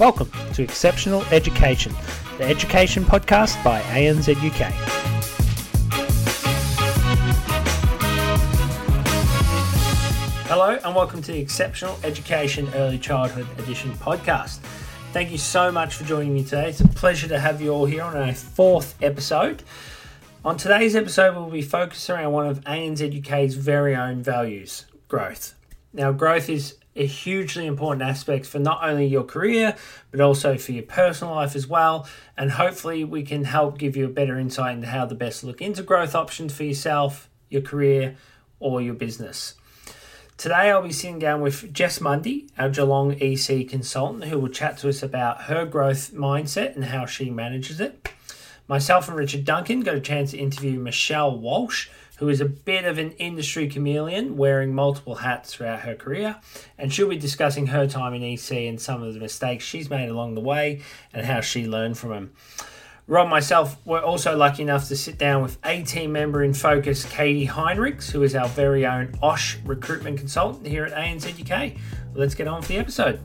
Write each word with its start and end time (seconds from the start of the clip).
Welcome 0.00 0.30
to 0.54 0.62
Exceptional 0.62 1.22
Education, 1.24 1.94
the 2.38 2.44
education 2.44 3.04
podcast 3.04 3.62
by 3.62 3.82
anzuk. 3.82 4.50
Hello, 10.48 10.78
and 10.82 10.94
welcome 10.94 11.20
to 11.20 11.32
the 11.32 11.38
Exceptional 11.38 11.98
Education 12.02 12.66
Early 12.74 12.98
Childhood 12.98 13.46
Edition 13.58 13.92
podcast. 13.92 14.60
Thank 15.12 15.30
you 15.30 15.36
so 15.36 15.70
much 15.70 15.96
for 15.96 16.04
joining 16.04 16.32
me 16.32 16.44
today. 16.44 16.70
It's 16.70 16.80
a 16.80 16.88
pleasure 16.88 17.28
to 17.28 17.38
have 17.38 17.60
you 17.60 17.68
all 17.68 17.84
here 17.84 18.02
on 18.02 18.16
our 18.16 18.32
fourth 18.32 18.94
episode. 19.02 19.62
On 20.46 20.56
today's 20.56 20.96
episode, 20.96 21.36
we'll 21.36 21.50
be 21.50 21.60
focusing 21.60 22.14
around 22.14 22.32
one 22.32 22.46
of 22.46 22.62
anzuk's 22.62 23.52
very 23.52 23.94
own 23.94 24.22
values 24.22 24.86
growth. 25.08 25.52
Now, 25.92 26.10
growth 26.10 26.48
is 26.48 26.76
a 27.00 27.06
hugely 27.06 27.66
important 27.66 28.02
aspect 28.02 28.46
for 28.46 28.58
not 28.58 28.80
only 28.82 29.06
your 29.06 29.24
career, 29.24 29.74
but 30.10 30.20
also 30.20 30.58
for 30.58 30.72
your 30.72 30.82
personal 30.82 31.34
life 31.34 31.56
as 31.56 31.66
well. 31.66 32.06
And 32.36 32.52
hopefully, 32.52 33.04
we 33.04 33.22
can 33.22 33.44
help 33.44 33.78
give 33.78 33.96
you 33.96 34.04
a 34.04 34.10
better 34.10 34.38
insight 34.38 34.76
into 34.76 34.88
how 34.88 35.06
to 35.06 35.14
best 35.14 35.42
look 35.42 35.62
into 35.62 35.82
growth 35.82 36.14
options 36.14 36.54
for 36.54 36.64
yourself, 36.64 37.30
your 37.48 37.62
career, 37.62 38.16
or 38.58 38.82
your 38.82 38.94
business. 38.94 39.54
Today, 40.36 40.70
I'll 40.70 40.82
be 40.82 40.92
sitting 40.92 41.18
down 41.18 41.40
with 41.40 41.72
Jess 41.72 42.00
Mundy, 42.00 42.48
our 42.58 42.68
Geelong 42.68 43.16
EC 43.20 43.68
consultant, 43.68 44.24
who 44.24 44.38
will 44.38 44.48
chat 44.48 44.78
to 44.78 44.88
us 44.88 45.02
about 45.02 45.42
her 45.42 45.64
growth 45.64 46.12
mindset 46.12 46.74
and 46.74 46.86
how 46.86 47.06
she 47.06 47.30
manages 47.30 47.80
it. 47.80 48.08
Myself 48.68 49.08
and 49.08 49.16
Richard 49.16 49.44
Duncan 49.44 49.80
got 49.80 49.96
a 49.96 50.00
chance 50.00 50.30
to 50.30 50.38
interview 50.38 50.78
Michelle 50.78 51.36
Walsh, 51.36 51.88
who 52.20 52.28
is 52.28 52.40
a 52.42 52.44
bit 52.44 52.84
of 52.84 52.98
an 52.98 53.12
industry 53.12 53.66
chameleon, 53.66 54.36
wearing 54.36 54.74
multiple 54.74 55.16
hats 55.16 55.54
throughout 55.54 55.80
her 55.80 55.94
career. 55.94 56.36
And 56.76 56.92
she'll 56.92 57.08
be 57.08 57.16
discussing 57.16 57.68
her 57.68 57.88
time 57.88 58.12
in 58.12 58.22
EC 58.22 58.52
and 58.68 58.78
some 58.78 59.02
of 59.02 59.14
the 59.14 59.20
mistakes 59.20 59.64
she's 59.64 59.88
made 59.88 60.10
along 60.10 60.34
the 60.34 60.42
way 60.42 60.82
and 61.14 61.24
how 61.24 61.40
she 61.40 61.66
learned 61.66 61.96
from 61.96 62.10
them. 62.10 62.32
Rob 63.06 63.24
and 63.24 63.30
myself 63.30 63.78
were 63.86 64.02
also 64.02 64.36
lucky 64.36 64.62
enough 64.62 64.86
to 64.88 64.96
sit 64.96 65.16
down 65.16 65.42
with 65.42 65.56
A 65.64 65.82
team 65.82 66.12
member 66.12 66.44
in 66.44 66.52
focus, 66.52 67.06
Katie 67.10 67.46
Heinrichs, 67.46 68.10
who 68.10 68.22
is 68.22 68.34
our 68.34 68.48
very 68.48 68.84
own 68.84 69.08
OSHC 69.22 69.66
recruitment 69.66 70.18
consultant 70.18 70.66
here 70.66 70.84
at 70.84 70.92
anzuk. 70.92 71.78
Let's 72.14 72.34
get 72.34 72.46
on 72.46 72.60
with 72.60 72.68
the 72.68 72.76
episode. 72.76 73.18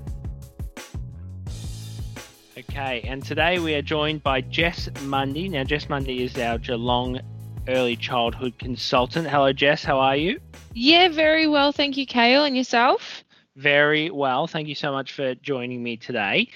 Okay, 2.58 3.02
and 3.02 3.24
today 3.26 3.60
we 3.60 3.76
are 3.76 3.82
joined 3.82 4.24
by 4.24 4.40
Jess 4.40 4.88
Mundy. 5.04 5.50
Now, 5.50 5.66
Jess 5.66 5.90
Mundy 5.90 6.24
is 6.24 6.38
our 6.38 6.58
Geelong 6.58 7.20
early 7.68 7.96
childhood 7.96 8.58
consultant. 8.60 9.28
Hello, 9.28 9.52
Jess. 9.54 9.84
How 9.84 10.00
are 10.00 10.16
you? 10.16 10.40
Yeah, 10.74 11.10
very 11.10 11.48
well. 11.48 11.72
Thank 11.72 11.98
you, 11.98 12.06
Kale. 12.06 12.44
And 12.44 12.56
yourself? 12.56 13.24
Very 13.56 14.10
well. 14.10 14.48
Thank 14.48 14.68
you 14.68 14.76
so 14.76 14.92
much 14.92 15.14
for 15.14 15.36
joining 15.36 15.82
me 15.82 15.98
today. 15.98 16.50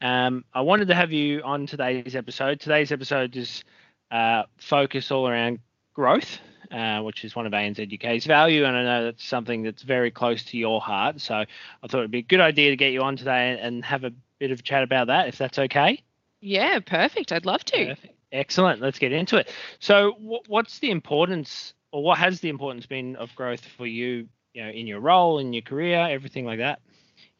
Um, 0.00 0.44
I 0.54 0.60
wanted 0.62 0.88
to 0.88 0.94
have 0.94 1.12
you 1.12 1.42
on 1.42 1.66
today's 1.66 2.14
episode. 2.16 2.60
Today's 2.60 2.92
episode 2.92 3.36
is 3.36 3.64
uh, 4.10 4.44
focused 4.58 5.12
all 5.12 5.28
around 5.28 5.58
growth, 5.92 6.38
uh, 6.70 7.00
which 7.00 7.24
is 7.24 7.34
one 7.34 7.46
of 7.46 7.52
anzuk's 7.52 8.24
value, 8.24 8.64
and 8.64 8.76
I 8.76 8.82
know 8.84 9.04
that's 9.04 9.24
something 9.24 9.62
that's 9.62 9.82
very 9.82 10.10
close 10.10 10.44
to 10.44 10.56
your 10.56 10.80
heart. 10.80 11.20
So 11.20 11.34
I 11.34 11.46
thought 11.88 11.98
it'd 11.98 12.10
be 12.10 12.18
a 12.18 12.22
good 12.22 12.40
idea 12.40 12.70
to 12.70 12.76
get 12.76 12.92
you 12.92 13.02
on 13.02 13.16
today 13.16 13.58
and 13.60 13.84
have 13.84 14.04
a 14.04 14.12
bit 14.38 14.50
of 14.50 14.60
a 14.60 14.62
chat 14.62 14.82
about 14.82 15.08
that, 15.08 15.28
if 15.28 15.36
that's 15.36 15.58
okay. 15.58 16.02
Yeah, 16.40 16.78
perfect. 16.78 17.32
I'd 17.32 17.44
love 17.44 17.64
to. 17.66 17.86
Perfect. 17.86 18.14
Excellent. 18.32 18.80
Let's 18.80 18.98
get 18.98 19.12
into 19.12 19.36
it. 19.36 19.50
So, 19.80 20.12
what's 20.46 20.78
the 20.80 20.90
importance, 20.90 21.72
or 21.92 22.02
what 22.02 22.18
has 22.18 22.40
the 22.40 22.50
importance 22.50 22.86
been 22.86 23.16
of 23.16 23.34
growth 23.34 23.64
for 23.64 23.86
you, 23.86 24.28
you 24.52 24.62
know, 24.62 24.70
in 24.70 24.86
your 24.86 25.00
role, 25.00 25.38
in 25.38 25.52
your 25.52 25.62
career, 25.62 26.06
everything 26.10 26.44
like 26.44 26.58
that? 26.58 26.80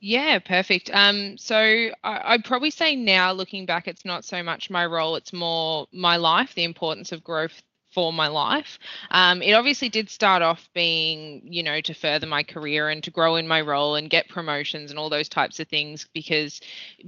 Yeah, 0.00 0.38
perfect. 0.38 0.90
Um, 0.92 1.36
so 1.36 1.90
I, 2.04 2.36
would 2.36 2.44
probably 2.44 2.70
say 2.70 2.94
now, 2.96 3.32
looking 3.32 3.66
back, 3.66 3.88
it's 3.88 4.04
not 4.04 4.24
so 4.24 4.42
much 4.42 4.70
my 4.70 4.86
role; 4.86 5.16
it's 5.16 5.32
more 5.32 5.86
my 5.92 6.16
life. 6.16 6.54
The 6.54 6.64
importance 6.64 7.12
of 7.12 7.22
growth 7.22 7.62
for 7.90 8.12
my 8.12 8.28
life. 8.28 8.78
Um, 9.10 9.42
it 9.42 9.52
obviously 9.52 9.88
did 9.88 10.10
start 10.10 10.42
off 10.42 10.68
being, 10.74 11.42
you 11.44 11.62
know, 11.62 11.80
to 11.80 11.94
further 11.94 12.26
my 12.26 12.42
career 12.42 12.88
and 12.88 13.02
to 13.04 13.10
grow 13.10 13.36
in 13.36 13.48
my 13.48 13.60
role 13.60 13.94
and 13.94 14.10
get 14.10 14.28
promotions 14.28 14.90
and 14.90 14.98
all 14.98 15.08
those 15.08 15.28
types 15.28 15.58
of 15.60 15.68
things 15.68 16.06
because 16.12 16.60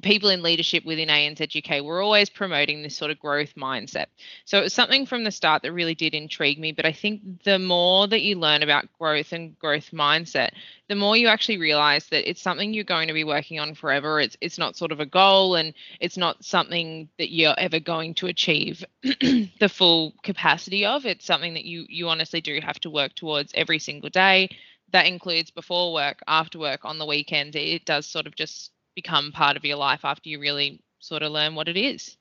people 0.02 0.30
in 0.30 0.42
leadership 0.42 0.84
within 0.84 1.08
anzuk 1.08 1.84
were 1.84 2.00
always 2.00 2.30
promoting 2.30 2.82
this 2.82 2.96
sort 2.96 3.10
of 3.10 3.18
growth 3.18 3.54
mindset. 3.56 4.06
So 4.44 4.58
it 4.58 4.62
was 4.62 4.74
something 4.74 5.06
from 5.06 5.24
the 5.24 5.30
start 5.30 5.62
that 5.62 5.72
really 5.72 5.94
did 5.94 6.14
intrigue 6.14 6.58
me. 6.58 6.72
But 6.72 6.86
I 6.86 6.92
think 6.92 7.42
the 7.44 7.58
more 7.58 8.06
that 8.08 8.22
you 8.22 8.38
learn 8.38 8.62
about 8.62 8.88
growth 8.98 9.32
and 9.32 9.58
growth 9.58 9.90
mindset, 9.92 10.50
the 10.90 10.96
more 10.96 11.16
you 11.16 11.28
actually 11.28 11.56
realize 11.56 12.08
that 12.08 12.28
it's 12.28 12.42
something 12.42 12.74
you're 12.74 12.82
going 12.82 13.06
to 13.06 13.14
be 13.14 13.22
working 13.22 13.60
on 13.60 13.76
forever. 13.76 14.18
It's 14.18 14.36
it's 14.40 14.58
not 14.58 14.76
sort 14.76 14.90
of 14.90 14.98
a 14.98 15.06
goal 15.06 15.54
and 15.54 15.72
it's 16.00 16.16
not 16.16 16.44
something 16.44 17.08
that 17.16 17.32
you're 17.32 17.54
ever 17.58 17.78
going 17.78 18.12
to 18.14 18.26
achieve 18.26 18.84
the 19.02 19.70
full 19.72 20.14
capacity 20.24 20.84
of. 20.84 21.06
It's 21.06 21.24
something 21.24 21.54
that 21.54 21.64
you 21.64 21.86
you 21.88 22.08
honestly 22.08 22.40
do 22.40 22.58
have 22.60 22.80
to 22.80 22.90
work 22.90 23.14
towards 23.14 23.52
every 23.54 23.78
single 23.78 24.10
day. 24.10 24.48
That 24.90 25.06
includes 25.06 25.52
before 25.52 25.92
work, 25.92 26.18
after 26.26 26.58
work, 26.58 26.84
on 26.84 26.98
the 26.98 27.06
weekends. 27.06 27.54
It 27.54 27.84
does 27.84 28.06
sort 28.06 28.26
of 28.26 28.34
just 28.34 28.72
become 28.96 29.30
part 29.30 29.56
of 29.56 29.64
your 29.64 29.76
life 29.76 30.00
after 30.02 30.28
you 30.28 30.40
really 30.40 30.80
sort 30.98 31.22
of 31.22 31.30
learn 31.30 31.54
what 31.54 31.68
it 31.68 31.76
is. 31.76 32.16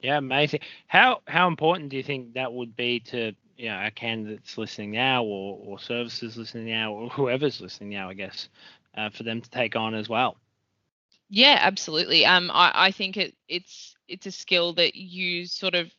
Yeah, 0.00 0.18
amazing. 0.18 0.60
How 0.88 1.22
how 1.26 1.48
important 1.48 1.88
do 1.88 1.96
you 1.96 2.02
think 2.02 2.34
that 2.34 2.52
would 2.52 2.76
be 2.76 3.00
to 3.12 3.32
you 3.58 3.68
know, 3.68 3.74
our 3.74 3.90
candidates 3.90 4.56
listening 4.56 4.92
now 4.92 5.24
or, 5.24 5.58
or 5.64 5.78
services 5.78 6.36
listening 6.36 6.66
now 6.66 6.92
or 6.92 7.10
whoever's 7.10 7.60
listening 7.60 7.90
now, 7.90 8.08
I 8.08 8.14
guess, 8.14 8.48
uh, 8.96 9.10
for 9.10 9.24
them 9.24 9.40
to 9.40 9.50
take 9.50 9.76
on 9.76 9.94
as 9.94 10.08
well. 10.08 10.36
Yeah, 11.28 11.58
absolutely. 11.60 12.24
Um, 12.24 12.50
I, 12.52 12.72
I 12.74 12.90
think 12.92 13.16
it, 13.16 13.34
it's 13.48 13.96
it's 14.06 14.26
a 14.26 14.30
skill 14.30 14.72
that 14.74 14.94
you 14.94 15.44
sort 15.44 15.74
of 15.74 15.90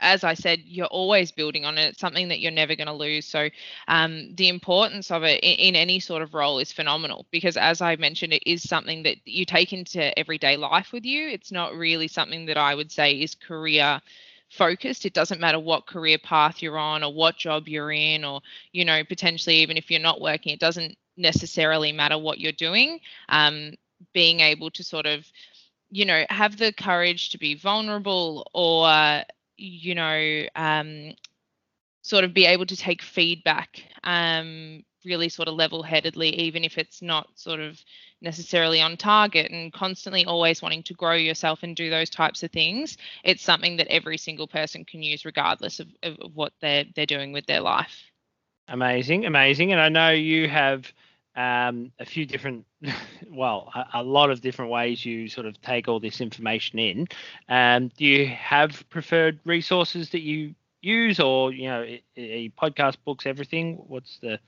as 0.00 0.24
I 0.24 0.34
said, 0.34 0.60
you're 0.64 0.86
always 0.86 1.32
building 1.32 1.64
on 1.64 1.76
it. 1.76 1.88
It's 1.88 2.00
something 2.00 2.28
that 2.28 2.40
you're 2.40 2.52
never 2.52 2.76
going 2.76 2.86
to 2.86 2.92
lose. 2.92 3.26
So, 3.26 3.48
um, 3.88 4.34
the 4.36 4.48
importance 4.48 5.10
of 5.10 5.24
it 5.24 5.40
in, 5.42 5.74
in, 5.74 5.76
any 5.76 5.98
sort 5.98 6.22
of 6.22 6.34
role 6.34 6.60
is 6.60 6.72
phenomenal 6.72 7.26
because, 7.32 7.56
as 7.56 7.80
I 7.80 7.96
mentioned, 7.96 8.32
it 8.32 8.44
is 8.46 8.62
something 8.62 9.02
that 9.02 9.16
you 9.24 9.44
take 9.44 9.72
into 9.72 10.16
everyday 10.16 10.56
life 10.56 10.92
with 10.92 11.04
you. 11.04 11.28
It's 11.28 11.50
not 11.50 11.74
really 11.74 12.06
something 12.06 12.46
that 12.46 12.56
I 12.56 12.74
would 12.76 12.92
say 12.92 13.14
is 13.14 13.34
career 13.34 14.00
focused. 14.50 15.04
It 15.04 15.12
doesn't 15.12 15.40
matter 15.40 15.58
what 15.58 15.86
career 15.86 16.18
path 16.18 16.62
you're 16.62 16.78
on 16.78 17.04
or 17.04 17.12
what 17.12 17.36
job 17.36 17.68
you're 17.68 17.92
in 17.92 18.24
or 18.24 18.40
you 18.72 18.84
know 18.84 19.04
potentially 19.04 19.56
even 19.56 19.76
if 19.76 19.90
you're 19.90 20.00
not 20.00 20.20
working 20.20 20.52
it 20.52 20.60
doesn't 20.60 20.96
necessarily 21.16 21.92
matter 21.92 22.18
what 22.18 22.38
you're 22.38 22.52
doing. 22.52 23.00
Um, 23.28 23.74
being 24.14 24.40
able 24.40 24.70
to 24.70 24.84
sort 24.84 25.06
of 25.06 25.26
you 25.90 26.04
know 26.04 26.24
have 26.30 26.56
the 26.56 26.72
courage 26.72 27.30
to 27.30 27.38
be 27.38 27.54
vulnerable 27.54 28.48
or 28.54 29.22
you 29.56 29.94
know 29.94 30.44
um, 30.56 31.14
sort 32.02 32.24
of 32.24 32.32
be 32.32 32.46
able 32.46 32.66
to 32.66 32.76
take 32.76 33.02
feedback 33.02 33.82
um, 34.04 34.84
really 35.04 35.28
sort 35.28 35.48
of 35.48 35.54
level 35.54 35.82
headedly 35.82 36.28
even 36.28 36.64
if 36.64 36.78
it's 36.78 37.02
not 37.02 37.28
sort 37.34 37.60
of 37.60 37.82
necessarily 38.20 38.80
on 38.80 38.96
target 38.96 39.50
and 39.50 39.72
constantly 39.72 40.24
always 40.24 40.60
wanting 40.60 40.82
to 40.82 40.94
grow 40.94 41.14
yourself 41.14 41.62
and 41.62 41.76
do 41.76 41.90
those 41.90 42.10
types 42.10 42.42
of 42.42 42.50
things 42.50 42.96
it's 43.24 43.42
something 43.42 43.76
that 43.76 43.86
every 43.88 44.18
single 44.18 44.46
person 44.46 44.84
can 44.84 45.02
use 45.02 45.24
regardless 45.24 45.80
of, 45.80 45.88
of, 46.02 46.18
of 46.20 46.34
what 46.34 46.52
they're 46.60 46.84
they're 46.94 47.06
doing 47.06 47.32
with 47.32 47.46
their 47.46 47.60
life. 47.60 48.02
Amazing 48.68 49.26
amazing. 49.26 49.72
And 49.72 49.80
i 49.80 49.88
know 49.88 50.10
you 50.10 50.48
have 50.48 50.92
um, 51.36 51.92
a 52.00 52.04
few 52.04 52.26
different 52.26 52.66
well 53.30 53.70
a, 53.74 54.00
a, 54.00 54.02
lot 54.02 54.30
of 54.30 54.40
different 54.40 54.72
ways 54.72 55.04
you 55.04 55.28
sort 55.28 55.46
of 55.46 55.60
take 55.62 55.86
all 55.86 56.00
this 56.00 56.20
information 56.20 56.78
in. 56.80 57.06
Um, 57.48 57.92
do 57.96 58.04
you 58.04 58.26
have 58.26 58.88
preferred 58.90 59.38
resources 59.44 60.10
that 60.10 60.22
you 60.22 60.56
use 60.80 61.20
or 61.20 61.52
you 61.52 61.68
know 61.68 61.86
a 62.16 62.50
podcast 62.50 62.96
books 63.04 63.26
everything? 63.26 63.76
What's 63.86 64.18
the 64.18 64.40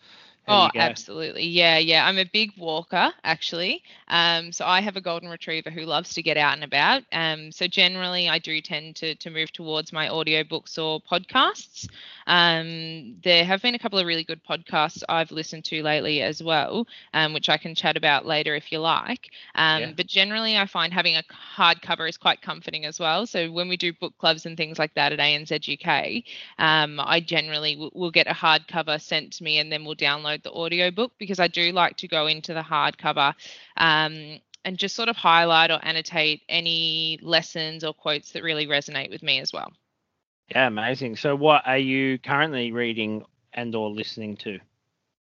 oh, 0.49 0.69
absolutely. 0.77 1.45
Yeah, 1.47 1.79
yeah. 1.79 2.07
I'm 2.07 2.19
a 2.19 2.25
big 2.25 2.51
walker, 2.57 3.13
actually. 3.23 3.83
Um, 4.09 4.53
so 4.53 4.65
I 4.67 4.81
have 4.81 4.97
a 4.97 5.01
golden 5.01 5.29
retriever 5.29 5.71
who 5.71 5.83
loves 5.83 6.13
to 6.15 6.23
get 6.23 6.37
out 6.37 6.55
and 6.55 6.65
about. 6.65 7.03
Um, 7.13 7.53
so 7.53 7.67
generally, 7.67 8.29
I 8.29 8.39
do 8.39 8.61
tend 8.61 8.97
to 8.97 9.15
to 9.17 9.31
move 9.31 9.53
towards 9.53 9.93
my 9.93 10.09
audiobooks 10.09 10.79
or 10.79 11.01
podcasts. 11.01 11.87
Um, 12.27 13.17
there 13.23 13.45
have 13.45 13.63
been 13.63 13.75
a 13.75 13.79
couple 13.79 13.99
of 13.99 14.07
really 14.07 14.25
good 14.25 14.41
podcasts 14.45 15.03
I've 15.09 15.31
listened 15.31 15.65
to 15.67 15.83
lately 15.83 16.23
as 16.23 16.43
well, 16.43 16.87
um, 17.13 17.33
which 17.33 17.49
I 17.49 17.57
can 17.57 17.75
chat 17.75 17.97
about 17.97 18.27
later 18.27 18.55
if 18.55 18.71
you 18.73 18.79
like. 18.79 19.31
Um, 19.55 19.81
yeah. 19.81 19.93
But 19.97 20.07
generally, 20.07 20.57
I 20.57 20.67
find 20.67 20.93
having 20.93 21.17
a 21.17 21.23
hardcover 21.57 22.09
is 22.09 22.17
quite 22.17 22.41
comforting 22.41 22.85
as 22.85 22.99
well. 22.99 23.27
So 23.27 23.51
when 23.51 23.69
we 23.69 23.77
do 23.77 23.93
book 23.93 24.15
clubs 24.19 24.47
and 24.47 24.57
things 24.57 24.79
like 24.79 24.95
that 24.95 25.13
at 25.13 25.19
anzuk, 25.19 26.25
um, 26.59 26.99
I 27.01 27.21
generally 27.21 27.75
w- 27.75 27.91
will 27.95 28.11
get 28.11 28.27
a 28.27 28.33
hardcover 28.33 29.01
sent 29.01 29.33
to 29.35 29.43
me 29.43 29.59
and 29.59 29.71
then 29.71 29.85
we'll 29.85 29.95
download 29.95 30.30
the 30.39 30.53
audio 30.53 30.91
book 30.91 31.13
because 31.19 31.41
I 31.41 31.49
do 31.49 31.73
like 31.73 31.97
to 31.99 32.09
go 32.09 32.27
into 32.27 32.55
the 32.55 32.63
hardcover. 32.63 33.35
Um, 33.77 34.41
and 34.65 34.77
just 34.77 34.95
sort 34.95 35.09
of 35.09 35.17
highlight 35.17 35.71
or 35.71 35.79
annotate 35.83 36.43
any 36.49 37.19
lessons 37.23 37.83
or 37.83 37.95
quotes 37.95 38.33
that 38.33 38.43
really 38.43 38.67
resonate 38.67 39.11
with 39.11 39.23
me 39.23 39.41
as 39.41 39.53
well. 39.53 39.73
Yeah, 40.51 40.67
amazing. 40.67 41.17
So, 41.17 41.35
what 41.37 41.67
are 41.67 41.79
you 41.79 42.19
currently 42.19 42.73
reading 42.73 43.25
and 43.55 43.75
or 43.75 43.89
listening 43.89 44.37
to? 44.39 44.59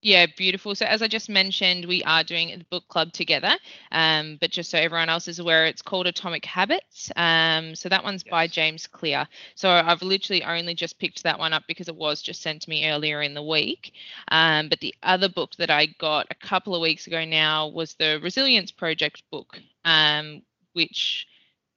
Yeah, 0.06 0.26
beautiful. 0.26 0.76
So 0.76 0.86
as 0.86 1.02
I 1.02 1.08
just 1.08 1.30
mentioned, 1.30 1.86
we 1.86 2.04
are 2.04 2.26
doing 2.26 2.50
the 2.58 2.66
book 2.66 2.86
club 2.90 3.14
together. 3.14 3.56
Um, 3.90 4.38
but 4.42 4.52
just 4.52 4.70
so 4.70 4.78
everyone 4.78 5.08
else 5.08 5.30
is 5.30 5.40
aware, 5.40 5.66
it's 5.66 5.82
called 5.82 6.08
Atomic 6.08 6.44
Habits. 6.44 7.10
Um, 7.16 7.74
so 7.74 7.88
that 7.88 8.04
one's 8.04 8.22
yes. 8.26 8.32
by 8.32 8.48
James 8.48 8.86
Clear. 8.86 9.26
So 9.56 9.70
I've 9.70 10.02
literally 10.02 10.44
only 10.44 10.76
just 10.76 11.00
picked 11.00 11.24
that 11.24 11.40
one 11.40 11.54
up 11.54 11.64
because 11.70 11.88
it 11.88 11.96
was 11.96 12.22
just 12.22 12.42
sent 12.42 12.64
to 12.64 12.70
me 12.70 12.90
earlier 12.90 13.22
in 13.22 13.34
the 13.34 13.42
week. 13.42 13.94
Um, 14.28 14.68
but 14.68 14.82
the 14.82 14.94
other 15.04 15.30
book 15.30 15.56
that 15.56 15.70
I 15.70 15.86
got 15.86 16.28
a 16.30 16.36
couple 16.36 16.76
of 16.76 16.82
weeks 16.82 17.08
ago 17.08 17.24
now 17.24 17.70
was 17.70 17.94
the 17.94 18.20
Resilience 18.22 18.72
Project 18.72 19.24
book, 19.32 19.58
um, 19.86 20.42
which 20.74 21.28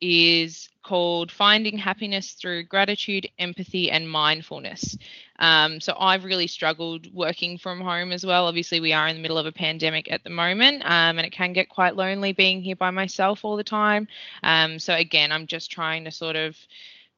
is 0.01 0.69
called 0.83 1.33
Finding 1.33 1.77
Happiness 1.77 2.33
Through 2.33 2.65
Gratitude, 2.65 3.29
Empathy, 3.39 3.91
and 3.91 4.09
Mindfulness. 4.09 4.97
Um, 5.39 5.81
so 5.81 5.97
I've 5.99 6.25
really 6.25 6.47
struggled 6.47 7.13
working 7.13 7.59
from 7.59 7.81
home 7.81 8.13
as 8.13 8.25
well. 8.25 8.47
Obviously, 8.47 8.81
we 8.81 8.93
are 8.93 9.09
in 9.09 9.17
the 9.17 9.23
middle 9.23 9.39
of 9.39 9.47
a 9.47 9.53
pandemic 9.53 10.11
at 10.11 10.23
the 10.23 10.31
moment, 10.31 10.83
um, 10.85 11.19
and 11.19 11.27
it 11.27 11.33
can 11.33 11.53
get 11.53 11.69
quite 11.69 11.97
lonely 11.97 12.33
being 12.33 12.63
here 12.63 12.77
by 12.77 12.91
myself 12.91 13.45
all 13.45 13.57
the 13.57 13.65
time. 13.65 14.07
Um, 14.43 14.79
so 14.79 14.95
again, 14.95 15.33
I'm 15.33 15.47
just 15.47 15.71
trying 15.71 16.05
to 16.05 16.11
sort 16.11 16.37
of 16.37 16.57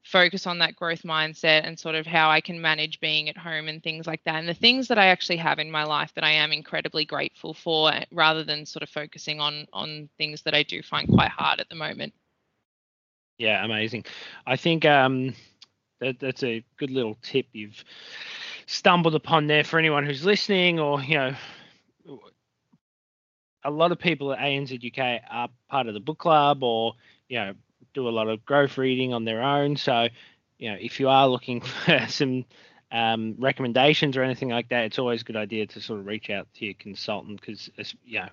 focus 0.02 0.46
on 0.46 0.58
that 0.58 0.74
growth 0.74 1.02
mindset 1.02 1.66
and 1.66 1.78
sort 1.78 1.94
of 1.94 2.06
how 2.06 2.30
I 2.30 2.40
can 2.40 2.60
manage 2.60 2.98
being 3.00 3.28
at 3.28 3.36
home 3.36 3.68
and 3.68 3.82
things 3.82 4.06
like 4.06 4.24
that. 4.24 4.36
And 4.36 4.48
the 4.48 4.54
things 4.54 4.88
that 4.88 4.98
I 4.98 5.06
actually 5.06 5.36
have 5.36 5.58
in 5.58 5.70
my 5.70 5.84
life 5.84 6.12
that 6.14 6.24
I 6.24 6.30
am 6.30 6.52
incredibly 6.52 7.04
grateful 7.04 7.52
for 7.52 7.92
rather 8.10 8.42
than 8.42 8.64
sort 8.64 8.82
of 8.82 8.88
focusing 8.88 9.40
on 9.40 9.66
on 9.72 10.08
things 10.16 10.42
that 10.42 10.54
I 10.54 10.62
do 10.62 10.82
find 10.82 11.08
quite 11.08 11.30
hard 11.30 11.60
at 11.60 11.68
the 11.68 11.74
moment. 11.74 12.14
Yeah, 13.38 13.64
amazing. 13.64 14.04
I 14.46 14.56
think 14.56 14.84
um, 14.84 15.34
that, 16.00 16.18
that's 16.20 16.42
a 16.42 16.64
good 16.76 16.90
little 16.90 17.16
tip 17.22 17.46
you've 17.52 17.84
stumbled 18.66 19.14
upon 19.14 19.46
there 19.46 19.64
for 19.64 19.78
anyone 19.78 20.04
who's 20.04 20.24
listening, 20.24 20.80
or 20.80 21.00
you 21.02 21.16
know, 21.16 21.34
a 23.64 23.70
lot 23.70 23.92
of 23.92 23.98
people 23.98 24.32
at 24.32 24.38
ANZ 24.38 24.72
UK 24.84 25.22
are 25.30 25.48
part 25.70 25.86
of 25.86 25.94
the 25.94 26.00
book 26.00 26.18
club, 26.18 26.62
or 26.62 26.94
you 27.28 27.38
know, 27.38 27.54
do 27.94 28.08
a 28.08 28.10
lot 28.10 28.28
of 28.28 28.44
growth 28.44 28.76
reading 28.78 29.12
on 29.12 29.24
their 29.24 29.42
own. 29.42 29.76
So, 29.76 30.08
you 30.58 30.70
know, 30.70 30.76
if 30.80 30.98
you 30.98 31.08
are 31.08 31.28
looking 31.28 31.60
for 31.86 32.06
some 32.08 32.44
um, 32.90 33.36
recommendations 33.38 34.16
or 34.16 34.22
anything 34.22 34.48
like 34.48 34.68
that, 34.70 34.84
it's 34.86 34.98
always 34.98 35.20
a 35.22 35.24
good 35.24 35.36
idea 35.36 35.66
to 35.68 35.80
sort 35.80 36.00
of 36.00 36.06
reach 36.06 36.30
out 36.30 36.48
to 36.54 36.64
your 36.64 36.74
consultant 36.74 37.40
because, 37.40 37.70
you 38.04 38.20
know, 38.20 38.28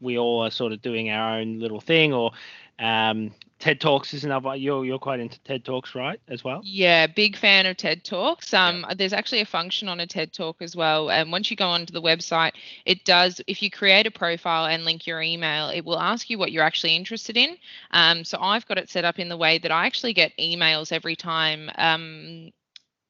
we 0.00 0.16
all 0.18 0.44
are 0.44 0.50
sort 0.50 0.72
of 0.72 0.80
doing 0.80 1.10
our 1.10 1.38
own 1.38 1.58
little 1.58 1.80
thing 1.80 2.12
or 2.12 2.32
um, 2.78 3.32
TED 3.58 3.80
Talks 3.80 4.14
is 4.14 4.24
another. 4.24 4.54
You're 4.54 4.84
you're 4.84 5.00
quite 5.00 5.18
into 5.18 5.40
TED 5.40 5.64
Talks, 5.64 5.94
right? 5.94 6.20
As 6.28 6.44
well. 6.44 6.60
Yeah, 6.62 7.08
big 7.08 7.36
fan 7.36 7.66
of 7.66 7.76
TED 7.76 8.04
Talks. 8.04 8.54
Um, 8.54 8.84
yeah. 8.88 8.94
there's 8.94 9.12
actually 9.12 9.40
a 9.40 9.46
function 9.46 9.88
on 9.88 9.98
a 9.98 10.06
TED 10.06 10.32
Talk 10.32 10.62
as 10.62 10.76
well. 10.76 11.10
And 11.10 11.32
once 11.32 11.50
you 11.50 11.56
go 11.56 11.66
onto 11.66 11.92
the 11.92 12.02
website, 12.02 12.52
it 12.86 13.04
does. 13.04 13.40
If 13.48 13.60
you 13.60 13.70
create 13.70 14.06
a 14.06 14.12
profile 14.12 14.66
and 14.66 14.84
link 14.84 15.06
your 15.06 15.20
email, 15.20 15.70
it 15.70 15.84
will 15.84 15.98
ask 15.98 16.30
you 16.30 16.38
what 16.38 16.52
you're 16.52 16.62
actually 16.62 16.94
interested 16.94 17.36
in. 17.36 17.56
Um, 17.90 18.24
so 18.24 18.38
I've 18.40 18.66
got 18.66 18.78
it 18.78 18.90
set 18.90 19.04
up 19.04 19.18
in 19.18 19.28
the 19.28 19.36
way 19.36 19.58
that 19.58 19.72
I 19.72 19.86
actually 19.86 20.12
get 20.12 20.36
emails 20.38 20.92
every 20.92 21.16
time 21.16 21.70
um, 21.78 22.52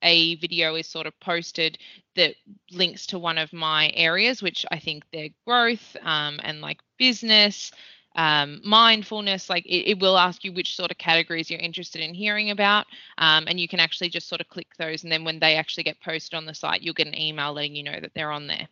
a 0.03 0.37
video 0.37 0.77
is 0.77 0.87
sort 0.87 1.07
of 1.07 1.19
posted 1.21 1.77
that 2.17 2.35
links 2.71 3.07
to 3.07 3.19
one 3.19 3.37
of 3.37 3.53
my 3.53 3.91
areas, 3.95 4.43
which 4.43 4.65
I 4.71 4.79
think 4.79 5.05
they're 5.13 5.29
growth 5.47 5.97
um, 6.03 6.41
and 6.43 6.63
like 6.63 6.81
business 6.99 7.71
um, 8.19 8.61
mindfulness 8.65 9.49
like 9.49 9.65
it, 9.65 9.91
it, 9.91 10.01
will 10.01 10.19
ask 10.19 10.43
you 10.43 10.53
which 10.53 10.75
sort 10.75 10.91
of 10.91 10.99
categories 10.99 11.49
you're 11.49 11.61
interested 11.61 12.03
in 12.03 12.13
hearing 12.13 12.51
about 12.51 12.85
um, 13.19 13.45
and 13.47 13.61
you 13.61 13.69
can 13.69 13.79
actually 13.79 14.09
just 14.09 14.29
sort 14.29 14.41
of 14.41 14.49
click 14.49 14.67
those 14.77 15.05
and 15.05 15.13
then 15.13 15.23
when 15.23 15.39
they 15.39 15.55
actually 15.55 15.85
get 15.85 16.01
posted 16.01 16.35
on 16.35 16.45
the 16.45 16.53
site 16.53 16.83
you'll 16.83 16.95
get 16.95 17.07
an 17.07 17.17
email 17.17 17.53
letting 17.53 17.77
you 17.77 17.85
know 17.85 17.99
that 18.01 18.11
they're 18.15 18.33
on 18.33 18.49
there 18.49 18.67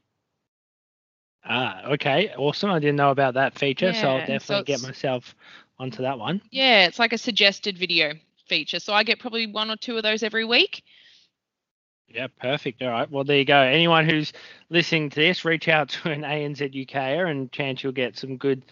ah 1.44 1.84
okay 1.92 2.32
awesome 2.36 2.70
i 2.70 2.80
didn't 2.80 2.96
know 2.96 3.12
about 3.12 3.34
that 3.34 3.56
feature 3.56 3.90
yeah, 3.90 4.02
so 4.02 4.08
i'll 4.08 4.18
definitely 4.18 4.40
so 4.40 4.62
get 4.64 4.82
myself 4.82 5.36
onto 5.78 6.02
that 6.02 6.18
one 6.18 6.42
yeah 6.50 6.86
it's 6.86 6.98
like 6.98 7.12
a 7.12 7.18
suggested 7.18 7.78
video 7.78 8.14
feature 8.48 8.80
so 8.80 8.92
i 8.92 9.04
get 9.04 9.20
probably 9.20 9.46
one 9.46 9.70
or 9.70 9.76
two 9.76 9.96
of 9.96 10.02
those 10.02 10.24
every 10.24 10.44
week 10.44 10.82
yeah, 12.08 12.28
perfect. 12.40 12.80
All 12.82 12.88
right. 12.88 13.10
Well, 13.10 13.24
there 13.24 13.36
you 13.36 13.44
go. 13.44 13.58
Anyone 13.58 14.08
who's 14.08 14.32
listening 14.70 15.10
to 15.10 15.16
this, 15.16 15.44
reach 15.44 15.68
out 15.68 15.88
to 15.88 16.10
an 16.10 16.22
ANZ 16.22 16.72
UKer 16.72 17.28
and 17.28 17.50
chance 17.50 17.82
you'll 17.82 17.92
get 17.92 18.16
some 18.16 18.36
good 18.36 18.64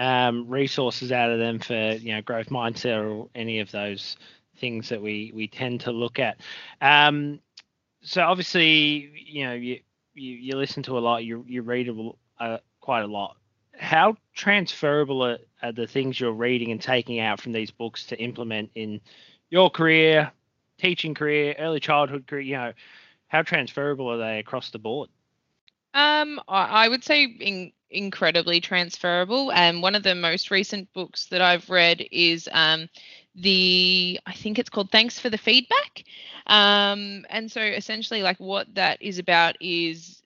um, 0.00 0.48
resources 0.48 1.12
out 1.12 1.30
of 1.30 1.38
them 1.38 1.58
for 1.58 1.74
you 1.74 2.14
know 2.14 2.22
growth 2.22 2.48
mindset 2.48 3.04
or 3.04 3.28
any 3.34 3.60
of 3.60 3.70
those 3.70 4.16
things 4.56 4.88
that 4.88 5.00
we 5.00 5.30
we 5.34 5.46
tend 5.46 5.82
to 5.82 5.92
look 5.92 6.18
at. 6.18 6.40
Um, 6.80 7.38
so 8.00 8.22
obviously, 8.22 9.12
you 9.26 9.44
know, 9.44 9.52
you, 9.52 9.80
you, 10.14 10.32
you 10.36 10.56
listen 10.56 10.82
to 10.84 10.96
a 10.96 11.00
lot, 11.00 11.24
you 11.24 11.44
you 11.46 11.60
read 11.60 11.88
a, 11.88 12.10
uh, 12.42 12.58
quite 12.80 13.02
a 13.02 13.06
lot. 13.06 13.36
How 13.78 14.16
transferable 14.34 15.22
are, 15.22 15.38
are 15.62 15.72
the 15.72 15.86
things 15.86 16.18
you're 16.18 16.32
reading 16.32 16.72
and 16.72 16.80
taking 16.80 17.20
out 17.20 17.38
from 17.38 17.52
these 17.52 17.70
books 17.70 18.06
to 18.06 18.18
implement 18.18 18.70
in 18.74 19.02
your 19.50 19.68
career, 19.68 20.32
teaching 20.78 21.12
career, 21.12 21.54
early 21.58 21.78
childhood 21.78 22.26
career? 22.26 22.40
You 22.40 22.56
know, 22.56 22.72
how 23.28 23.42
transferable 23.42 24.10
are 24.10 24.18
they 24.18 24.38
across 24.38 24.70
the 24.70 24.78
board? 24.78 25.10
Um, 25.92 26.40
I 26.48 26.88
would 26.88 27.04
say 27.04 27.24
in 27.24 27.72
incredibly 27.90 28.60
transferable. 28.60 29.52
And 29.52 29.76
um, 29.76 29.82
one 29.82 29.94
of 29.94 30.02
the 30.02 30.14
most 30.14 30.50
recent 30.50 30.92
books 30.92 31.26
that 31.26 31.42
I've 31.42 31.68
read 31.68 32.06
is 32.10 32.48
um, 32.52 32.88
the, 33.34 34.20
I 34.26 34.32
think 34.32 34.58
it's 34.58 34.70
called 34.70 34.90
Thanks 34.90 35.18
for 35.18 35.30
the 35.30 35.38
Feedback. 35.38 36.04
Um, 36.46 37.24
and 37.28 37.50
so 37.50 37.60
essentially, 37.60 38.22
like, 38.22 38.38
what 38.38 38.74
that 38.74 39.02
is 39.02 39.18
about 39.18 39.56
is 39.60 40.22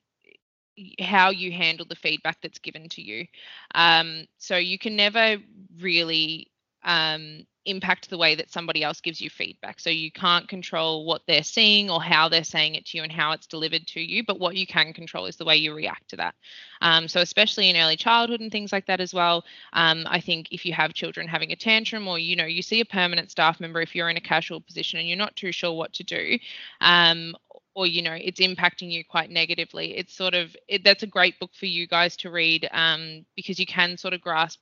how 0.99 1.29
you 1.29 1.51
handle 1.51 1.85
the 1.87 1.95
feedback 1.95 2.37
that's 2.41 2.59
given 2.59 2.89
to 2.89 3.01
you. 3.01 3.25
Um, 3.73 4.25
so 4.37 4.57
you 4.57 4.77
can 4.77 4.95
never 4.95 5.37
really 5.79 6.51
um, 6.83 7.45
impact 7.65 8.09
the 8.09 8.17
way 8.17 8.35
that 8.35 8.51
somebody 8.51 8.83
else 8.83 9.01
gives 9.01 9.21
you 9.21 9.29
feedback. 9.29 9.79
So 9.79 9.89
you 9.89 10.11
can't 10.11 10.47
control 10.47 11.05
what 11.05 11.21
they're 11.27 11.43
seeing 11.43 11.89
or 11.89 12.01
how 12.01 12.29
they're 12.29 12.43
saying 12.43 12.75
it 12.75 12.85
to 12.87 12.97
you 12.97 13.03
and 13.03 13.11
how 13.11 13.31
it's 13.31 13.47
delivered 13.47 13.87
to 13.87 14.01
you. 14.01 14.23
But 14.23 14.39
what 14.39 14.55
you 14.55 14.67
can 14.67 14.93
control 14.93 15.25
is 15.25 15.35
the 15.35 15.45
way 15.45 15.57
you 15.57 15.73
react 15.73 16.09
to 16.09 16.17
that. 16.17 16.35
Um, 16.81 17.07
so 17.07 17.21
especially 17.21 17.69
in 17.69 17.77
early 17.77 17.95
childhood 17.95 18.41
and 18.41 18.51
things 18.51 18.71
like 18.71 18.85
that 18.87 19.01
as 19.01 19.13
well. 19.13 19.43
Um, 19.73 20.05
I 20.07 20.19
think 20.19 20.49
if 20.51 20.65
you 20.65 20.73
have 20.73 20.93
children 20.93 21.27
having 21.27 21.51
a 21.51 21.55
tantrum 21.55 22.07
or 22.07 22.19
you 22.19 22.35
know 22.35 22.45
you 22.45 22.61
see 22.61 22.79
a 22.81 22.85
permanent 22.85 23.31
staff 23.31 23.59
member 23.59 23.81
if 23.81 23.95
you're 23.95 24.09
in 24.09 24.17
a 24.17 24.21
casual 24.21 24.61
position 24.61 24.99
and 24.99 25.07
you're 25.07 25.17
not 25.17 25.35
too 25.35 25.51
sure 25.51 25.73
what 25.73 25.93
to 25.93 26.03
do, 26.03 26.37
um, 26.81 27.35
or 27.75 27.85
you 27.85 28.01
know 28.01 28.13
it's 28.13 28.39
impacting 28.39 28.89
you 28.89 29.03
quite 29.03 29.29
negatively 29.29 29.95
it's 29.97 30.15
sort 30.15 30.33
of 30.33 30.55
it, 30.67 30.83
that's 30.83 31.03
a 31.03 31.07
great 31.07 31.37
book 31.39 31.51
for 31.53 31.67
you 31.67 31.85
guys 31.85 32.15
to 32.17 32.31
read 32.31 32.67
um, 32.71 33.25
because 33.35 33.59
you 33.59 33.65
can 33.65 33.97
sort 33.97 34.13
of 34.13 34.21
grasp 34.21 34.59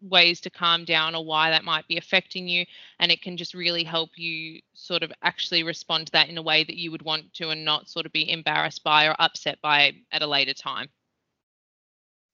ways 0.00 0.40
to 0.40 0.50
calm 0.50 0.84
down 0.84 1.14
or 1.14 1.24
why 1.24 1.50
that 1.50 1.64
might 1.64 1.86
be 1.86 1.98
affecting 1.98 2.48
you 2.48 2.64
and 2.98 3.12
it 3.12 3.22
can 3.22 3.36
just 3.36 3.54
really 3.54 3.84
help 3.84 4.10
you 4.16 4.60
sort 4.72 5.02
of 5.02 5.12
actually 5.22 5.62
respond 5.62 6.06
to 6.06 6.12
that 6.12 6.28
in 6.28 6.38
a 6.38 6.42
way 6.42 6.64
that 6.64 6.76
you 6.76 6.90
would 6.90 7.02
want 7.02 7.32
to 7.34 7.50
and 7.50 7.64
not 7.64 7.88
sort 7.88 8.06
of 8.06 8.12
be 8.12 8.28
embarrassed 8.30 8.82
by 8.82 9.06
or 9.06 9.14
upset 9.18 9.60
by 9.60 9.92
at 10.10 10.22
a 10.22 10.26
later 10.26 10.54
time. 10.54 10.88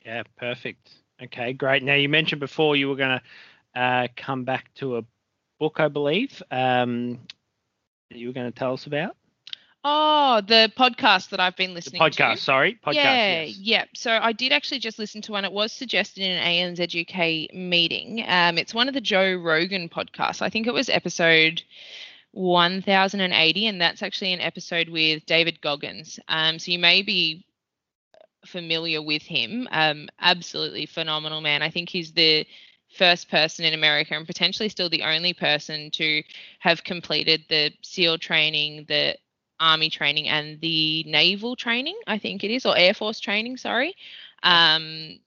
Yeah 0.04 0.22
perfect. 0.38 0.90
Okay 1.22 1.52
great. 1.52 1.82
Now 1.82 1.94
you 1.94 2.08
mentioned 2.08 2.40
before 2.40 2.76
you 2.76 2.88
were 2.88 2.96
going 2.96 3.20
to 3.74 3.80
uh, 3.80 4.08
come 4.16 4.44
back 4.44 4.72
to 4.74 4.96
a 4.96 5.04
book 5.60 5.78
i 5.78 5.86
believe 5.86 6.42
um, 6.50 7.20
that 8.10 8.18
you 8.18 8.26
were 8.26 8.32
going 8.32 8.50
to 8.50 8.58
tell 8.58 8.72
us 8.72 8.86
about 8.86 9.14
Oh, 9.82 10.42
the 10.46 10.70
podcast 10.76 11.30
that 11.30 11.40
I've 11.40 11.56
been 11.56 11.72
listening 11.72 12.02
the 12.02 12.10
podcast, 12.10 12.34
to. 12.34 12.40
sorry. 12.42 12.78
Podcast, 12.84 12.94
yeah, 12.94 13.42
yes. 13.42 13.56
yeah. 13.58 13.84
So 13.94 14.18
I 14.20 14.32
did 14.32 14.52
actually 14.52 14.80
just 14.80 14.98
listen 14.98 15.22
to 15.22 15.32
one. 15.32 15.44
It 15.46 15.52
was 15.52 15.72
suggested 15.72 16.22
in 16.22 16.36
an 16.36 16.74
anzuk 16.74 17.54
meeting. 17.54 18.22
Um, 18.26 18.58
it's 18.58 18.74
one 18.74 18.88
of 18.88 18.94
the 18.94 19.00
Joe 19.00 19.34
Rogan 19.36 19.88
podcasts. 19.88 20.42
I 20.42 20.50
think 20.50 20.66
it 20.66 20.74
was 20.74 20.90
episode 20.90 21.62
1080, 22.32 23.66
and 23.66 23.80
that's 23.80 24.02
actually 24.02 24.34
an 24.34 24.40
episode 24.40 24.90
with 24.90 25.24
David 25.24 25.60
Goggins. 25.62 26.20
Um, 26.28 26.58
so 26.58 26.72
you 26.72 26.78
may 26.78 27.00
be 27.00 27.46
familiar 28.44 29.00
with 29.00 29.22
him. 29.22 29.66
Um, 29.70 30.08
absolutely 30.20 30.84
phenomenal 30.84 31.40
man. 31.40 31.62
I 31.62 31.70
think 31.70 31.88
he's 31.88 32.12
the 32.12 32.46
first 32.96 33.30
person 33.30 33.64
in 33.64 33.72
America 33.72 34.14
and 34.14 34.26
potentially 34.26 34.68
still 34.68 34.90
the 34.90 35.04
only 35.04 35.32
person 35.32 35.90
to 35.92 36.22
have 36.58 36.84
completed 36.84 37.44
the 37.48 37.72
SEAL 37.82 38.18
training, 38.18 38.84
the 38.88 39.16
army 39.60 39.90
training 39.90 40.28
and 40.28 40.60
the 40.60 41.04
naval 41.04 41.54
training, 41.56 41.96
I 42.06 42.18
think 42.18 42.42
it 42.42 42.50
is, 42.50 42.66
or 42.66 42.76
Air 42.76 42.94
Force 42.94 43.20
training, 43.20 43.58
sorry. 43.58 43.94
Um, 44.42 45.20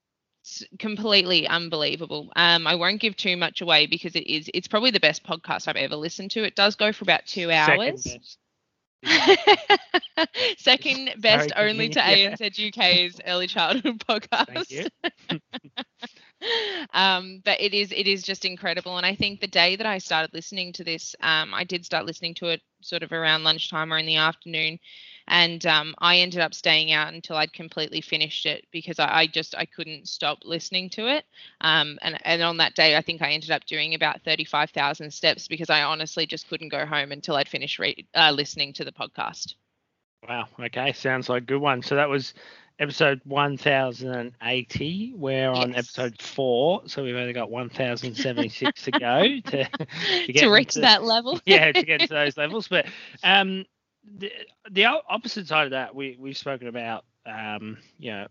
completely 0.80 1.48
unbelievable. 1.48 2.32
Um, 2.36 2.68
I 2.68 2.76
won't 2.76 3.00
give 3.00 3.16
too 3.16 3.38
much 3.38 3.62
away 3.62 3.88
because 3.88 4.16
it 4.16 4.28
is 4.28 4.50
it's 4.54 4.68
probably 4.68 4.92
the 4.92 5.00
best 5.00 5.24
podcast 5.24 5.68
I've 5.68 5.76
ever 5.76 5.96
listened 5.96 6.32
to. 6.32 6.44
It 6.44 6.56
does 6.56 6.76
go 6.76 6.92
for 6.92 7.04
about 7.04 7.26
two 7.26 7.52
hours. 7.52 8.06
Second 10.58 11.16
best 11.20 11.50
Sorry, 11.50 11.70
only 11.70 11.90
to 11.90 12.00
yeah. 12.00 12.36
anzuk's 12.36 13.20
early 13.28 13.48
childhood 13.48 14.00
podcast. 14.00 14.90
um, 16.94 17.42
but 17.44 17.60
it 17.62 17.74
is 17.74 17.92
it 17.92 18.08
is 18.08 18.24
just 18.24 18.46
incredible, 18.46 18.98
and 18.98 19.06
I 19.06 19.16
think 19.16 19.40
the 19.42 19.48
day 19.48 19.76
that 19.76 19.86
I 19.86 19.98
started 20.00 20.34
listening 20.34 20.74
to 20.74 20.84
this, 20.84 21.16
um, 21.22 21.54
I 21.54 21.64
did 21.64 21.86
start 21.86 22.06
listening 22.06 22.34
to 22.36 22.48
it 22.48 22.62
sort 22.82 23.04
of 23.04 23.12
around 23.12 23.44
lunchtime 23.44 23.94
or 23.94 23.98
in 23.98 24.06
the 24.06 24.18
afternoon. 24.18 24.80
and 25.28 25.66
um, 25.66 25.96
I 26.00 26.18
ended 26.20 26.42
up 26.42 26.54
staying 26.54 26.92
out 26.92 27.14
until 27.14 27.38
I'd 27.38 27.54
completely 27.54 28.02
finished 28.02 28.46
it 28.46 28.66
because 28.72 29.00
I, 29.00 29.20
I 29.22 29.28
just 29.28 29.56
I 29.56 29.66
couldn't 29.66 30.08
stop 30.10 30.40
listening 30.44 30.90
to 30.92 31.08
it. 31.08 31.26
Um, 31.62 31.98
and 32.02 32.18
and 32.26 32.42
on 32.42 32.58
that 32.58 32.76
day, 32.76 32.96
I 32.96 33.02
think 33.02 33.22
I 33.22 33.32
ended 33.32 33.52
up 33.52 33.66
doing 33.66 33.94
about 33.96 34.22
thirty 34.24 34.46
five 34.46 34.72
thousand 34.72 35.12
steps 35.12 35.48
because 35.48 35.70
I 35.70 35.84
honestly 35.84 36.26
just 36.26 36.48
couldn't 36.50 36.70
go 36.70 36.86
home 36.86 37.12
until 37.12 37.36
I'd 37.36 37.50
finished 37.50 37.80
re- 37.80 38.08
uh, 38.16 38.32
listening 38.32 38.74
to 38.74 38.86
the 38.86 38.92
podcast. 38.92 39.56
Wow. 40.28 40.48
Okay. 40.60 40.94
Sounds 40.94 41.30
like 41.30 41.44
a 41.44 41.46
good 41.46 41.62
one. 41.62 41.82
So 41.82 41.96
that 41.96 42.10
was 42.10 42.34
episode 42.80 43.22
1080. 43.26 45.14
We're 45.16 45.54
yes. 45.54 45.58
on 45.58 45.76
episode 45.76 46.22
four, 46.22 46.84
so 46.88 47.04
we've 47.04 47.16
only 47.16 47.34
got 47.34 47.50
1076 47.52 48.84
to 48.84 48.92
go 48.92 49.24
to, 49.46 49.66
to, 49.66 50.34
to 50.34 50.50
reach 50.50 50.76
that 50.76 51.04
level. 51.04 51.40
yeah, 51.46 51.72
to 51.72 51.84
get 51.84 52.02
to 52.02 52.08
those 52.08 52.38
levels. 52.38 52.68
But 52.68 52.88
um, 53.24 53.66
the, 54.18 54.32
the 54.70 54.86
opposite 54.86 55.48
side 55.48 55.66
of 55.66 55.72
that, 55.72 55.96
we, 55.96 56.18
we've 56.20 56.38
spoken 56.38 56.68
about, 56.68 57.06
um, 57.26 57.78
you 58.00 58.12
know, 58.12 58.28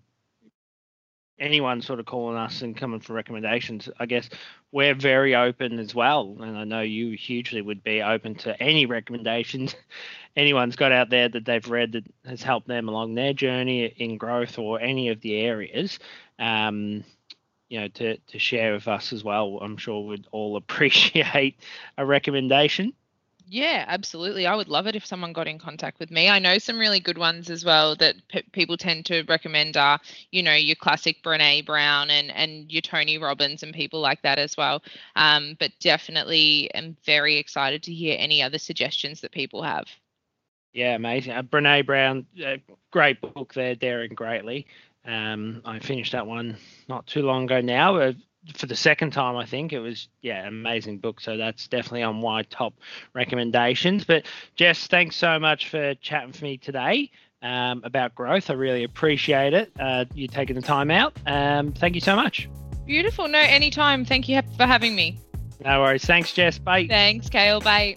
anyone 1.43 1.83
sort 1.83 2.01
of 2.01 2.07
calling 2.07 2.39
us 2.39 2.63
and 2.63 2.77
coming 2.77 3.01
for 3.01 3.13
recommendations, 3.13 3.89
I 3.99 4.07
guess 4.07 4.31
we're 4.71 4.95
very 4.95 5.35
open 5.35 5.79
as 5.79 5.95
well. 5.95 6.37
And 6.41 6.57
I 6.57 6.65
know 6.65 6.81
you 6.81 7.17
hugely 7.17 7.61
would 7.61 7.83
be 7.85 8.01
open 8.01 8.37
to 8.37 8.63
any 8.63 8.87
recommendations 8.87 9.75
anyone's 10.37 10.77
got 10.77 10.93
out 10.93 11.11
there 11.11 11.29
that 11.29 11.45
they've 11.45 11.69
read 11.69 11.93
that 11.93 12.05
has 12.25 12.43
helped 12.43 12.69
them 12.69 12.89
along 12.89 13.15
their 13.15 13.33
journey 13.33 13.85
in 13.85 14.17
growth 14.17 14.59
or 14.59 14.81
any 14.81 15.09
of 15.09 15.21
the 15.21 15.37
areas. 15.37 15.99
Um, 16.39 17.05
you 17.69 17.81
know, 17.81 17.89
to, 17.89 18.19
to 18.19 18.39
share 18.39 18.75
with 18.75 18.87
us 18.87 19.15
as 19.15 19.25
well. 19.25 19.59
I'm 19.63 19.79
sure 19.79 20.07
we'd 20.07 20.27
all 20.31 20.57
appreciate 20.59 21.59
a 21.97 22.05
recommendation. 22.05 22.93
Yeah, 23.53 23.85
absolutely. 23.87 24.47
I 24.47 24.57
would 24.57 24.71
love 24.71 24.87
it 24.87 24.97
if 24.97 25.05
someone 25.05 25.35
got 25.35 25.47
in 25.47 25.59
contact 25.59 26.01
with 26.01 26.11
me. 26.11 26.31
I 26.31 26.39
know 26.39 26.57
some 26.57 26.79
really 26.79 27.01
good 27.01 27.19
ones 27.19 27.51
as 27.51 27.67
well 27.67 27.95
that 27.97 28.15
people 28.53 28.79
tend 28.79 29.05
to 29.07 29.25
recommend 29.25 29.77
are, 29.77 30.01
you 30.31 30.43
know, 30.43 30.55
your 30.55 30.75
classic 30.75 31.23
Brene 31.23 31.67
Brown 31.67 32.09
and 32.09 32.31
and 32.31 32.73
your 32.73 32.81
Tony 32.81 33.19
Robbins 33.19 33.63
and 33.63 33.75
people 33.75 34.01
like 34.01 34.23
that 34.23 34.39
as 34.39 34.57
well. 34.57 34.83
Um, 35.17 35.55
but 35.61 35.71
definitely 35.81 36.73
am 36.73 36.97
very 37.05 37.37
excited 37.37 37.83
to 37.83 37.93
hear 37.93 38.17
any 38.19 38.43
other 38.43 38.57
suggestions 38.57 39.21
that 39.21 39.33
people 39.33 39.63
have. 39.63 39.85
Yeah, 40.73 40.95
amazing. 40.95 41.35
Uh, 41.35 41.43
Brene 41.43 41.85
Brown, 41.85 42.25
uh, 42.43 42.57
great 42.91 43.21
book 43.21 43.53
there, 43.53 43.75
Daring 43.75 44.15
Greatly. 44.15 44.67
Um, 45.05 45.61
I 45.67 45.79
finished 45.79 46.13
that 46.13 46.27
one 46.27 46.57
not 46.89 47.07
too 47.07 47.21
long 47.21 47.45
ago 47.45 47.61
now. 47.61 48.15
For 48.57 48.67
the 48.67 48.77
second 48.77 49.13
time, 49.13 49.37
I 49.37 49.47
think 49.47 49.73
it 49.73 49.79
was 49.79 50.09
yeah, 50.21 50.47
amazing 50.47 50.99
book. 50.99 51.21
So 51.21 51.37
that's 51.37 51.69
definitely 51.69 52.03
on 52.03 52.21
my 52.21 52.43
top 52.43 52.75
recommendations. 53.15 54.05
But 54.05 54.27
Jess, 54.57 54.89
thanks 54.89 55.17
so 55.17 55.39
much 55.39 55.69
for 55.69 55.95
chatting 55.97 56.29
with 56.29 56.43
me 56.43 56.59
today 56.59 57.11
um, 57.43 57.83
about 57.85 58.15
growth. 58.15 58.51
I 58.51 58.55
really 58.55 58.85
appreciate 58.85 59.55
it. 59.55 59.73
Uh, 59.79 60.07
you 60.15 60.27
taking 60.27 60.57
the 60.57 60.63
time 60.63 60.91
out. 60.91 61.17
Um, 61.27 61.73
thank 61.73 61.95
you 61.95 62.01
so 62.01 62.17
much. 62.17 62.49
Beautiful. 62.85 63.29
No, 63.29 63.39
anytime. 63.39 64.05
Thank 64.05 64.29
you 64.29 64.41
for 64.57 64.67
having 64.67 64.97
me. 64.97 65.19
No 65.65 65.81
worries. 65.81 66.05
Thanks, 66.05 66.33
Jess. 66.33 66.59
Bye. 66.59 66.87
Thanks, 66.89 67.29
Kale. 67.29 67.61
Bye. 67.61 67.97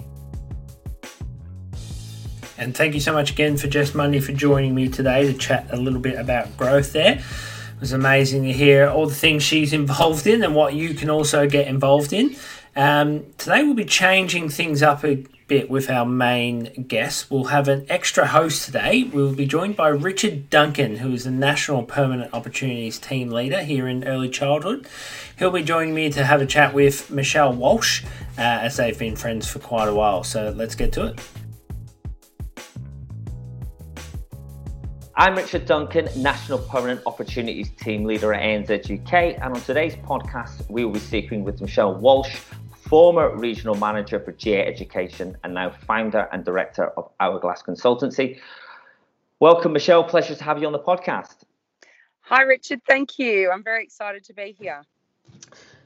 And 2.58 2.76
thank 2.76 2.94
you 2.94 3.00
so 3.02 3.12
much 3.12 3.32
again 3.32 3.58
for 3.58 3.68
Jess 3.68 3.94
Mundy 3.94 4.20
for 4.20 4.32
joining 4.32 4.74
me 4.74 4.88
today 4.88 5.26
to 5.32 5.38
chat 5.38 5.68
a 5.72 5.76
little 5.76 6.00
bit 6.00 6.18
about 6.18 6.56
growth 6.56 6.94
there. 6.94 7.22
It 7.76 7.82
was 7.82 7.92
amazing 7.92 8.44
to 8.44 8.54
hear 8.54 8.88
all 8.88 9.06
the 9.06 9.14
things 9.14 9.44
she's 9.44 9.74
involved 9.74 10.26
in 10.28 10.44
and 10.44 10.56
what 10.56 10.74
you 10.74 10.94
can 10.94 11.10
also 11.10 11.46
get 11.46 11.68
involved 11.68 12.14
in. 12.14 12.38
Um, 12.74 13.26
today 13.38 13.64
we'll 13.64 13.74
be 13.74 13.84
changing 13.84 14.48
things 14.48 14.82
up 14.82 15.04
a 15.04 15.26
bit 15.48 15.70
with 15.70 15.90
our 15.90 16.06
main 16.06 16.86
guest. 16.88 17.30
We'll 17.30 17.46
have 17.46 17.68
an 17.68 17.86
extra 17.90 18.28
host 18.28 18.64
today. 18.66 19.04
We'll 19.04 19.36
be 19.36 19.46
joined 19.46 19.76
by 19.76 19.90
Richard 19.90 20.50
Duncan, 20.50 20.98
who 20.98 21.12
is 21.12 21.26
the 21.26 21.32
National 21.32 21.84
Permanent 21.84 22.34
Opportunities 22.34 22.98
Team 22.98 23.30
Leader 23.30 23.62
here 23.62 23.90
in 23.90 24.06
early 24.06 24.30
childhood. 24.30 24.88
He'll 25.38 25.52
be 25.52 25.62
joining 25.62 25.94
me 25.94 26.10
to 26.12 26.24
have 26.24 26.42
a 26.42 26.46
chat 26.46 26.74
with 26.74 27.12
Michelle 27.12 27.52
Walsh, 27.52 28.06
uh, 28.38 28.42
as 28.42 28.78
they've 28.78 28.98
been 28.98 29.18
friends 29.18 29.50
for 29.50 29.60
quite 29.60 29.90
a 29.90 29.94
while. 29.94 30.24
So 30.24 30.54
let's 30.56 30.76
get 30.76 30.94
to 30.94 31.08
it. 31.08 31.20
I'm 35.18 35.36
Richard 35.36 35.66
Duncan, 35.66 36.10
National 36.18 36.60
Permanent 36.60 37.02
Opportunities 37.06 37.70
Team 37.80 38.04
Leader 38.04 38.34
at 38.34 38.42
anzuk, 38.42 39.14
and 39.14 39.54
on 39.54 39.62
today's 39.62 39.96
podcast, 39.96 40.70
we 40.70 40.84
will 40.84 40.92
be 40.92 41.00
speaking 41.00 41.46
with 41.46 41.62
Michelle 41.62 41.96
Walsh, 41.96 42.36
former 42.90 43.34
Regional 43.34 43.76
Manager 43.76 44.20
for 44.20 44.34
G8 44.34 44.68
Education 44.68 45.38
and 45.46 45.54
now 45.54 45.70
founder 45.70 46.28
and 46.34 46.44
director 46.44 46.88
of 46.98 47.10
Hourglass 47.22 47.64
Consultancy. 47.64 48.40
Welcome, 49.40 49.72
Michelle. 49.72 50.04
Pleasure 50.04 50.36
to 50.36 50.44
have 50.44 50.60
you 50.60 50.68
on 50.68 50.74
the 50.74 50.80
podcast. 50.80 51.46
Hi, 52.24 52.42
Richard. 52.42 52.82
Thank 52.86 53.18
you. 53.18 53.50
I'm 53.52 53.64
very 53.64 53.86
excited 53.86 54.26
to 54.26 54.34
be 54.34 54.54
here. 54.60 54.84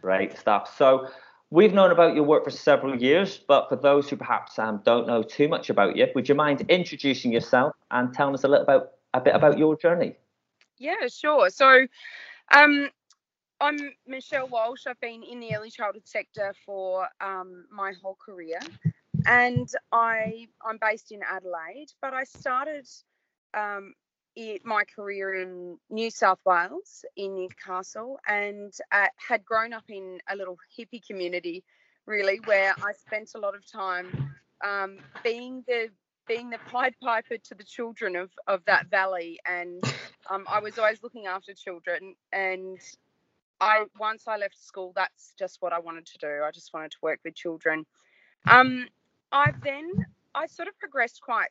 Great 0.01 0.39
stuff. 0.39 0.75
So, 0.75 1.07
We've 1.51 1.74
known 1.74 1.89
about 1.89 2.13
your 2.13 2.25
work 2.25 2.43
for 2.43 2.51
several 2.51 2.95
years, 2.95 3.39
but 3.39 3.69
for 3.69 3.75
those 3.75 4.07
who 4.07 4.15
perhaps 4.17 4.59
um, 4.59 4.81
don't 4.86 5.07
know 5.07 5.24
too 5.24 5.48
much 5.48 5.71
about 5.71 5.98
you, 5.98 6.05
would 6.13 6.29
you 6.29 6.36
mind 6.36 6.63
introducing 6.69 7.31
yourself 7.31 7.74
and 7.89 8.13
telling 8.13 8.36
us 8.36 8.43
a 8.43 8.48
little 8.48 8.63
about 8.63 8.91
a 9.13 9.21
bit 9.21 9.35
about 9.35 9.57
your 9.57 9.75
journey. 9.77 10.15
Yeah, 10.77 11.07
sure. 11.07 11.49
So, 11.49 11.87
um, 12.53 12.89
I'm 13.61 13.77
Michelle 14.07 14.47
Walsh. 14.47 14.87
I've 14.87 14.99
been 15.01 15.23
in 15.23 15.39
the 15.41 15.55
early 15.55 15.69
childhood 15.69 16.07
sector 16.07 16.53
for 16.65 17.07
um, 17.19 17.65
my 17.71 17.93
whole 18.01 18.17
career, 18.23 18.59
and 19.25 19.69
I 19.91 20.47
I'm 20.65 20.77
based 20.79 21.11
in 21.11 21.19
Adelaide. 21.29 21.91
But 22.01 22.13
I 22.13 22.23
started 22.23 22.87
um, 23.53 23.93
it, 24.37 24.63
my 24.63 24.83
career 24.95 25.41
in 25.41 25.77
New 25.89 26.09
South 26.09 26.39
Wales 26.45 27.03
in 27.17 27.35
Newcastle, 27.35 28.19
and 28.27 28.73
uh, 28.93 29.07
had 29.17 29.43
grown 29.43 29.73
up 29.73 29.89
in 29.89 30.19
a 30.29 30.35
little 30.37 30.57
hippie 30.77 31.05
community, 31.05 31.65
really, 32.05 32.39
where 32.45 32.73
I 32.81 32.93
spent 32.93 33.31
a 33.35 33.39
lot 33.39 33.55
of 33.55 33.69
time 33.69 34.31
um, 34.65 34.99
being 35.21 35.65
the 35.67 35.89
being 36.29 36.50
the 36.51 36.59
Pied 36.71 36.93
Piper 37.01 37.38
to 37.38 37.55
the 37.55 37.63
children 37.63 38.15
of, 38.15 38.29
of 38.48 38.63
that 38.65 38.88
valley. 38.89 39.39
And 39.45 39.83
um, 40.29 40.45
I 40.48 40.59
was 40.59 40.77
always 40.77 41.03
looking 41.03 41.25
after 41.25 41.53
children. 41.53 42.15
And 42.31 42.79
I 43.59 43.86
once 44.00 44.27
I 44.27 44.38
left 44.38 44.63
school, 44.63 44.93
that's 44.95 45.33
just 45.38 45.57
what 45.59 45.74
I 45.74 45.79
wanted 45.79 46.05
to 46.05 46.17
do. 46.19 46.41
I 46.45 46.51
just 46.51 46.74
wanted 46.74 46.91
to 46.91 46.98
work 47.01 47.19
with 47.25 47.36
children. 47.36 47.86
Um, 48.48 48.88
I 49.31 49.51
then 49.63 50.05
I 50.33 50.45
sort 50.45 50.69
of 50.69 50.77
progressed 50.79 51.19
quite 51.21 51.50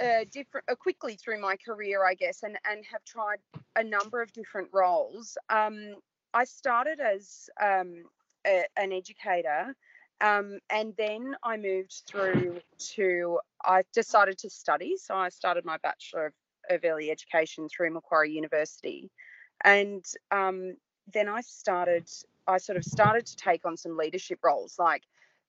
uh, 0.00 0.24
different 0.30 0.66
uh, 0.70 0.74
quickly 0.74 1.16
through 1.16 1.40
my 1.40 1.56
career, 1.56 2.04
I 2.04 2.14
guess, 2.14 2.42
and 2.42 2.58
and 2.70 2.84
have 2.90 3.04
tried 3.04 3.38
a 3.76 3.84
number 3.84 4.20
of 4.20 4.32
different 4.32 4.68
roles. 4.72 5.38
Um, 5.48 5.94
I 6.34 6.44
started 6.44 7.00
as 7.00 7.48
um, 7.62 8.02
a, 8.46 8.64
an 8.76 8.92
educator 8.92 9.74
um, 10.20 10.58
and 10.70 10.94
then 10.96 11.36
I 11.42 11.56
moved 11.56 12.02
through 12.06 12.60
to, 12.94 13.40
I 13.64 13.82
decided 13.92 14.38
to 14.38 14.50
study. 14.50 14.96
So 14.96 15.14
I 15.14 15.28
started 15.28 15.64
my 15.64 15.76
Bachelor 15.78 16.26
of, 16.26 16.32
of 16.70 16.80
Early 16.84 17.10
Education 17.10 17.68
through 17.68 17.92
Macquarie 17.92 18.32
University. 18.32 19.10
And 19.64 20.04
um, 20.30 20.76
then 21.12 21.28
I 21.28 21.40
started, 21.40 22.08
I 22.46 22.58
sort 22.58 22.78
of 22.78 22.84
started 22.84 23.26
to 23.26 23.36
take 23.36 23.64
on 23.64 23.76
some 23.76 23.96
leadership 23.96 24.40
roles 24.42 24.78
like 24.78 25.02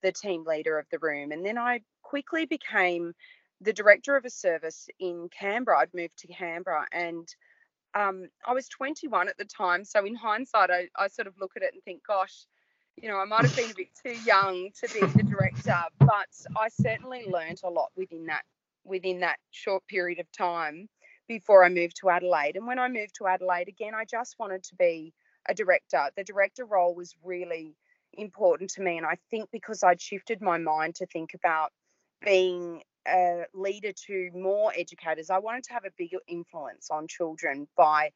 the 0.03 0.11
team 0.11 0.43
leader 0.45 0.77
of 0.77 0.85
the 0.91 0.99
room. 0.99 1.31
And 1.31 1.45
then 1.45 1.57
I 1.57 1.81
quickly 2.03 2.45
became 2.45 3.13
the 3.61 3.73
director 3.73 4.15
of 4.15 4.25
a 4.25 4.29
service 4.29 4.87
in 4.99 5.29
Canberra. 5.29 5.79
I'd 5.79 5.93
moved 5.93 6.17
to 6.19 6.27
Canberra 6.27 6.85
and 6.91 7.27
um, 7.95 8.27
I 8.45 8.53
was 8.53 8.69
21 8.69 9.29
at 9.29 9.37
the 9.37 9.45
time. 9.45 9.83
So 9.83 10.05
in 10.05 10.15
hindsight, 10.15 10.69
I, 10.69 10.87
I 10.95 11.07
sort 11.07 11.27
of 11.27 11.33
look 11.39 11.53
at 11.55 11.63
it 11.63 11.73
and 11.73 11.83
think, 11.83 12.05
gosh, 12.05 12.45
you 13.01 13.07
know, 13.07 13.17
I 13.17 13.25
might 13.25 13.45
have 13.45 13.55
been 13.55 13.71
a 13.71 13.75
bit 13.75 13.89
too 14.03 14.15
young 14.25 14.69
to 14.81 14.93
be 14.93 15.05
the 15.05 15.23
director, 15.23 15.77
but 15.99 16.29
I 16.57 16.67
certainly 16.69 17.25
learned 17.27 17.61
a 17.63 17.69
lot 17.69 17.91
within 17.95 18.25
that 18.25 18.43
within 18.83 19.19
that 19.19 19.37
short 19.51 19.85
period 19.87 20.19
of 20.19 20.31
time 20.31 20.89
before 21.27 21.63
I 21.63 21.69
moved 21.69 21.97
to 21.97 22.09
Adelaide. 22.09 22.55
And 22.55 22.65
when 22.65 22.79
I 22.79 22.87
moved 22.87 23.15
to 23.15 23.27
Adelaide 23.27 23.67
again, 23.67 23.93
I 23.93 24.03
just 24.05 24.37
wanted 24.39 24.63
to 24.63 24.75
be 24.75 25.13
a 25.47 25.53
director. 25.53 26.09
The 26.15 26.23
director 26.23 26.65
role 26.65 26.95
was 26.95 27.15
really 27.23 27.75
important 28.13 28.71
to 28.71 28.81
me, 28.81 28.97
and 28.97 29.05
I 29.05 29.17
think 29.29 29.49
because 29.51 29.83
I'd 29.83 30.01
shifted 30.01 30.41
my 30.41 30.57
mind 30.57 30.95
to 30.95 31.05
think 31.05 31.33
about 31.35 31.71
being 32.25 32.81
a 33.07 33.43
leader 33.53 33.93
to 34.07 34.31
more 34.33 34.73
educators, 34.75 35.29
I 35.29 35.39
wanted 35.39 35.63
to 35.65 35.73
have 35.73 35.85
a 35.85 35.91
bigger 35.97 36.19
influence 36.27 36.89
on 36.89 37.07
children 37.07 37.67
by 37.77 38.11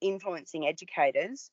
influencing 0.00 0.66
educators. 0.66 1.50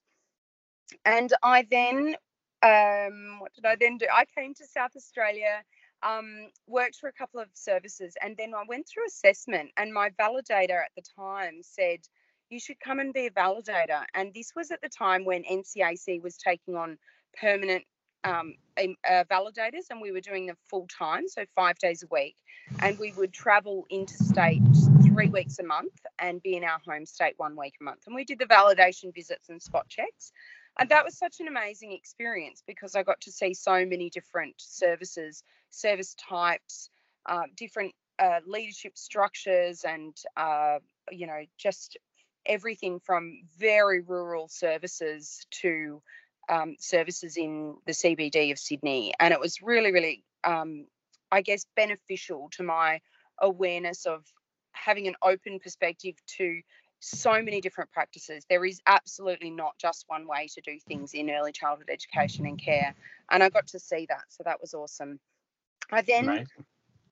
And 1.04 1.34
I 1.42 1.66
then 1.70 2.16
um, 2.64 3.40
what 3.40 3.54
did 3.54 3.66
I 3.66 3.76
then 3.80 3.98
do? 3.98 4.08
I 4.14 4.26
came 4.26 4.54
to 4.56 4.66
South 4.68 4.92
Australia, 4.96 5.64
um, 6.04 6.50
worked 6.68 6.98
for 6.98 7.10
a 7.10 7.14
couple 7.14 7.40
of 7.40 7.48
services, 7.54 8.16
and 8.22 8.36
then 8.38 8.54
I 8.54 8.64
went 8.68 8.88
through 8.88 9.06
assessment. 9.08 9.72
And 9.78 9.94
my 9.94 10.10
validator 10.20 10.80
at 10.82 10.92
the 10.96 11.04
time 11.18 11.62
said, 11.62 12.00
You 12.50 12.60
should 12.60 12.80
come 12.80 13.00
and 13.00 13.14
be 13.14 13.28
a 13.28 13.32
validator. 13.32 14.04
And 14.14 14.34
this 14.34 14.52
was 14.56 14.72
at 14.72 14.82
the 14.82 14.90
time 14.90 15.26
when 15.26 15.44
NCAC 15.44 16.22
was 16.22 16.38
taking 16.38 16.76
on 16.76 16.98
permanent 17.40 17.84
um, 18.26 18.56
uh, 19.10 19.24
validators, 19.32 19.90
and 19.90 20.02
we 20.02 20.12
were 20.12 20.22
doing 20.22 20.48
them 20.48 20.58
full 20.70 20.88
time, 20.88 21.28
so 21.28 21.46
five 21.56 21.78
days 21.80 22.04
a 22.04 22.08
week. 22.12 22.36
And 22.82 22.98
we 23.00 23.14
would 23.14 23.34
travel 23.34 23.86
interstate 23.90 24.64
three 25.04 25.30
weeks 25.30 25.60
a 25.60 25.64
month 25.64 25.94
and 26.20 26.42
be 26.44 26.56
in 26.58 26.64
our 26.64 26.80
home 26.88 27.06
state 27.06 27.34
one 27.38 27.56
week 27.58 27.76
a 27.82 27.84
month. 27.84 28.02
And 28.08 28.16
we 28.16 28.26
did 28.26 28.40
the 28.40 28.46
validation 28.46 29.14
visits 29.16 29.50
and 29.50 29.62
spot 29.62 29.88
checks. 29.90 30.32
And 30.80 30.90
that 30.90 31.06
was 31.06 31.18
such 31.18 31.40
an 31.40 31.48
amazing 31.48 31.94
experience 31.94 32.62
because 32.68 32.96
I 32.96 33.04
got 33.04 33.22
to 33.22 33.32
see 33.32 33.54
so 33.54 33.86
many 33.86 34.10
different 34.10 34.56
services, 34.58 35.44
service 35.70 36.16
types, 36.16 36.90
uh, 37.26 37.44
different 37.56 37.94
uh, 38.20 38.40
leadership 38.46 38.98
structures, 38.98 39.84
and 39.88 40.16
uh, 40.36 40.80
you 41.12 41.28
know, 41.28 41.44
just 41.58 41.98
everything 42.46 43.00
from 43.00 43.42
very 43.58 44.02
rural 44.02 44.48
services 44.48 45.46
to 45.50 46.02
um, 46.50 46.76
services 46.80 47.38
in 47.38 47.76
the 47.86 47.94
CBD 47.94 48.52
of 48.52 48.60
Sydney. 48.60 49.14
And 49.20 49.34
it 49.34 49.40
was 49.40 49.62
really, 49.62 49.92
really, 49.92 50.24
um, 50.44 50.86
I 51.32 51.42
guess, 51.42 51.66
beneficial 51.76 52.50
to 52.54 52.64
my 52.64 53.00
awareness 53.40 54.06
of 54.06 54.24
having 54.74 55.08
an 55.08 55.16
open 55.22 55.60
perspective 55.60 56.16
to 56.38 56.62
so 57.00 57.34
many 57.42 57.62
different 57.62 57.92
practices. 57.92 58.46
There 58.50 58.66
is 58.66 58.82
absolutely 58.88 59.52
not 59.52 59.78
just 59.78 60.06
one 60.08 60.28
way 60.28 60.48
to 60.56 60.62
do 60.62 60.80
things 60.88 61.14
in 61.14 61.30
early 61.30 61.52
childhood 61.52 61.90
education 61.92 62.46
and 62.46 62.60
care. 62.60 62.96
And 63.30 63.44
I 63.44 63.50
got 63.50 63.68
to 63.68 63.80
see 63.80 64.06
that. 64.10 64.24
So 64.30 64.44
that 64.46 64.60
was 64.60 64.74
awesome. 64.74 65.20
I 65.92 66.02
then 66.02 66.48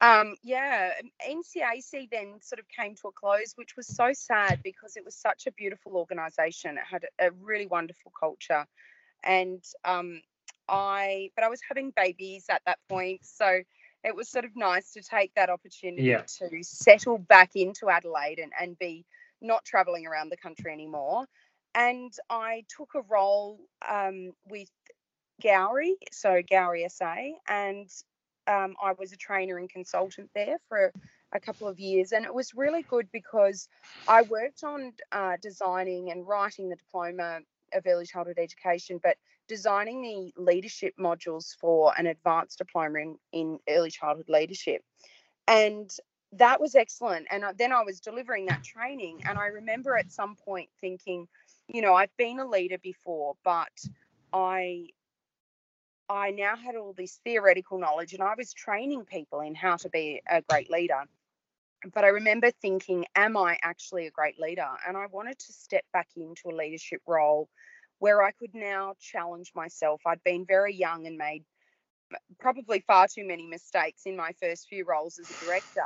um, 0.03 0.35
yeah, 0.43 0.91
NCAC 1.25 2.09
then 2.11 2.41
sort 2.41 2.59
of 2.59 2.65
came 2.67 2.93
to 2.95 3.07
a 3.07 3.11
close, 3.13 3.53
which 3.55 3.77
was 3.77 3.87
so 3.87 4.11
sad 4.11 4.59
because 4.61 4.97
it 4.97 5.05
was 5.05 5.15
such 5.15 5.47
a 5.47 5.51
beautiful 5.53 5.95
organisation. 5.95 6.77
It 6.77 6.83
had 6.89 7.05
a 7.19 7.31
really 7.41 7.67
wonderful 7.67 8.11
culture, 8.19 8.65
and 9.23 9.63
um, 9.85 10.21
I, 10.67 11.29
but 11.35 11.45
I 11.45 11.47
was 11.47 11.61
having 11.65 11.93
babies 11.95 12.47
at 12.49 12.61
that 12.65 12.79
point, 12.89 13.21
so 13.23 13.61
it 14.03 14.13
was 14.13 14.27
sort 14.27 14.43
of 14.43 14.51
nice 14.57 14.91
to 14.91 15.01
take 15.01 15.33
that 15.35 15.49
opportunity 15.49 16.03
yeah. 16.03 16.23
to 16.39 16.63
settle 16.63 17.17
back 17.17 17.51
into 17.55 17.89
Adelaide 17.89 18.39
and, 18.39 18.51
and 18.59 18.77
be 18.77 19.05
not 19.43 19.65
traveling 19.65 20.07
around 20.07 20.29
the 20.29 20.38
country 20.38 20.71
anymore. 20.71 21.25
And 21.75 22.13
I 22.29 22.63
took 22.75 22.89
a 22.95 23.01
role 23.01 23.59
um, 23.88 24.31
with 24.47 24.69
Gowrie, 25.41 25.95
so 26.12 26.41
Gowrie 26.41 26.89
SA, 26.89 27.15
and 27.47 27.89
um, 28.47 28.75
I 28.81 28.93
was 28.97 29.12
a 29.12 29.17
trainer 29.17 29.57
and 29.57 29.69
consultant 29.69 30.29
there 30.35 30.57
for 30.69 30.91
a 31.33 31.39
couple 31.39 31.67
of 31.67 31.79
years, 31.79 32.12
and 32.12 32.25
it 32.25 32.33
was 32.33 32.53
really 32.53 32.83
good 32.83 33.07
because 33.12 33.67
I 34.07 34.21
worked 34.23 34.63
on 34.63 34.93
uh, 35.12 35.38
designing 35.41 36.12
and 36.12 36.27
writing 36.27 36.69
the 36.69 36.75
diploma 36.75 37.39
of 37.73 37.83
early 37.88 38.05
childhood 38.05 38.38
education, 38.38 39.00
but 39.01 39.17
designing 39.47 40.01
the 40.01 40.41
leadership 40.41 40.93
modules 41.00 41.55
for 41.59 41.93
an 41.97 42.07
advanced 42.07 42.59
diploma 42.59 43.00
in, 43.00 43.17
in 43.31 43.59
early 43.67 43.89
childhood 43.89 44.29
leadership. 44.29 44.83
And 45.47 45.89
that 46.37 46.59
was 46.59 46.75
excellent. 46.75 47.27
And 47.31 47.43
uh, 47.43 47.53
then 47.57 47.71
I 47.71 47.83
was 47.83 47.99
delivering 47.99 48.45
that 48.47 48.63
training, 48.63 49.23
and 49.25 49.37
I 49.37 49.47
remember 49.47 49.95
at 49.95 50.11
some 50.11 50.35
point 50.35 50.69
thinking, 50.81 51.27
you 51.67 51.81
know, 51.81 51.93
I've 51.93 52.15
been 52.17 52.39
a 52.39 52.47
leader 52.47 52.77
before, 52.77 53.35
but 53.43 53.71
I 54.31 54.87
I 56.09 56.31
now 56.31 56.55
had 56.55 56.75
all 56.75 56.93
this 56.93 57.19
theoretical 57.23 57.79
knowledge 57.79 58.13
and 58.13 58.21
I 58.21 58.35
was 58.37 58.53
training 58.53 59.05
people 59.05 59.39
in 59.39 59.55
how 59.55 59.77
to 59.77 59.89
be 59.89 60.21
a 60.29 60.41
great 60.41 60.69
leader. 60.69 61.03
But 61.93 62.03
I 62.03 62.09
remember 62.09 62.51
thinking, 62.51 63.05
am 63.15 63.35
I 63.37 63.57
actually 63.63 64.07
a 64.07 64.11
great 64.11 64.39
leader? 64.39 64.69
And 64.87 64.95
I 64.97 65.07
wanted 65.07 65.39
to 65.39 65.53
step 65.53 65.83
back 65.93 66.09
into 66.15 66.49
a 66.49 66.55
leadership 66.55 67.01
role 67.07 67.49
where 67.99 68.21
I 68.21 68.31
could 68.31 68.53
now 68.53 68.95
challenge 68.99 69.51
myself. 69.55 70.01
I'd 70.05 70.23
been 70.23 70.45
very 70.45 70.75
young 70.75 71.07
and 71.07 71.17
made 71.17 71.45
probably 72.39 72.79
far 72.81 73.07
too 73.07 73.25
many 73.25 73.47
mistakes 73.47 74.03
in 74.05 74.15
my 74.15 74.31
first 74.41 74.67
few 74.67 74.85
roles 74.85 75.19
as 75.19 75.31
a 75.31 75.45
director 75.45 75.81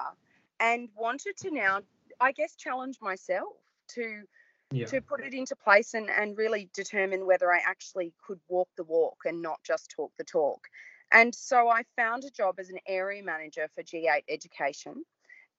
and 0.59 0.89
wanted 0.95 1.37
to 1.37 1.51
now, 1.51 1.81
I 2.19 2.31
guess, 2.31 2.55
challenge 2.55 2.97
myself 3.01 3.53
to 3.89 4.23
yeah. 4.71 4.85
to 4.85 5.01
put 5.01 5.21
it 5.21 5.33
into 5.33 5.55
place 5.55 5.93
and, 5.93 6.09
and 6.09 6.37
really 6.37 6.69
determine 6.73 7.25
whether 7.25 7.51
I 7.51 7.59
actually 7.65 8.13
could 8.25 8.39
walk 8.49 8.69
the 8.75 8.83
walk 8.83 9.17
and 9.25 9.41
not 9.41 9.59
just 9.63 9.91
talk 9.95 10.11
the 10.17 10.23
talk. 10.23 10.67
And 11.11 11.33
so 11.33 11.69
I 11.69 11.83
found 11.95 12.25
a 12.25 12.31
job 12.31 12.55
as 12.59 12.69
an 12.69 12.79
area 12.87 13.23
manager 13.23 13.69
for 13.73 13.83
G8 13.83 14.23
Education. 14.27 15.05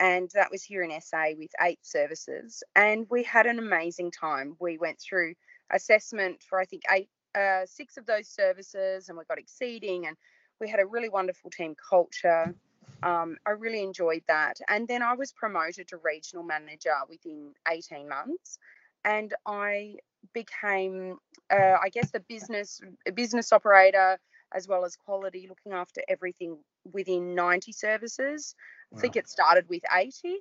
And 0.00 0.30
that 0.34 0.50
was 0.50 0.62
here 0.62 0.82
in 0.82 1.00
SA 1.00 1.30
with 1.36 1.50
eight 1.60 1.80
services. 1.82 2.62
And 2.76 3.06
we 3.10 3.22
had 3.24 3.46
an 3.46 3.58
amazing 3.58 4.12
time. 4.12 4.56
We 4.60 4.78
went 4.78 5.00
through 5.00 5.34
assessment 5.72 6.42
for, 6.48 6.60
I 6.60 6.66
think, 6.66 6.82
eight, 6.92 7.08
uh, 7.34 7.66
six 7.66 7.96
of 7.96 8.06
those 8.06 8.28
services, 8.28 9.08
and 9.08 9.18
we 9.18 9.24
got 9.24 9.38
exceeding. 9.38 10.06
And 10.06 10.16
we 10.60 10.68
had 10.68 10.80
a 10.80 10.86
really 10.86 11.08
wonderful 11.08 11.50
team 11.50 11.74
culture. 11.90 12.54
Um, 13.02 13.36
I 13.46 13.50
really 13.50 13.82
enjoyed 13.82 14.22
that. 14.28 14.58
And 14.68 14.88
then 14.88 15.02
I 15.02 15.14
was 15.14 15.32
promoted 15.32 15.88
to 15.88 15.98
regional 15.98 16.42
manager 16.42 16.94
within 17.08 17.52
18 17.68 18.08
months 18.08 18.58
and 19.04 19.34
I 19.46 19.96
became, 20.34 21.18
uh, 21.50 21.76
I 21.82 21.88
guess, 21.90 22.10
a 22.14 22.20
business 22.20 22.80
business 23.14 23.52
operator 23.52 24.18
as 24.54 24.66
well 24.66 24.84
as 24.84 24.96
quality, 24.96 25.46
looking 25.48 25.72
after 25.72 26.02
everything 26.08 26.58
within 26.92 27.34
90 27.34 27.72
services. 27.72 28.54
Wow. 28.90 28.98
I 28.98 29.00
think 29.00 29.16
it 29.16 29.28
started 29.28 29.68
with 29.68 29.82
80 29.94 30.38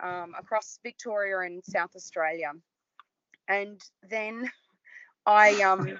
um, 0.00 0.34
across 0.38 0.78
Victoria 0.82 1.40
and 1.40 1.64
South 1.64 1.96
Australia, 1.96 2.52
and 3.48 3.80
then 4.08 4.50
I 5.26 5.62
um 5.62 5.98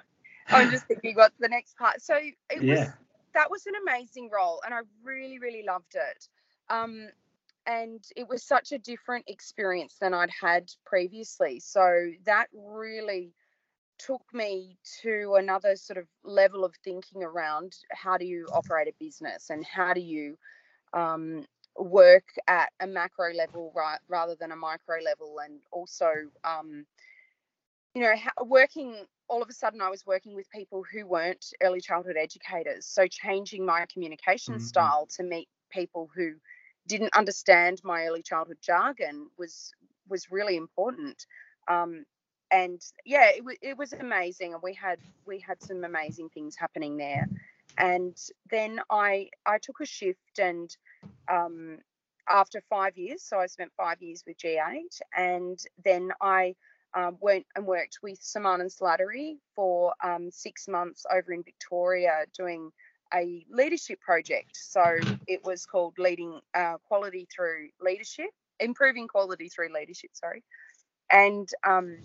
I'm 0.48 0.70
just 0.70 0.86
thinking 0.86 1.16
what's 1.16 1.38
the 1.38 1.48
next 1.48 1.76
part. 1.76 2.00
So 2.00 2.14
it 2.16 2.62
yeah. 2.62 2.78
was 2.78 2.88
that 3.36 3.50
was 3.50 3.66
an 3.66 3.74
amazing 3.82 4.30
role, 4.32 4.60
and 4.64 4.74
I 4.74 4.80
really 5.04 5.38
really 5.38 5.62
loved 5.64 5.94
it. 5.94 6.28
Um, 6.68 7.08
and 7.66 8.04
it 8.16 8.28
was 8.28 8.42
such 8.42 8.72
a 8.72 8.78
different 8.78 9.24
experience 9.28 9.96
than 10.00 10.14
I'd 10.14 10.30
had 10.30 10.70
previously. 10.84 11.60
So 11.60 12.10
that 12.24 12.46
really 12.52 13.32
took 13.98 14.22
me 14.32 14.76
to 15.02 15.34
another 15.38 15.74
sort 15.76 15.98
of 15.98 16.06
level 16.22 16.64
of 16.64 16.74
thinking 16.84 17.22
around 17.22 17.74
how 17.90 18.16
do 18.16 18.24
you 18.24 18.46
operate 18.52 18.88
a 18.88 18.92
business 19.00 19.50
and 19.50 19.64
how 19.64 19.92
do 19.94 20.00
you 20.00 20.36
um, 20.92 21.44
work 21.76 22.24
at 22.46 22.70
a 22.80 22.86
macro 22.86 23.32
level 23.32 23.72
right, 23.74 23.98
rather 24.08 24.36
than 24.38 24.52
a 24.52 24.56
micro 24.56 24.96
level 25.04 25.36
and 25.44 25.60
also 25.72 26.10
um, 26.44 26.86
you 27.94 28.02
know 28.02 28.14
working 28.44 28.94
all 29.28 29.42
of 29.42 29.48
a 29.48 29.52
sudden 29.52 29.80
i 29.80 29.90
was 29.90 30.06
working 30.06 30.34
with 30.34 30.48
people 30.50 30.82
who 30.92 31.06
weren't 31.06 31.46
early 31.62 31.80
childhood 31.80 32.16
educators 32.16 32.86
so 32.86 33.06
changing 33.06 33.64
my 33.64 33.84
communication 33.92 34.54
mm-hmm. 34.54 34.62
style 34.62 35.06
to 35.10 35.22
meet 35.22 35.48
people 35.70 36.08
who 36.14 36.34
didn't 36.86 37.14
understand 37.16 37.80
my 37.84 38.04
early 38.04 38.22
childhood 38.22 38.58
jargon 38.62 39.28
was 39.38 39.72
was 40.08 40.30
really 40.30 40.56
important. 40.56 41.26
Um, 41.68 42.04
and 42.50 42.80
yeah, 43.04 43.30
it, 43.30 43.38
w- 43.38 43.58
it 43.60 43.76
was 43.76 43.92
amazing, 43.92 44.54
and 44.54 44.62
we 44.62 44.74
had 44.74 44.98
we 45.26 45.40
had 45.40 45.60
some 45.62 45.84
amazing 45.84 46.28
things 46.30 46.56
happening 46.56 46.96
there. 46.96 47.28
And 47.78 48.16
then 48.50 48.80
I 48.88 49.28
I 49.44 49.58
took 49.58 49.80
a 49.80 49.86
shift, 49.86 50.38
and 50.38 50.74
um, 51.28 51.78
after 52.28 52.62
five 52.70 52.96
years, 52.96 53.22
so 53.22 53.38
I 53.38 53.46
spent 53.46 53.72
five 53.76 54.00
years 54.00 54.22
with 54.26 54.38
G8, 54.38 55.00
and 55.16 55.58
then 55.84 56.12
I 56.20 56.54
um, 56.96 57.18
went 57.20 57.46
and 57.54 57.66
worked 57.66 57.98
with 58.02 58.20
Semann 58.20 58.60
and 58.60 58.70
Slattery 58.70 59.36
for 59.54 59.94
um, 60.02 60.30
six 60.30 60.66
months 60.66 61.04
over 61.14 61.32
in 61.32 61.42
Victoria 61.42 62.24
doing 62.36 62.72
a 63.14 63.44
leadership 63.50 64.00
project. 64.00 64.50
So 64.56 64.98
it 65.28 65.44
was 65.44 65.66
called 65.66 65.94
Leading 65.98 66.40
uh, 66.54 66.78
Quality 66.88 67.28
Through 67.34 67.68
Leadership, 67.80 68.30
Improving 68.58 69.06
Quality 69.06 69.48
Through 69.48 69.72
Leadership, 69.74 70.10
sorry. 70.14 70.42
And 71.10 71.48
um, 71.64 71.98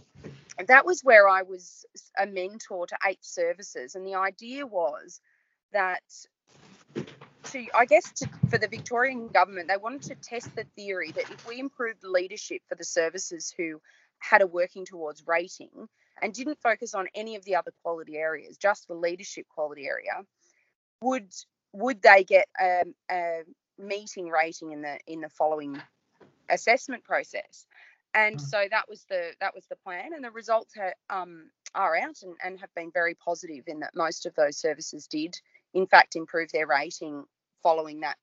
that 0.67 0.85
was 0.85 1.01
where 1.03 1.27
I 1.27 1.41
was 1.41 1.85
a 2.19 2.27
mentor 2.27 2.85
to 2.85 2.97
eight 3.07 3.23
services. 3.23 3.95
And 3.95 4.05
the 4.05 4.15
idea 4.15 4.67
was 4.67 5.21
that 5.73 6.03
to, 7.45 7.65
I 7.73 7.85
guess, 7.85 8.11
to, 8.17 8.29
for 8.49 8.57
the 8.57 8.67
Victorian 8.67 9.29
government, 9.29 9.69
they 9.69 9.77
wanted 9.77 10.03
to 10.03 10.15
test 10.15 10.55
the 10.55 10.65
theory 10.75 11.11
that 11.13 11.31
if 11.31 11.47
we 11.47 11.59
improved 11.59 12.03
leadership 12.03 12.61
for 12.67 12.75
the 12.75 12.83
services 12.83 13.51
who 13.57 13.81
had 14.21 14.41
a 14.41 14.47
working 14.47 14.85
towards 14.85 15.27
rating 15.27 15.89
and 16.21 16.33
didn't 16.33 16.61
focus 16.61 16.93
on 16.93 17.07
any 17.15 17.35
of 17.35 17.43
the 17.45 17.55
other 17.55 17.73
quality 17.83 18.15
areas, 18.17 18.57
just 18.57 18.87
the 18.87 18.93
leadership 18.93 19.45
quality 19.49 19.85
area, 19.87 20.23
would 21.01 21.33
would 21.73 22.01
they 22.01 22.23
get 22.23 22.47
a, 22.59 22.83
a 23.09 23.41
meeting 23.77 24.29
rating 24.29 24.71
in 24.71 24.81
the 24.81 24.97
in 25.07 25.21
the 25.21 25.29
following 25.29 25.81
assessment 26.49 27.03
process? 27.03 27.65
And 28.13 28.37
mm. 28.37 28.41
so 28.41 28.65
that 28.69 28.87
was 28.89 29.05
the 29.09 29.31
that 29.39 29.55
was 29.55 29.65
the 29.67 29.75
plan, 29.77 30.13
and 30.13 30.23
the 30.23 30.31
results 30.31 30.75
are, 30.77 30.93
um, 31.09 31.49
are 31.73 31.97
out 31.97 32.21
and, 32.21 32.35
and 32.43 32.59
have 32.59 32.73
been 32.75 32.91
very 32.93 33.15
positive 33.15 33.63
in 33.67 33.79
that 33.79 33.95
most 33.95 34.25
of 34.25 34.35
those 34.35 34.57
services 34.57 35.07
did, 35.07 35.35
in 35.73 35.87
fact, 35.87 36.15
improve 36.15 36.51
their 36.51 36.67
rating 36.67 37.23
following 37.63 38.01
that 38.01 38.17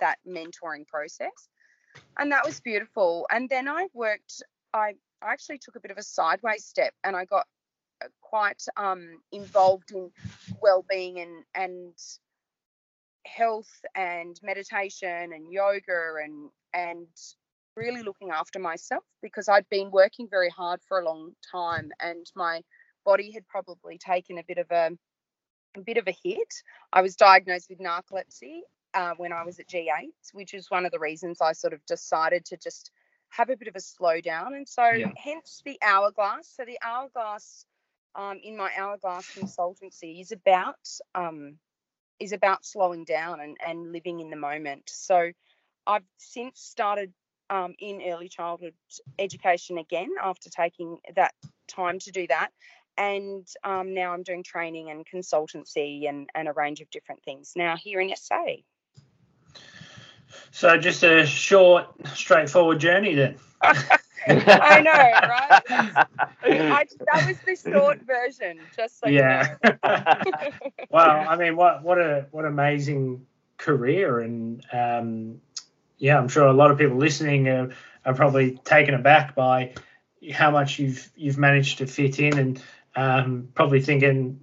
that 0.00 0.18
mentoring 0.26 0.86
process, 0.86 1.48
and 2.18 2.32
that 2.32 2.46
was 2.46 2.60
beautiful. 2.60 3.26
And 3.30 3.48
then 3.48 3.68
I 3.68 3.88
worked. 3.92 4.42
I 4.72 4.94
I 5.24 5.32
actually 5.32 5.58
took 5.58 5.76
a 5.76 5.80
bit 5.80 5.90
of 5.90 5.98
a 5.98 6.02
sideways 6.02 6.64
step, 6.64 6.92
and 7.04 7.16
I 7.16 7.24
got 7.24 7.46
quite 8.20 8.62
um, 8.76 9.18
involved 9.32 9.92
in 9.92 10.10
well-being 10.60 11.20
and 11.20 11.44
and 11.54 11.94
health 13.24 13.70
and 13.94 14.38
meditation 14.42 15.32
and 15.32 15.52
yoga 15.52 16.14
and 16.24 16.50
and 16.74 17.06
really 17.76 18.02
looking 18.02 18.30
after 18.30 18.58
myself 18.58 19.04
because 19.22 19.48
I'd 19.48 19.68
been 19.70 19.90
working 19.90 20.28
very 20.30 20.50
hard 20.50 20.80
for 20.86 21.00
a 21.00 21.04
long 21.04 21.32
time 21.50 21.90
and 22.00 22.26
my 22.34 22.62
body 23.04 23.32
had 23.32 23.46
probably 23.48 23.98
taken 23.98 24.38
a 24.38 24.44
bit 24.46 24.58
of 24.58 24.66
a, 24.70 24.90
a 25.76 25.80
bit 25.80 25.96
of 25.96 26.06
a 26.06 26.16
hit. 26.22 26.52
I 26.92 27.00
was 27.00 27.16
diagnosed 27.16 27.70
with 27.70 27.78
narcolepsy 27.78 28.60
uh, 28.94 29.14
when 29.16 29.32
I 29.32 29.44
was 29.44 29.58
at 29.58 29.68
G8, 29.68 30.12
which 30.34 30.52
is 30.52 30.70
one 30.70 30.84
of 30.84 30.92
the 30.92 30.98
reasons 30.98 31.40
I 31.40 31.52
sort 31.52 31.72
of 31.72 31.84
decided 31.86 32.44
to 32.46 32.58
just 32.58 32.90
have 33.32 33.50
a 33.50 33.56
bit 33.56 33.68
of 33.68 33.76
a 33.76 33.80
slowdown. 33.80 34.54
And 34.54 34.68
so, 34.68 34.88
yeah. 34.90 35.10
hence 35.16 35.62
the 35.64 35.78
hourglass. 35.82 36.52
So, 36.54 36.64
the 36.64 36.78
hourglass 36.82 37.64
um, 38.14 38.38
in 38.42 38.56
my 38.56 38.70
hourglass 38.76 39.26
consultancy 39.34 40.20
is 40.20 40.32
about 40.32 40.76
um, 41.14 41.56
is 42.20 42.32
about 42.32 42.64
slowing 42.64 43.04
down 43.04 43.40
and, 43.40 43.56
and 43.66 43.92
living 43.92 44.20
in 44.20 44.30
the 44.30 44.36
moment. 44.36 44.84
So, 44.86 45.32
I've 45.86 46.04
since 46.18 46.60
started 46.60 47.12
um, 47.50 47.74
in 47.78 48.02
early 48.06 48.28
childhood 48.28 48.74
education 49.18 49.78
again 49.78 50.10
after 50.22 50.48
taking 50.48 50.98
that 51.16 51.34
time 51.68 51.98
to 52.00 52.10
do 52.10 52.26
that. 52.28 52.50
And 52.98 53.46
um, 53.64 53.94
now 53.94 54.12
I'm 54.12 54.22
doing 54.22 54.42
training 54.42 54.90
and 54.90 55.06
consultancy 55.06 56.08
and, 56.08 56.28
and 56.34 56.48
a 56.48 56.52
range 56.52 56.80
of 56.80 56.90
different 56.90 57.22
things 57.24 57.52
now 57.56 57.76
here 57.76 58.00
in 58.00 58.14
SA. 58.14 58.56
So 60.50 60.76
just 60.78 61.02
a 61.02 61.26
short, 61.26 61.86
straightforward 62.14 62.80
journey 62.80 63.14
then. 63.14 63.36
I 64.26 64.80
know, 64.80 64.92
right? 64.92 65.62
I, 66.44 66.86
that 67.12 67.26
was 67.26 67.38
the 67.44 67.70
short 67.70 68.02
version, 68.02 68.60
just 68.76 69.00
so 69.00 69.08
yeah. 69.08 69.56
You 69.64 69.70
know. 69.70 70.50
well, 70.90 71.26
I 71.28 71.36
mean, 71.36 71.56
what 71.56 71.82
what 71.82 71.98
a 71.98 72.26
what 72.30 72.44
amazing 72.44 73.26
career, 73.58 74.20
and 74.20 74.64
um, 74.72 75.40
yeah, 75.98 76.18
I'm 76.18 76.28
sure 76.28 76.46
a 76.46 76.52
lot 76.52 76.70
of 76.70 76.78
people 76.78 76.96
listening 76.96 77.48
are, 77.48 77.70
are 78.04 78.14
probably 78.14 78.58
taken 78.64 78.94
aback 78.94 79.34
by 79.34 79.74
how 80.32 80.50
much 80.50 80.78
you've 80.78 81.10
you've 81.16 81.38
managed 81.38 81.78
to 81.78 81.86
fit 81.86 82.18
in, 82.18 82.38
and 82.38 82.62
um, 82.94 83.48
probably 83.54 83.80
thinking, 83.80 84.40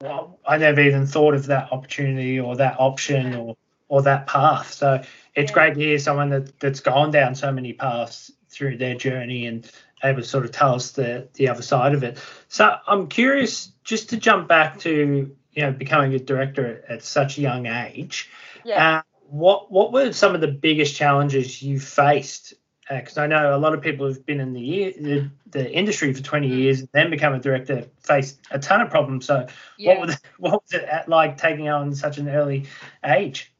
well, 0.00 0.38
I 0.46 0.58
never 0.58 0.80
even 0.80 1.06
thought 1.06 1.34
of 1.34 1.46
that 1.46 1.72
opportunity 1.72 2.38
or 2.38 2.56
that 2.56 2.76
option 2.78 3.34
or 3.34 3.56
or 3.88 4.02
that 4.02 4.26
path. 4.26 4.72
So 4.72 5.02
it's 5.36 5.50
yeah. 5.50 5.54
great 5.54 5.74
to 5.74 5.80
hear 5.80 5.98
someone 5.98 6.30
that, 6.30 6.58
that's 6.58 6.80
gone 6.80 7.10
down 7.10 7.34
so 7.34 7.52
many 7.52 7.74
paths 7.74 8.32
through 8.48 8.78
their 8.78 8.94
journey 8.94 9.46
and 9.46 9.70
able 10.02 10.22
to 10.22 10.26
sort 10.26 10.44
of 10.44 10.52
tell 10.52 10.74
us 10.74 10.92
the 10.92 11.28
the 11.34 11.48
other 11.48 11.62
side 11.62 11.94
of 11.94 12.02
it. 12.02 12.18
So 12.48 12.76
I'm 12.86 13.06
curious 13.08 13.72
just 13.84 14.10
to 14.10 14.16
jump 14.16 14.48
back 14.48 14.78
to 14.80 15.34
you 15.52 15.62
know 15.62 15.72
becoming 15.72 16.14
a 16.14 16.18
director 16.18 16.82
at, 16.88 16.90
at 16.90 17.04
such 17.04 17.38
a 17.38 17.42
young 17.42 17.66
age. 17.66 18.30
Yeah. 18.64 18.98
Uh, 18.98 19.02
what 19.28 19.70
what 19.70 19.92
were 19.92 20.12
some 20.12 20.34
of 20.34 20.40
the 20.40 20.48
biggest 20.48 20.96
challenges 20.96 21.62
you 21.62 21.78
faced? 21.78 22.54
Because 22.88 23.18
uh, 23.18 23.22
I 23.22 23.26
know 23.26 23.56
a 23.56 23.58
lot 23.58 23.74
of 23.74 23.82
people 23.82 24.06
who've 24.06 24.24
been 24.24 24.38
in 24.38 24.52
the, 24.52 24.94
the, 25.00 25.30
the 25.50 25.72
industry 25.72 26.14
for 26.14 26.22
20 26.22 26.48
mm. 26.48 26.56
years 26.56 26.78
and 26.78 26.88
then 26.92 27.10
become 27.10 27.34
a 27.34 27.40
director 27.40 27.84
faced 27.98 28.38
a 28.52 28.60
ton 28.60 28.80
of 28.80 28.90
problems. 28.90 29.26
So 29.26 29.48
yeah. 29.76 29.98
what 29.98 30.06
was 30.06 30.16
what 30.38 30.62
was 30.62 30.72
it 30.72 31.08
like 31.08 31.36
taking 31.36 31.68
on 31.68 31.94
such 31.94 32.18
an 32.18 32.28
early 32.28 32.66
age? 33.04 33.52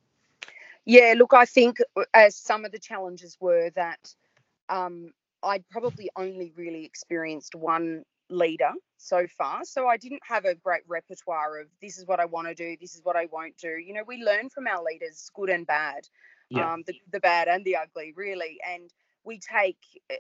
Yeah, 0.87 1.15
look, 1.17 1.35
I 1.35 1.45
think 1.45 1.81
uh, 1.97 2.05
as 2.15 2.37
some 2.37 2.65
of 2.65 2.73
the 2.73 2.79
challenges 2.79 3.37
were 3.41 3.71
that 3.75 4.15
um, 4.69 5.13
I'd 5.43 5.69
probably 5.69 6.11
only 6.17 6.53
really 6.57 6.85
experienced 6.85 7.55
one 7.55 8.05
leader 8.31 8.71
so 8.97 9.27
far. 9.27 9.65
So 9.65 9.89
I 9.89 9.97
didn't 9.97 10.23
have 10.25 10.45
a 10.45 10.55
great 10.55 10.83
repertoire 10.87 11.61
of 11.61 11.67
this 11.83 11.99
is 11.99 12.07
what 12.07 12.21
I 12.21 12.25
want 12.25 12.49
to 12.49 12.55
do, 12.55 12.77
this 12.81 12.95
is 12.95 13.01
what 13.05 13.17
I 13.17 13.27
won't 13.31 13.57
do. 13.57 13.69
You 13.69 13.95
know, 13.95 14.05
we 14.07 14.23
learn 14.23 14.49
from 14.49 14.67
our 14.67 14.83
leaders, 14.83 15.29
good 15.35 15.51
and 15.51 15.67
bad, 15.67 16.09
yeah. 16.51 16.73
um, 16.73 16.83
the, 16.87 16.95
the 17.13 17.21
bad 17.21 17.49
and 17.49 17.65
the 17.65 17.77
ugly, 17.77 18.13
really. 18.17 18.59
And 18.69 18.91
we 19.25 19.41
take, 19.41 19.79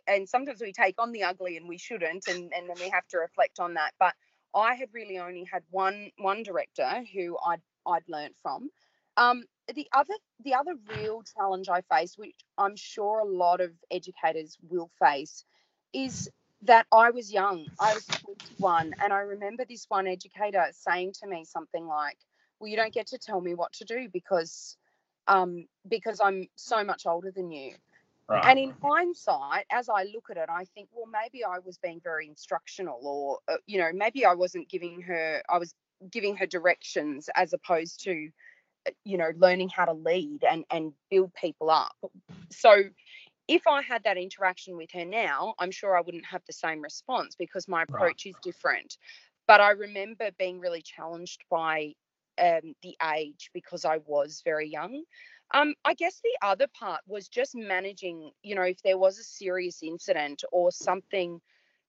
and 0.08 0.28
sometimes 0.28 0.60
we 0.60 0.72
take 0.72 1.00
on 1.00 1.12
the 1.12 1.22
ugly 1.22 1.56
and 1.56 1.68
we 1.68 1.78
shouldn't, 1.78 2.26
and, 2.28 2.52
and 2.52 2.68
then 2.68 2.76
we 2.80 2.88
have 2.90 3.06
to 3.08 3.18
reflect 3.18 3.60
on 3.60 3.74
that. 3.74 3.92
But 4.00 4.14
I 4.54 4.74
had 4.74 4.88
really 4.92 5.18
only 5.18 5.44
had 5.44 5.62
one 5.70 6.10
one 6.18 6.42
director 6.42 7.04
who 7.14 7.36
I'd 7.46 7.60
I'd 7.86 8.08
learned 8.08 8.34
from. 8.42 8.70
Um, 9.16 9.44
the 9.74 9.88
other 9.92 10.14
the 10.44 10.54
other 10.54 10.74
real 10.88 11.22
challenge 11.36 11.68
I 11.68 11.82
face, 11.82 12.16
which 12.16 12.36
I'm 12.58 12.76
sure 12.76 13.20
a 13.20 13.24
lot 13.24 13.60
of 13.60 13.72
educators 13.90 14.56
will 14.68 14.90
face, 15.00 15.44
is 15.92 16.30
that 16.62 16.86
I 16.92 17.10
was 17.10 17.32
young. 17.32 17.66
I 17.80 17.94
was 17.94 18.06
21, 18.24 18.94
and 19.00 19.12
I 19.12 19.20
remember 19.20 19.64
this 19.68 19.86
one 19.88 20.06
educator 20.06 20.66
saying 20.72 21.12
to 21.20 21.26
me 21.26 21.44
something 21.44 21.86
like, 21.86 22.18
"Well, 22.58 22.68
you 22.68 22.76
don't 22.76 22.94
get 22.94 23.08
to 23.08 23.18
tell 23.18 23.40
me 23.40 23.54
what 23.54 23.72
to 23.74 23.84
do 23.84 24.08
because, 24.12 24.76
um, 25.26 25.66
because 25.88 26.20
I'm 26.20 26.48
so 26.56 26.84
much 26.84 27.06
older 27.06 27.30
than 27.30 27.50
you." 27.50 27.76
Right. 28.28 28.44
And 28.44 28.58
in 28.58 28.74
hindsight, 28.82 29.66
as 29.70 29.88
I 29.88 30.04
look 30.04 30.30
at 30.30 30.36
it, 30.36 30.48
I 30.50 30.64
think, 30.74 30.88
well, 30.92 31.06
maybe 31.06 31.44
I 31.44 31.58
was 31.60 31.78
being 31.78 32.00
very 32.02 32.28
instructional, 32.28 33.00
or 33.02 33.40
uh, 33.52 33.58
you 33.66 33.78
know, 33.78 33.90
maybe 33.92 34.24
I 34.24 34.34
wasn't 34.34 34.68
giving 34.68 35.02
her, 35.02 35.42
I 35.48 35.58
was 35.58 35.74
giving 36.10 36.36
her 36.36 36.46
directions 36.46 37.28
as 37.34 37.52
opposed 37.52 38.02
to 38.04 38.30
you 39.04 39.18
know 39.18 39.30
learning 39.36 39.68
how 39.68 39.84
to 39.84 39.92
lead 39.92 40.44
and 40.48 40.64
and 40.70 40.92
build 41.10 41.32
people 41.34 41.70
up. 41.70 41.96
So 42.50 42.82
if 43.48 43.66
i 43.66 43.80
had 43.80 44.02
that 44.02 44.16
interaction 44.16 44.76
with 44.76 44.90
her 44.92 45.04
now 45.04 45.54
i'm 45.60 45.70
sure 45.70 45.96
i 45.96 46.00
wouldn't 46.00 46.26
have 46.26 46.42
the 46.46 46.52
same 46.52 46.80
response 46.82 47.36
because 47.38 47.68
my 47.68 47.84
approach 47.84 48.24
right. 48.24 48.26
is 48.26 48.34
different. 48.42 48.96
But 49.46 49.60
i 49.60 49.70
remember 49.70 50.30
being 50.38 50.60
really 50.60 50.82
challenged 50.82 51.44
by 51.50 51.94
um, 52.38 52.74
the 52.82 52.96
age 53.14 53.50
because 53.54 53.84
i 53.84 53.98
was 54.06 54.42
very 54.44 54.68
young. 54.68 55.02
Um, 55.54 55.74
I 55.84 55.94
guess 55.94 56.20
the 56.24 56.46
other 56.46 56.66
part 56.76 57.02
was 57.06 57.28
just 57.28 57.54
managing, 57.54 58.32
you 58.42 58.56
know, 58.56 58.62
if 58.62 58.82
there 58.82 58.98
was 58.98 59.16
a 59.18 59.22
serious 59.22 59.80
incident 59.80 60.42
or 60.50 60.72
something 60.72 61.40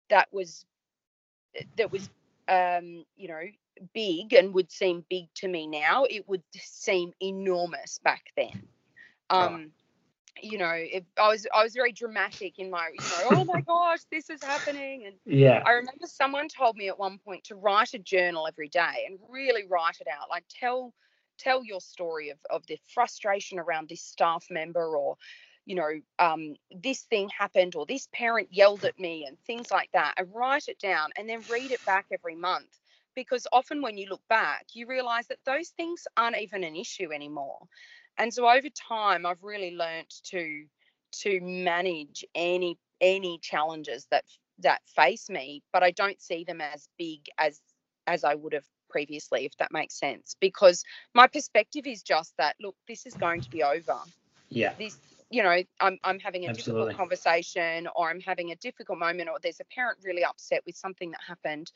that 0.10 0.28
was 0.32 0.64
that 1.76 1.92
was 1.92 2.08
um, 2.48 3.04
you 3.16 3.28
know, 3.28 3.42
big 3.94 4.34
and 4.34 4.54
would 4.54 4.72
seem 4.72 5.06
big 5.10 5.26
to 5.36 5.48
me 5.48 5.68
now, 5.68 6.06
it 6.06 6.28
would 6.28 6.44
seem 6.56 7.14
enormous 7.22 8.00
back 8.04 8.32
then. 8.36 8.68
Um, 9.30 9.72
oh. 9.72 10.40
you 10.42 10.58
know, 10.58 10.74
if 10.74 11.04
I 11.18 11.28
was 11.28 11.48
I 11.54 11.64
was 11.64 11.74
very 11.74 11.92
dramatic 11.92 12.60
in 12.60 12.70
my, 12.70 12.90
you 12.94 13.06
know, 13.30 13.42
oh 13.42 13.46
my 13.46 13.62
gosh, 13.68 14.00
this 14.12 14.30
is 14.30 14.44
happening. 14.44 15.06
And 15.06 15.16
yeah, 15.26 15.64
I 15.66 15.72
remember 15.72 16.06
someone 16.06 16.48
told 16.48 16.78
me 16.78 16.88
at 16.88 16.98
one 17.00 17.20
point 17.20 17.44
to 17.46 17.56
write 17.56 17.94
a 17.94 18.00
journal 18.00 18.48
every 18.48 18.70
day 18.70 19.06
and 19.08 19.20
really 19.30 19.66
write 19.68 19.98
it 20.00 20.08
out, 20.08 20.30
like 20.30 20.46
tell 20.50 20.94
tell 21.38 21.64
your 21.64 21.82
story 21.82 22.30
of 22.30 22.38
of 22.50 22.66
the 22.68 22.78
frustration 22.94 23.60
around 23.60 23.90
this 23.90 24.02
staff 24.02 24.46
member 24.50 24.98
or 24.98 25.18
you 25.66 25.76
know, 25.76 25.90
um, 26.18 26.56
this 26.72 27.02
thing 27.02 27.28
happened 27.38 27.76
or 27.76 27.86
this 27.86 28.08
parent 28.14 28.48
yelled 28.52 28.86
at 28.86 28.98
me 28.98 29.26
and 29.28 29.38
things 29.42 29.70
like 29.70 29.90
that, 29.92 30.14
and 30.16 30.34
write 30.34 30.70
it 30.70 30.80
down 30.80 31.10
and 31.18 31.28
then 31.28 31.42
read 31.52 31.72
it 31.72 31.86
back 31.86 32.06
every 32.10 32.36
month 32.36 32.80
because 33.18 33.48
often 33.52 33.82
when 33.82 33.98
you 33.98 34.08
look 34.08 34.22
back, 34.30 34.68
you 34.76 34.86
realize 34.86 35.26
that 35.28 35.40
those 35.44 35.70
things 35.70 36.08
aren't 36.16 36.38
even 36.38 36.64
an 36.64 36.76
issue 36.76 37.12
anymore. 37.12 37.58
And 38.20 38.32
so 38.32 38.48
over 38.48 38.70
time, 38.70 39.26
I've 39.26 39.42
really 39.42 39.76
learnt 39.76 40.14
to 40.26 40.66
to 41.24 41.42
manage 41.42 42.24
any 42.36 42.78
any 43.02 43.40
challenges 43.42 44.06
that 44.12 44.24
that 44.60 44.82
face 44.96 45.30
me, 45.32 45.64
but 45.74 45.82
I 45.82 45.90
don't 45.92 46.22
see 46.22 46.44
them 46.44 46.62
as 46.62 46.88
big 47.00 47.22
as 47.40 47.60
as 48.06 48.24
I 48.24 48.36
would 48.36 48.54
have 48.54 48.68
previously, 48.88 49.46
if 49.46 49.58
that 49.58 49.72
makes 49.72 50.00
sense. 50.00 50.36
Because 50.40 50.84
my 51.16 51.26
perspective 51.28 51.88
is 51.88 52.04
just 52.04 52.34
that 52.38 52.56
look, 52.62 52.76
this 52.88 53.08
is 53.08 53.16
going 53.16 53.42
to 53.42 53.50
be 53.50 53.64
over. 53.64 53.98
Yeah. 54.50 54.74
This 54.78 55.00
you 55.30 55.44
know, 55.44 55.62
I'm 55.82 55.98
I'm 56.04 56.20
having 56.20 56.46
a 56.46 56.50
Absolutely. 56.50 56.84
difficult 56.84 56.98
conversation 56.98 57.88
or 57.96 58.10
I'm 58.10 58.22
having 58.22 58.52
a 58.52 58.56
difficult 58.58 59.00
moment 59.00 59.30
or 59.30 59.38
there's 59.42 59.60
a 59.60 59.66
parent 59.66 59.98
really 60.04 60.24
upset 60.24 60.62
with 60.66 60.76
something 60.78 61.12
that 61.12 61.22
happened. 61.28 61.72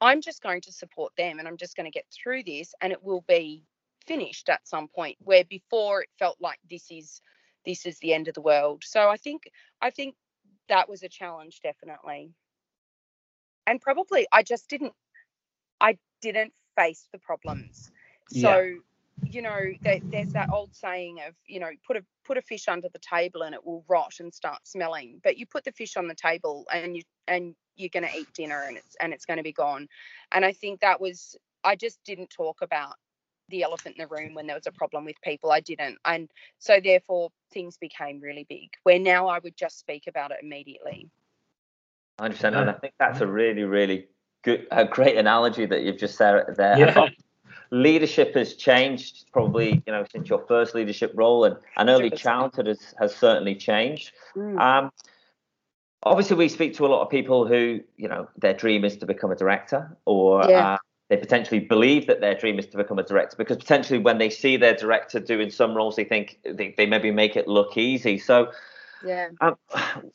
I'm 0.00 0.20
just 0.20 0.42
going 0.42 0.60
to 0.62 0.72
support 0.72 1.12
them 1.16 1.38
and 1.38 1.48
I'm 1.48 1.56
just 1.56 1.76
going 1.76 1.90
to 1.90 1.90
get 1.90 2.06
through 2.12 2.42
this 2.44 2.74
and 2.80 2.92
it 2.92 3.02
will 3.02 3.24
be 3.26 3.64
finished 4.06 4.48
at 4.48 4.66
some 4.66 4.88
point 4.88 5.16
where 5.20 5.44
before 5.44 6.02
it 6.02 6.08
felt 6.18 6.36
like 6.40 6.58
this 6.70 6.86
is 6.90 7.20
this 7.64 7.86
is 7.86 7.98
the 7.98 8.14
end 8.14 8.28
of 8.28 8.34
the 8.34 8.40
world. 8.40 8.82
So 8.84 9.08
I 9.08 9.16
think 9.16 9.42
I 9.82 9.90
think 9.90 10.14
that 10.68 10.88
was 10.88 11.02
a 11.02 11.08
challenge 11.08 11.60
definitely. 11.62 12.32
And 13.66 13.80
probably 13.80 14.26
I 14.32 14.42
just 14.42 14.68
didn't 14.68 14.92
I 15.80 15.98
didn't 16.22 16.52
face 16.76 17.08
the 17.12 17.18
problems. 17.18 17.90
So 18.30 18.60
yeah. 18.60 18.95
You 19.30 19.42
know, 19.42 19.58
there, 19.82 20.00
there's 20.04 20.32
that 20.32 20.50
old 20.50 20.74
saying 20.74 21.18
of, 21.26 21.34
you 21.46 21.60
know, 21.60 21.70
put 21.86 21.96
a 21.96 22.04
put 22.24 22.36
a 22.36 22.42
fish 22.42 22.68
under 22.68 22.88
the 22.92 22.98
table 22.98 23.42
and 23.42 23.54
it 23.54 23.64
will 23.64 23.84
rot 23.88 24.14
and 24.20 24.32
start 24.32 24.66
smelling. 24.66 25.20
But 25.22 25.38
you 25.38 25.46
put 25.46 25.64
the 25.64 25.72
fish 25.72 25.96
on 25.96 26.08
the 26.08 26.14
table 26.14 26.66
and 26.72 26.96
you 26.96 27.02
and 27.28 27.54
you're 27.76 27.90
going 27.90 28.06
to 28.06 28.18
eat 28.18 28.32
dinner 28.34 28.64
and 28.66 28.76
it's 28.76 28.96
and 29.00 29.12
it's 29.12 29.24
going 29.24 29.36
to 29.36 29.42
be 29.42 29.52
gone 29.52 29.86
and 30.32 30.44
i 30.44 30.52
think 30.52 30.80
that 30.80 31.00
was 31.00 31.36
i 31.64 31.76
just 31.76 31.98
didn't 32.04 32.30
talk 32.30 32.58
about 32.62 32.94
the 33.48 33.62
elephant 33.62 33.96
in 33.96 34.02
the 34.02 34.08
room 34.08 34.34
when 34.34 34.46
there 34.46 34.56
was 34.56 34.66
a 34.66 34.72
problem 34.72 35.04
with 35.04 35.14
people 35.22 35.52
i 35.52 35.60
didn't 35.60 35.98
and 36.04 36.30
so 36.58 36.80
therefore 36.82 37.30
things 37.52 37.76
became 37.78 38.20
really 38.20 38.46
big 38.48 38.70
where 38.82 38.98
now 38.98 39.28
i 39.28 39.38
would 39.38 39.56
just 39.56 39.78
speak 39.78 40.04
about 40.08 40.30
it 40.30 40.38
immediately 40.42 41.08
i 42.18 42.24
understand 42.24 42.56
and 42.56 42.70
i 42.70 42.72
think 42.72 42.94
that's 42.98 43.20
a 43.20 43.26
really 43.26 43.64
really 43.64 44.08
good, 44.42 44.66
a 44.70 44.84
great 44.84 45.16
analogy 45.16 45.66
that 45.66 45.82
you've 45.82 45.98
just 45.98 46.16
said 46.16 46.44
there. 46.56 46.78
Yeah. 46.78 47.08
Leadership 47.70 48.34
has 48.34 48.54
changed 48.54 49.26
probably, 49.32 49.82
you 49.86 49.92
know, 49.92 50.04
since 50.10 50.28
your 50.28 50.44
first 50.46 50.74
leadership 50.74 51.12
role, 51.14 51.44
and, 51.44 51.56
and 51.76 51.88
early 51.88 52.10
childhood 52.10 52.66
has, 52.66 52.94
has 52.98 53.14
certainly 53.14 53.54
changed. 53.54 54.12
Mm. 54.36 54.60
Um, 54.60 54.92
obviously, 56.02 56.36
we 56.36 56.48
speak 56.48 56.74
to 56.76 56.86
a 56.86 56.88
lot 56.88 57.02
of 57.02 57.10
people 57.10 57.46
who, 57.46 57.80
you 57.96 58.08
know, 58.08 58.28
their 58.38 58.54
dream 58.54 58.84
is 58.84 58.96
to 58.98 59.06
become 59.06 59.30
a 59.30 59.36
director, 59.36 59.96
or 60.04 60.48
Yeah. 60.48 60.74
uh, 60.74 60.78
they 61.08 61.16
potentially 61.16 61.60
believe 61.60 62.06
that 62.08 62.20
their 62.20 62.34
dream 62.34 62.58
is 62.58 62.66
to 62.66 62.76
become 62.76 62.98
a 62.98 63.02
director 63.02 63.36
because 63.36 63.56
potentially 63.56 63.98
when 63.98 64.18
they 64.18 64.28
see 64.28 64.56
their 64.56 64.74
director 64.74 65.20
doing 65.20 65.50
some 65.50 65.74
roles, 65.74 65.94
they 65.94 66.04
think 66.04 66.38
they, 66.44 66.74
they 66.76 66.86
maybe 66.86 67.10
make 67.12 67.36
it 67.36 67.46
look 67.46 67.76
easy. 67.76 68.18
So, 68.18 68.50
yeah. 69.04 69.28
um, 69.40 69.56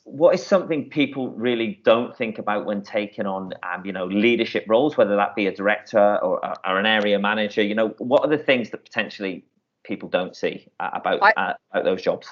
what 0.04 0.34
is 0.34 0.44
something 0.44 0.90
people 0.90 1.30
really 1.30 1.80
don't 1.84 2.16
think 2.16 2.38
about 2.38 2.66
when 2.66 2.82
taking 2.82 3.26
on, 3.26 3.52
um, 3.62 3.84
you 3.84 3.92
know, 3.92 4.06
leadership 4.06 4.64
roles, 4.68 4.96
whether 4.96 5.16
that 5.16 5.34
be 5.34 5.46
a 5.46 5.54
director 5.54 6.18
or, 6.22 6.44
or 6.66 6.78
an 6.78 6.86
area 6.86 7.18
manager? 7.18 7.62
You 7.62 7.74
know, 7.74 7.88
what 7.98 8.22
are 8.22 8.28
the 8.28 8.42
things 8.42 8.70
that 8.70 8.84
potentially 8.84 9.44
people 9.84 10.08
don't 10.08 10.36
see 10.36 10.68
uh, 10.80 10.90
about 10.94 11.22
I- 11.22 11.32
uh, 11.36 11.54
about 11.70 11.84
those 11.84 12.02
jobs? 12.02 12.28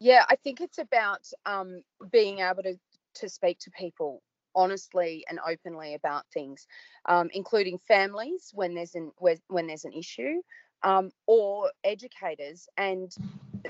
Yeah, 0.00 0.24
I 0.28 0.36
think 0.36 0.60
it's 0.60 0.78
about 0.78 1.30
um, 1.46 1.82
being 2.10 2.40
able 2.40 2.62
to 2.64 2.78
to 3.14 3.28
speak 3.28 3.60
to 3.60 3.70
people 3.70 4.22
honestly 4.56 5.24
and 5.28 5.38
openly 5.48 5.94
about 5.94 6.24
things, 6.32 6.66
um, 7.06 7.28
including 7.32 7.78
families 7.78 8.50
when 8.54 8.74
there's 8.74 8.94
an 8.94 9.12
when, 9.18 9.38
when 9.48 9.66
there's 9.66 9.84
an 9.84 9.92
issue, 9.92 10.42
um, 10.82 11.10
or 11.26 11.70
educators, 11.82 12.68
and 12.76 13.12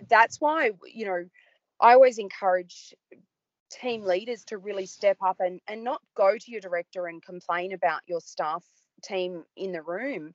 that's 0.09 0.41
why 0.41 0.71
you 0.93 1.07
know 1.07 1.25
I 1.81 1.95
always 1.95 2.19
encourage 2.19 2.95
team 3.71 4.05
leaders 4.05 4.45
to 4.47 4.59
really 4.59 4.87
step 4.87 5.19
up 5.25 5.37
and 5.41 5.61
and 5.69 5.85
not 5.85 6.01
go 6.17 6.37
to 6.39 6.51
your 6.53 6.61
director 6.61 7.07
and 7.07 7.23
complain 7.25 7.73
about 7.73 8.01
your 8.07 8.21
staff 8.21 8.65
team 9.05 9.45
in 9.57 9.73
the 9.73 9.83
room 9.83 10.33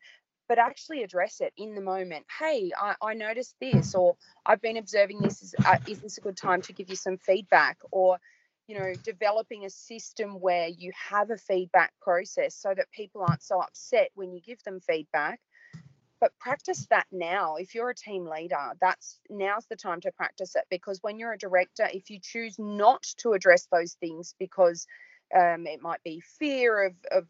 but 0.50 0.60
actually 0.60 1.04
address 1.04 1.42
it 1.42 1.54
in 1.58 1.76
the 1.76 1.82
moment 1.82 2.26
hey 2.40 2.72
i, 2.82 2.96
I 3.02 3.14
noticed 3.14 3.56
this 3.62 3.96
or 3.96 4.10
I've 4.46 4.62
been 4.62 4.78
observing 4.78 5.22
this. 5.22 5.44
Is, 5.44 5.56
uh, 5.66 5.78
is 5.88 6.02
this 6.02 6.20
a 6.20 6.22
good 6.22 6.38
time 6.38 6.64
to 6.64 6.74
give 6.74 6.90
you 6.90 6.98
some 6.98 7.18
feedback? 7.20 7.80
Or, 7.92 8.20
you 8.68 8.76
know, 8.80 8.96
developing 9.06 9.66
a 9.66 9.72
system 9.72 10.42
where 10.42 10.70
you 10.70 10.92
have 11.12 11.32
a 11.32 11.38
feedback 11.38 11.94
process 12.02 12.56
so 12.56 12.74
that 12.76 12.92
people 12.92 13.24
aren't 13.24 13.44
so 13.44 13.62
upset 13.62 14.10
when 14.16 14.34
you 14.34 14.42
give 14.42 14.64
them 14.66 14.82
feedback. 14.82 15.42
But 16.22 16.38
practice 16.40 16.86
that 16.90 17.08
now. 17.12 17.56
If 17.56 17.74
you're 17.74 17.90
a 17.90 17.96
team 17.96 18.26
leader, 18.26 18.74
that's 18.82 19.20
now's 19.30 19.66
the 19.68 19.76
time 19.76 20.02
to 20.02 20.12
practice 20.12 20.56
it 20.56 20.66
because 20.70 21.00
when 21.02 21.18
you're 21.18 21.34
a 21.34 21.38
director, 21.38 21.88
if 21.94 22.10
you 22.10 22.20
choose 22.22 22.58
not 22.60 23.04
to 23.20 23.34
address 23.34 23.68
those 23.72 23.94
things 23.94 24.36
because 24.38 24.86
um, 25.36 25.66
it 25.68 25.82
might 25.82 26.04
be 26.04 26.22
fear 26.40 26.88
of 26.88 26.94
of 27.12 27.28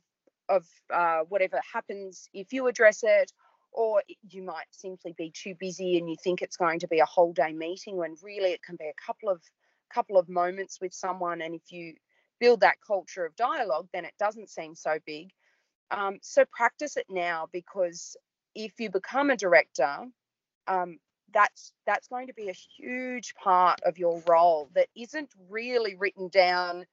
of 0.50 0.66
uh, 0.92 1.20
whatever 1.30 1.62
happens 1.72 2.28
if 2.34 2.52
you 2.54 2.68
address 2.68 3.02
it 3.04 3.32
or 3.72 4.02
you 4.30 4.42
might 4.42 4.66
simply 4.72 5.14
be 5.18 5.32
too 5.32 5.54
busy 5.60 5.98
and 5.98 6.10
you 6.10 6.16
think 6.24 6.42
it's 6.42 6.58
going 6.58 6.80
to 6.80 6.88
be 6.88 7.00
a 7.00 7.06
whole 7.06 7.34
day 7.34 7.54
meeting 7.54 7.98
when 7.98 8.16
really 8.24 8.52
it 8.52 8.64
can 8.64 8.76
be 8.76 8.88
a 8.88 9.06
couple 9.06 9.30
of 9.30 9.42
couple 9.94 10.18
of 10.18 10.28
moments 10.30 10.80
with 10.82 10.94
someone 10.94 11.42
and 11.42 11.54
if 11.56 11.72
you 11.72 11.94
build 12.40 12.62
that 12.62 12.78
culture 12.86 13.26
of 13.26 13.36
dialogue 13.36 13.88
then 13.94 14.06
it 14.06 14.14
doesn't 14.20 14.50
seem 14.50 14.76
so 14.76 14.98
big 15.06 15.30
um, 15.92 16.18
so 16.22 16.46
practice 16.52 16.98
it 16.98 17.06
now 17.10 17.48
because 17.52 18.16
if 18.56 18.74
you 18.80 18.90
become 18.90 19.30
a 19.30 19.38
director 19.38 20.06
um, 20.68 21.00
that's 21.34 21.74
that's 21.88 22.10
going 22.10 22.28
to 22.28 22.36
be 22.36 22.50
a 22.50 22.56
huge 22.78 23.36
part 23.36 23.82
of 23.86 24.00
your 24.00 24.24
role 24.30 24.70
that 24.76 24.88
isn't 24.96 25.32
really 25.50 25.96
written 25.96 26.30
down 26.30 26.86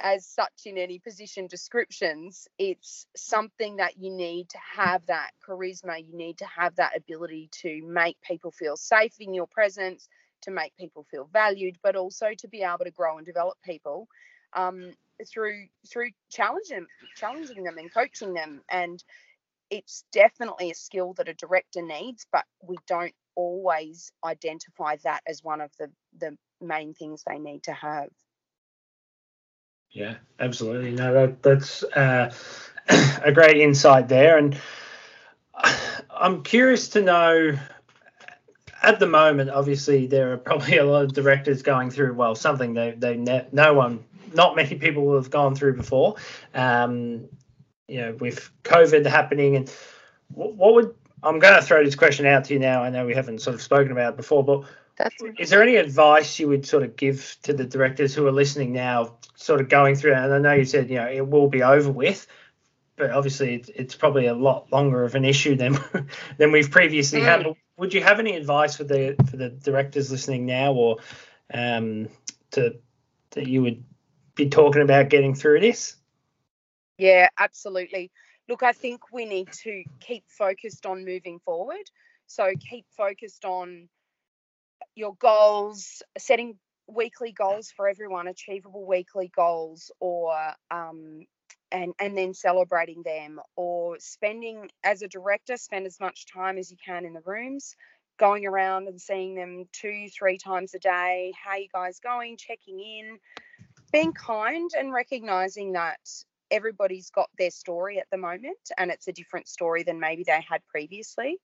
as 0.00 0.26
such 0.26 0.66
in 0.66 0.78
any 0.78 1.00
position 1.00 1.48
descriptions. 1.48 2.48
It's 2.58 3.06
something 3.16 3.76
that 3.78 3.98
you 3.98 4.12
need 4.12 4.50
to 4.50 4.58
have 4.76 5.06
that 5.08 5.32
charisma 5.48 6.06
you 6.06 6.16
need 6.16 6.38
to 6.38 6.46
have 6.46 6.76
that 6.76 6.96
ability 6.96 7.50
to 7.62 7.82
make 7.86 8.18
people 8.22 8.52
feel 8.52 8.76
safe 8.76 9.14
in 9.20 9.34
your 9.34 9.48
presence 9.48 10.08
to 10.42 10.52
make 10.52 10.76
people 10.76 11.04
feel 11.10 11.28
valued 11.32 11.78
but 11.82 11.96
also 11.96 12.28
to 12.38 12.48
be 12.48 12.62
able 12.62 12.84
to 12.84 12.92
grow 12.92 13.16
and 13.18 13.26
develop 13.26 13.56
people 13.64 14.08
um, 14.54 14.92
through 15.28 15.66
through 15.90 16.10
challenging 16.30 16.86
challenging 17.16 17.64
them 17.64 17.78
and 17.78 17.92
coaching 17.92 18.34
them. 18.34 18.62
And 18.70 19.02
it's 19.72 20.04
definitely 20.12 20.70
a 20.70 20.74
skill 20.74 21.14
that 21.14 21.28
a 21.28 21.34
director 21.34 21.82
needs 21.82 22.26
but 22.30 22.44
we 22.62 22.76
don't 22.86 23.14
always 23.34 24.12
identify 24.24 24.96
that 25.02 25.22
as 25.26 25.42
one 25.42 25.60
of 25.60 25.70
the 25.78 25.90
the 26.20 26.36
main 26.60 26.94
things 26.94 27.24
they 27.26 27.38
need 27.38 27.62
to 27.62 27.72
have 27.72 28.08
Yeah, 29.92 30.16
absolutely. 30.40 30.92
No, 30.92 31.12
that 31.12 31.42
that's 31.42 31.84
uh, 31.84 32.32
a 33.24 33.32
great 33.32 33.58
insight 33.58 34.08
there, 34.08 34.38
and 34.38 34.58
I'm 36.10 36.42
curious 36.42 36.88
to 36.90 37.02
know. 37.02 37.58
At 38.82 38.98
the 38.98 39.06
moment, 39.06 39.50
obviously, 39.50 40.06
there 40.06 40.32
are 40.32 40.38
probably 40.38 40.78
a 40.78 40.84
lot 40.84 41.04
of 41.04 41.12
directors 41.12 41.62
going 41.62 41.90
through 41.90 42.14
well 42.14 42.34
something 42.34 42.74
they 42.74 42.92
they 42.92 43.16
ne- 43.16 43.46
no 43.52 43.74
one, 43.74 44.02
not 44.32 44.56
many 44.56 44.76
people 44.76 45.14
have 45.14 45.30
gone 45.30 45.54
through 45.54 45.76
before. 45.76 46.16
Um, 46.54 47.28
you 47.88 48.00
know, 48.00 48.16
with 48.20 48.50
COVID 48.64 49.06
happening, 49.06 49.56
and 49.56 49.72
what, 50.28 50.74
would 50.74 50.94
I'm 51.22 51.38
going 51.38 51.54
to 51.54 51.62
throw 51.62 51.84
this 51.84 51.94
question 51.94 52.26
out 52.26 52.44
to 52.44 52.54
you 52.54 52.60
now. 52.60 52.82
I 52.82 52.90
know 52.90 53.06
we 53.06 53.14
haven't 53.14 53.40
sort 53.40 53.54
of 53.54 53.62
spoken 53.62 53.92
about 53.92 54.14
it 54.14 54.16
before, 54.16 54.44
but 54.44 54.64
that's 54.96 55.14
is 55.38 55.50
there 55.50 55.62
any 55.62 55.76
advice 55.76 56.38
you 56.38 56.48
would 56.48 56.66
sort 56.66 56.82
of 56.82 56.96
give 56.96 57.36
to 57.42 57.52
the 57.52 57.64
directors 57.64 58.14
who 58.14 58.26
are 58.26 58.32
listening 58.32 58.72
now, 58.72 59.16
sort 59.36 59.60
of 59.60 59.68
going 59.68 59.94
through? 59.94 60.14
And 60.14 60.32
I 60.32 60.38
know 60.38 60.52
you 60.52 60.64
said 60.64 60.90
you 60.90 60.96
know 60.96 61.08
it 61.08 61.26
will 61.26 61.48
be 61.48 61.62
over 61.62 61.90
with, 61.90 62.26
but 62.96 63.10
obviously 63.10 63.54
it's, 63.54 63.70
it's 63.74 63.94
probably 63.94 64.26
a 64.26 64.34
lot 64.34 64.70
longer 64.72 65.04
of 65.04 65.14
an 65.14 65.24
issue 65.24 65.56
than 65.56 65.78
than 66.38 66.52
we've 66.52 66.70
previously 66.70 67.20
had. 67.20 67.46
Would 67.78 67.94
you 67.94 68.02
have 68.02 68.20
any 68.20 68.36
advice 68.36 68.76
for 68.76 68.84
the 68.84 69.16
for 69.30 69.36
the 69.36 69.48
directors 69.48 70.10
listening 70.10 70.46
now, 70.46 70.72
or 70.72 70.98
um, 71.52 72.08
to 72.52 72.76
that 73.30 73.46
you 73.46 73.62
would 73.62 73.84
be 74.34 74.48
talking 74.48 74.82
about 74.82 75.08
getting 75.08 75.34
through 75.34 75.60
this? 75.60 75.96
Yeah, 77.02 77.30
absolutely. 77.36 78.12
Look, 78.48 78.62
I 78.62 78.72
think 78.72 79.00
we 79.12 79.24
need 79.24 79.50
to 79.64 79.82
keep 79.98 80.22
focused 80.28 80.86
on 80.86 81.04
moving 81.04 81.40
forward. 81.44 81.90
So 82.28 82.52
keep 82.70 82.86
focused 82.96 83.44
on 83.44 83.88
your 84.94 85.16
goals, 85.16 86.00
setting 86.16 86.56
weekly 86.86 87.32
goals 87.32 87.72
for 87.76 87.88
everyone, 87.88 88.28
achievable 88.28 88.86
weekly 88.86 89.32
goals, 89.34 89.90
or 89.98 90.32
um, 90.70 91.26
and 91.72 91.92
and 91.98 92.16
then 92.16 92.34
celebrating 92.34 93.02
them, 93.02 93.40
or 93.56 93.96
spending 93.98 94.70
as 94.84 95.02
a 95.02 95.08
director, 95.08 95.56
spend 95.56 95.86
as 95.86 95.98
much 95.98 96.26
time 96.32 96.56
as 96.56 96.70
you 96.70 96.76
can 96.86 97.04
in 97.04 97.14
the 97.14 97.22
rooms, 97.26 97.74
going 98.16 98.46
around 98.46 98.86
and 98.86 99.00
seeing 99.00 99.34
them 99.34 99.64
two, 99.72 100.06
three 100.16 100.38
times 100.38 100.72
a 100.74 100.78
day. 100.78 101.32
How 101.42 101.56
you 101.56 101.66
guys 101.74 101.98
going? 101.98 102.36
Checking 102.36 102.78
in, 102.78 103.18
being 103.92 104.12
kind, 104.12 104.70
and 104.78 104.92
recognizing 104.92 105.72
that 105.72 105.98
everybody's 106.52 107.10
got 107.10 107.30
their 107.38 107.50
story 107.50 107.98
at 107.98 108.06
the 108.12 108.18
moment 108.18 108.70
and 108.78 108.90
it's 108.90 109.08
a 109.08 109.12
different 109.12 109.48
story 109.48 109.82
than 109.82 109.98
maybe 109.98 110.22
they 110.24 110.44
had 110.48 110.60
previously. 110.68 111.38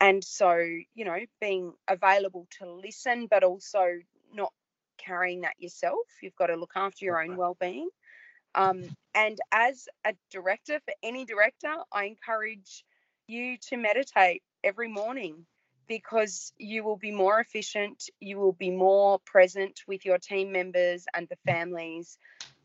And 0.00 0.22
so 0.22 0.58
you 0.94 1.04
know 1.04 1.18
being 1.40 1.72
available 1.88 2.46
to 2.58 2.70
listen 2.70 3.28
but 3.30 3.44
also 3.44 3.86
not 4.34 4.52
carrying 4.98 5.42
that 5.42 5.54
yourself 5.58 6.06
you've 6.20 6.36
got 6.36 6.48
to 6.48 6.56
look 6.56 6.72
after 6.76 7.04
your 7.04 7.22
own 7.22 7.36
well-being. 7.36 7.88
Um, 8.54 8.84
and 9.14 9.38
as 9.52 9.88
a 10.04 10.14
director 10.30 10.80
for 10.84 10.94
any 11.02 11.24
director 11.24 11.74
i 11.92 12.04
encourage 12.04 12.84
you 13.26 13.56
to 13.68 13.76
meditate 13.76 14.42
every 14.64 14.88
morning 14.88 15.46
because 15.86 16.52
you 16.58 16.84
will 16.84 16.96
be 16.96 17.10
more 17.10 17.40
efficient 17.40 18.04
you 18.20 18.38
will 18.38 18.52
be 18.52 18.70
more 18.70 19.18
present 19.24 19.80
with 19.86 20.04
your 20.04 20.18
team 20.18 20.52
members 20.52 21.04
and 21.14 21.28
the 21.28 21.36
families 21.46 22.18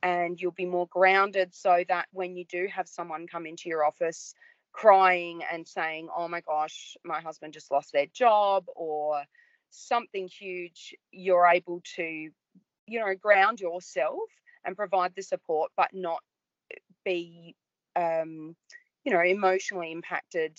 and 0.04 0.40
you'll 0.40 0.52
be 0.52 0.66
more 0.66 0.88
grounded 0.92 1.56
so 1.56 1.84
that 1.88 2.08
when 2.12 2.36
you 2.36 2.46
do 2.46 2.68
have 2.68 2.88
someone 2.88 3.28
come 3.28 3.48
into 3.48 3.70
your 3.70 3.86
office 3.86 4.36
crying 4.74 5.42
and 5.52 5.68
saying, 5.68 6.10
Oh 6.16 6.28
my 6.28 6.42
gosh, 6.42 6.98
my 7.06 7.22
husband 7.22 7.54
just 7.54 7.72
lost 7.72 7.94
their 7.94 8.08
job 8.08 8.66
or 8.76 9.24
something 9.72 10.28
huge, 10.28 10.96
you're 11.12 11.48
able 11.48 11.82
to, 11.96 12.04
you 12.04 13.00
know, 13.00 13.16
ground 13.16 13.62
yourself 13.62 14.30
and 14.66 14.76
provide 14.76 15.14
the 15.16 15.24
support, 15.24 15.72
but 15.78 15.90
not 15.94 16.22
be, 17.06 17.56
um, 17.96 18.56
you 19.06 19.14
know, 19.14 19.22
emotionally 19.22 19.92
impacted 19.92 20.58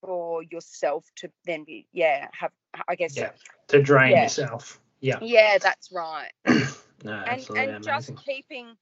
for 0.00 0.42
yourself 0.44 1.04
to 1.16 1.30
then 1.46 1.64
be, 1.64 1.86
yeah, 1.92 2.28
have, 2.32 2.52
I 2.88 2.94
guess, 2.94 3.16
Yeah, 3.16 3.30
to 3.68 3.82
drain 3.82 4.12
Yeah. 4.12 4.22
yourself. 4.24 4.80
Yeah, 5.00 5.20
yeah, 5.22 5.58
that's 5.58 5.92
right. 5.92 6.32
no, 7.04 7.22
and 7.26 7.48
and 7.56 7.82
just 7.84 8.12
keeping 8.24 8.74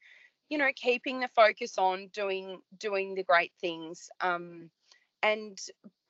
you 0.48 0.58
know 0.58 0.70
keeping 0.74 1.20
the 1.20 1.28
focus 1.28 1.78
on 1.78 2.08
doing 2.12 2.60
doing 2.78 3.14
the 3.14 3.24
great 3.24 3.52
things 3.60 4.08
um 4.20 4.70
and 5.22 5.58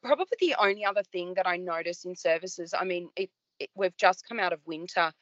probably 0.03 0.37
the 0.41 0.55
only 0.61 0.85
other 0.85 1.03
thing 1.13 1.35
that 1.35 1.47
i 1.47 1.57
notice 1.57 2.05
in 2.05 2.15
services 2.15 2.75
i 2.79 2.85
mean 2.85 3.09
it, 3.17 3.31
it 3.59 3.71
we've 3.75 3.97
just 3.97 4.27
come 4.29 4.39
out 4.39 4.53
of 4.53 4.61
winter 4.67 5.13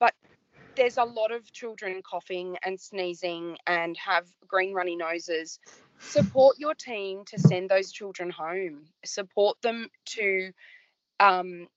but 0.00 0.14
there's 0.76 0.96
a 0.96 1.04
lot 1.04 1.32
of 1.32 1.50
children 1.52 2.02
coughing 2.08 2.56
and 2.64 2.80
sneezing 2.80 3.56
and 3.66 3.96
have 3.96 4.26
green 4.46 4.72
runny 4.72 4.96
noses. 4.96 5.58
Support 6.00 6.56
your 6.58 6.74
team 6.74 7.24
to 7.26 7.38
send 7.38 7.68
those 7.68 7.92
children 7.92 8.30
home. 8.30 8.86
Support 9.04 9.58
them 9.62 9.88
to 10.16 10.50
um, 11.20 11.68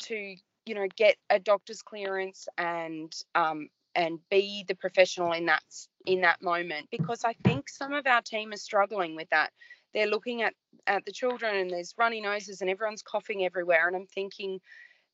to 0.00 0.36
you 0.66 0.74
know 0.74 0.86
get 0.96 1.16
a 1.30 1.38
doctor's 1.38 1.82
clearance 1.82 2.48
and 2.58 3.12
um, 3.34 3.68
and 3.94 4.18
be 4.30 4.64
the 4.68 4.74
professional 4.74 5.32
in 5.32 5.46
that 5.46 5.62
in 6.04 6.20
that 6.20 6.42
moment 6.42 6.88
because 6.90 7.24
I 7.24 7.34
think 7.44 7.68
some 7.68 7.92
of 7.92 8.06
our 8.06 8.22
team 8.22 8.52
are 8.52 8.58
struggling 8.58 9.16
with 9.16 9.28
that. 9.30 9.52
They're 9.94 10.06
looking 10.06 10.42
at 10.42 10.54
at 10.86 11.04
the 11.04 11.12
children 11.12 11.56
and 11.56 11.70
there's 11.70 11.94
runny 11.96 12.20
noses 12.20 12.60
and 12.60 12.70
everyone's 12.70 13.02
coughing 13.02 13.44
everywhere 13.44 13.86
and 13.88 13.96
I'm 13.96 14.06
thinking 14.06 14.60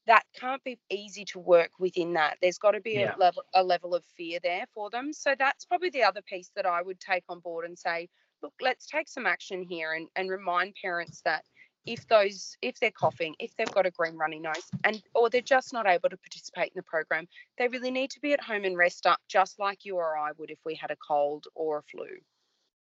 that 0.07 0.25
can't 0.35 0.63
be 0.65 0.79
easy 0.91 1.25
to 1.27 1.39
work 1.39 1.71
within 1.79 2.15
that. 2.15 2.37
There's 2.43 2.59
got 2.59 2.73
to 2.73 2.81
be 2.81 2.95
yeah. 2.95 3.15
a 3.15 3.19
level 3.19 3.45
a 3.55 3.63
level 3.63 3.95
of 3.95 4.05
fear 4.17 4.41
there 4.43 4.65
for 4.75 4.91
them. 4.91 5.13
So 5.13 5.35
that's 5.39 5.65
probably 5.65 5.91
the 5.91 6.03
other 6.03 6.23
piece 6.23 6.51
that 6.57 6.67
I 6.67 6.83
would 6.83 6.99
take 6.99 7.25
on 7.29 7.39
board 7.39 7.65
and 7.65 7.79
say, 7.79 8.09
look, 8.43 8.55
let's 8.61 8.87
take 8.87 9.09
some 9.09 9.27
action 9.27 9.63
here 9.63 9.93
and, 9.93 10.09
and 10.17 10.29
remind 10.29 10.75
parents 10.83 11.23
that 11.25 11.45
if 11.87 12.07
those 12.09 12.57
if 12.63 12.79
they're 12.81 12.91
coughing 12.91 13.35
if 13.39 13.57
they've 13.57 13.71
got 13.73 13.87
a 13.87 13.91
green 13.91 14.17
runny 14.17 14.39
nose 14.39 14.71
and 14.85 15.03
or 15.15 15.29
they're 15.29 15.41
just 15.41 15.73
not 15.73 15.87
able 15.87 16.09
to 16.09 16.17
participate 16.17 16.67
in 16.67 16.77
the 16.77 16.83
program 16.83 17.27
they 17.59 17.69
really 17.69 17.91
need 17.91 18.11
to 18.11 18.21
be 18.21 18.33
at 18.33 18.41
home 18.41 18.65
and 18.65 18.77
rest 18.77 19.07
up 19.07 19.19
just 19.29 19.59
like 19.59 19.85
you 19.85 19.97
or 19.97 20.17
i 20.17 20.31
would 20.39 20.51
if 20.51 20.59
we 20.65 20.75
had 20.75 20.91
a 20.91 20.97
cold 20.97 21.47
or 21.55 21.79
a 21.79 21.83
flu. 21.83 22.07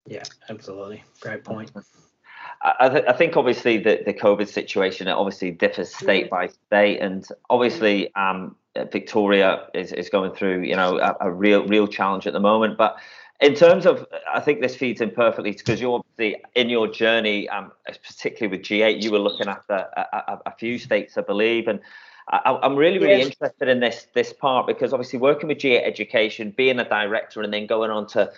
Yeah 0.07 0.23
absolutely. 0.49 1.03
Great 1.21 1.43
point. 1.43 1.71
I, 2.61 2.89
th- 2.89 3.05
I 3.07 3.13
think 3.13 3.35
obviously 3.35 3.77
the, 3.77 4.01
the 4.05 4.13
COVID 4.13 4.47
situation 4.47 5.07
it 5.07 5.11
obviously 5.11 5.51
differs 5.51 5.93
state 5.93 6.29
by 6.29 6.47
state, 6.47 6.99
and 6.99 7.27
obviously 7.49 8.13
um, 8.15 8.55
Victoria 8.91 9.67
is, 9.73 9.91
is 9.91 10.09
going 10.09 10.33
through 10.33 10.61
you 10.63 10.75
know 10.75 10.97
a, 10.97 11.15
a 11.21 11.31
real 11.31 11.65
real 11.67 11.87
challenge 11.87 12.25
at 12.27 12.33
the 12.33 12.39
moment. 12.39 12.77
But 12.77 12.97
in 13.43 13.55
terms 13.55 13.85
of, 13.85 14.05
I 14.31 14.39
think 14.39 14.61
this 14.61 14.75
feeds 14.75 15.01
in 15.01 15.11
perfectly 15.11 15.51
because 15.51 15.81
you're 15.81 15.95
obviously 15.95 16.41
in 16.55 16.69
your 16.69 16.87
journey, 16.87 17.49
um, 17.49 17.71
particularly 17.85 18.57
with 18.57 18.65
G8, 18.65 19.01
you 19.01 19.11
were 19.11 19.19
looking 19.19 19.47
after 19.47 19.73
a, 19.73 20.07
a, 20.11 20.39
a 20.47 20.51
few 20.51 20.77
states, 20.77 21.17
I 21.17 21.21
believe, 21.21 21.67
and 21.67 21.79
I, 22.29 22.59
am 22.63 22.75
really, 22.75 22.99
really 22.99 23.19
yes. 23.19 23.27
interested 23.27 23.67
in 23.67 23.79
this 23.79 24.07
this 24.13 24.31
part 24.31 24.65
because 24.65 24.93
obviously 24.93 25.19
working 25.19 25.49
with 25.49 25.57
G8 25.57 25.85
Education, 25.85 26.53
being 26.55 26.79
a 26.79 26.87
director, 26.87 27.41
and 27.41 27.53
then 27.53 27.67
going 27.67 27.91
on 27.91 28.07
to 28.07 28.31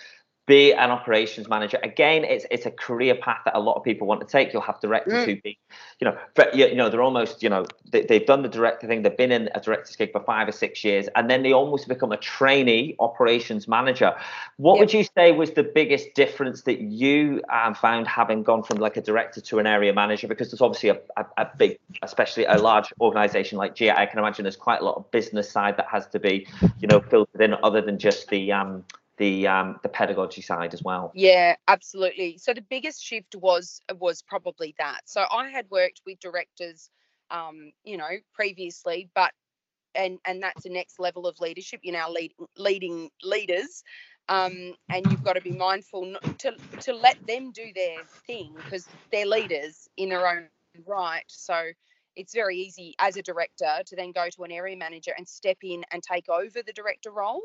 be 0.47 0.73
an 0.73 0.91
operations 0.91 1.49
manager. 1.49 1.79
Again, 1.81 2.23
it's 2.23 2.45
it's 2.51 2.65
a 2.65 2.71
career 2.71 3.15
path 3.15 3.39
that 3.45 3.55
a 3.55 3.59
lot 3.59 3.75
of 3.75 3.83
people 3.83 4.05
want 4.05 4.21
to 4.21 4.27
take. 4.27 4.53
You'll 4.53 4.61
have 4.61 4.79
directors 4.79 5.13
mm. 5.13 5.25
who 5.25 5.41
be, 5.41 5.57
you 5.99 6.05
know, 6.05 6.17
you 6.53 6.75
know, 6.75 6.89
they're 6.89 7.01
almost, 7.01 7.41
you 7.41 7.49
know, 7.49 7.65
they, 7.89 8.05
have 8.09 8.25
done 8.27 8.43
the 8.43 8.49
director 8.49 8.85
thing. 8.85 9.01
They've 9.01 9.17
been 9.17 9.31
in 9.31 9.49
a 9.55 9.59
director's 9.59 9.95
gig 9.95 10.11
for 10.11 10.21
five 10.21 10.47
or 10.47 10.51
six 10.51 10.83
years, 10.83 11.07
and 11.15 11.29
then 11.29 11.41
they 11.41 11.51
almost 11.51 11.87
become 11.87 12.11
a 12.11 12.17
trainee 12.17 12.95
operations 12.99 13.67
manager. 13.67 14.15
What 14.57 14.75
yep. 14.75 14.79
would 14.81 14.93
you 14.93 15.05
say 15.17 15.31
was 15.31 15.51
the 15.51 15.63
biggest 15.63 16.13
difference 16.13 16.61
that 16.63 16.79
you 16.79 17.41
um, 17.51 17.73
found 17.73 18.07
having 18.07 18.43
gone 18.43 18.61
from 18.61 18.77
like 18.77 18.97
a 18.97 19.01
director 19.01 19.41
to 19.41 19.59
an 19.59 19.65
area 19.65 19.93
manager? 19.93 20.27
Because 20.27 20.51
there's 20.51 20.61
obviously 20.61 20.89
a, 20.89 20.99
a, 21.17 21.25
a 21.37 21.49
big, 21.57 21.79
especially 22.03 22.45
a 22.45 22.57
large 22.57 22.93
organization 23.01 23.57
like 23.57 23.75
G8. 23.75 23.97
I 23.97 24.05
can 24.05 24.19
imagine 24.19 24.43
there's 24.43 24.55
quite 24.55 24.81
a 24.81 24.85
lot 24.85 24.97
of 24.97 25.09
business 25.09 25.49
side 25.49 25.77
that 25.77 25.87
has 25.87 26.05
to 26.07 26.19
be, 26.19 26.47
you 26.79 26.87
know, 26.87 26.99
filtered 26.99 27.41
in 27.41 27.55
other 27.63 27.81
than 27.81 27.97
just 27.97 28.29
the 28.29 28.51
um, 28.51 28.83
the 29.17 29.47
um, 29.47 29.79
the 29.83 29.89
pedagogy 29.89 30.41
side 30.41 30.73
as 30.73 30.83
well. 30.83 31.11
Yeah, 31.15 31.55
absolutely. 31.67 32.37
So 32.37 32.53
the 32.53 32.61
biggest 32.61 33.03
shift 33.03 33.35
was 33.35 33.81
was 33.99 34.21
probably 34.21 34.75
that. 34.77 35.01
So 35.05 35.25
I 35.31 35.49
had 35.49 35.65
worked 35.69 36.01
with 36.05 36.19
directors, 36.19 36.89
um, 37.31 37.71
you 37.83 37.97
know, 37.97 38.09
previously, 38.33 39.09
but 39.15 39.31
and 39.93 40.19
and 40.25 40.41
that's 40.41 40.63
the 40.63 40.69
next 40.69 40.99
level 40.99 41.27
of 41.27 41.39
leadership. 41.39 41.79
You're 41.83 41.93
now 41.93 42.09
lead, 42.09 42.33
leading 42.57 43.09
leaders, 43.23 43.83
um, 44.27 44.73
and 44.89 45.05
you've 45.09 45.23
got 45.23 45.33
to 45.33 45.41
be 45.41 45.51
mindful 45.51 46.15
to 46.39 46.55
to 46.81 46.93
let 46.93 47.17
them 47.25 47.51
do 47.51 47.67
their 47.73 47.97
thing 48.27 48.53
because 48.55 48.87
they're 49.11 49.25
leaders 49.25 49.87
in 49.97 50.09
their 50.09 50.27
own 50.27 50.49
right. 50.85 51.23
So 51.27 51.71
it's 52.15 52.33
very 52.33 52.57
easy 52.57 52.95
as 52.99 53.17
a 53.17 53.21
director 53.21 53.81
to 53.85 53.95
then 53.95 54.11
go 54.11 54.29
to 54.29 54.43
an 54.43 54.51
area 54.51 54.75
manager 54.77 55.11
and 55.17 55.27
step 55.27 55.57
in 55.63 55.83
and 55.91 56.01
take 56.01 56.29
over 56.29 56.61
the 56.65 56.73
director 56.73 57.11
role 57.11 57.41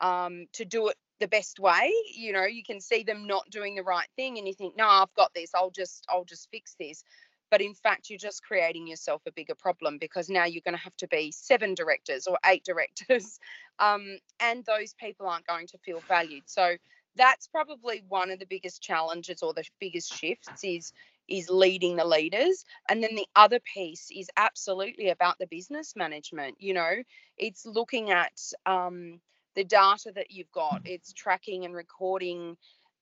um, 0.00 0.46
to 0.52 0.64
do 0.64 0.88
it 0.88 0.96
the 1.22 1.28
best 1.28 1.60
way 1.60 1.92
you 2.12 2.32
know 2.32 2.44
you 2.44 2.64
can 2.64 2.80
see 2.80 3.04
them 3.04 3.28
not 3.28 3.48
doing 3.48 3.76
the 3.76 3.82
right 3.84 4.08
thing 4.16 4.38
and 4.38 4.48
you 4.48 4.52
think 4.52 4.76
no 4.76 4.84
i've 4.84 5.14
got 5.14 5.32
this 5.34 5.52
i'll 5.54 5.70
just 5.70 6.04
i'll 6.08 6.24
just 6.24 6.48
fix 6.50 6.74
this. 6.80 7.04
But 7.48 7.60
in 7.60 7.74
fact 7.74 8.10
you're 8.10 8.18
just 8.18 8.42
creating 8.42 8.88
yourself 8.88 9.22
a 9.26 9.30
bigger 9.30 9.54
problem 9.54 9.98
because 9.98 10.28
now 10.28 10.46
you're 10.46 10.62
going 10.64 10.76
to 10.76 10.82
have 10.82 10.96
to 10.96 11.06
be 11.06 11.30
seven 11.30 11.74
directors 11.74 12.26
or 12.26 12.38
eight 12.46 12.64
directors 12.70 13.38
um, 13.78 14.18
and 14.40 14.64
those 14.64 14.94
people 14.94 15.28
aren't 15.28 15.46
going 15.46 15.66
to 15.68 15.78
feel 15.78 16.00
valued. 16.08 16.44
So 16.46 16.76
that's 17.14 17.46
probably 17.46 18.02
one 18.08 18.30
of 18.30 18.38
the 18.38 18.46
biggest 18.46 18.82
challenges 18.82 19.42
or 19.42 19.52
the 19.52 19.64
biggest 19.78 20.12
shifts 20.12 20.64
is 20.64 20.92
is 21.28 21.48
leading 21.48 21.96
the 21.96 22.04
leaders. 22.04 22.64
And 22.88 23.02
then 23.02 23.14
the 23.14 23.28
other 23.36 23.60
piece 23.60 24.08
is 24.10 24.28
absolutely 24.36 25.10
about 25.10 25.38
the 25.38 25.46
business 25.46 25.94
management 25.94 26.56
you 26.58 26.74
know? 26.74 26.94
It's 27.36 27.64
looking 27.64 28.10
at 28.10 28.32
um, 28.66 29.20
the 29.54 29.64
data 29.64 30.12
that 30.14 30.30
you've 30.30 30.52
got 30.52 30.82
it's 30.84 31.12
tracking 31.12 31.64
and 31.64 31.74
recording 31.74 32.56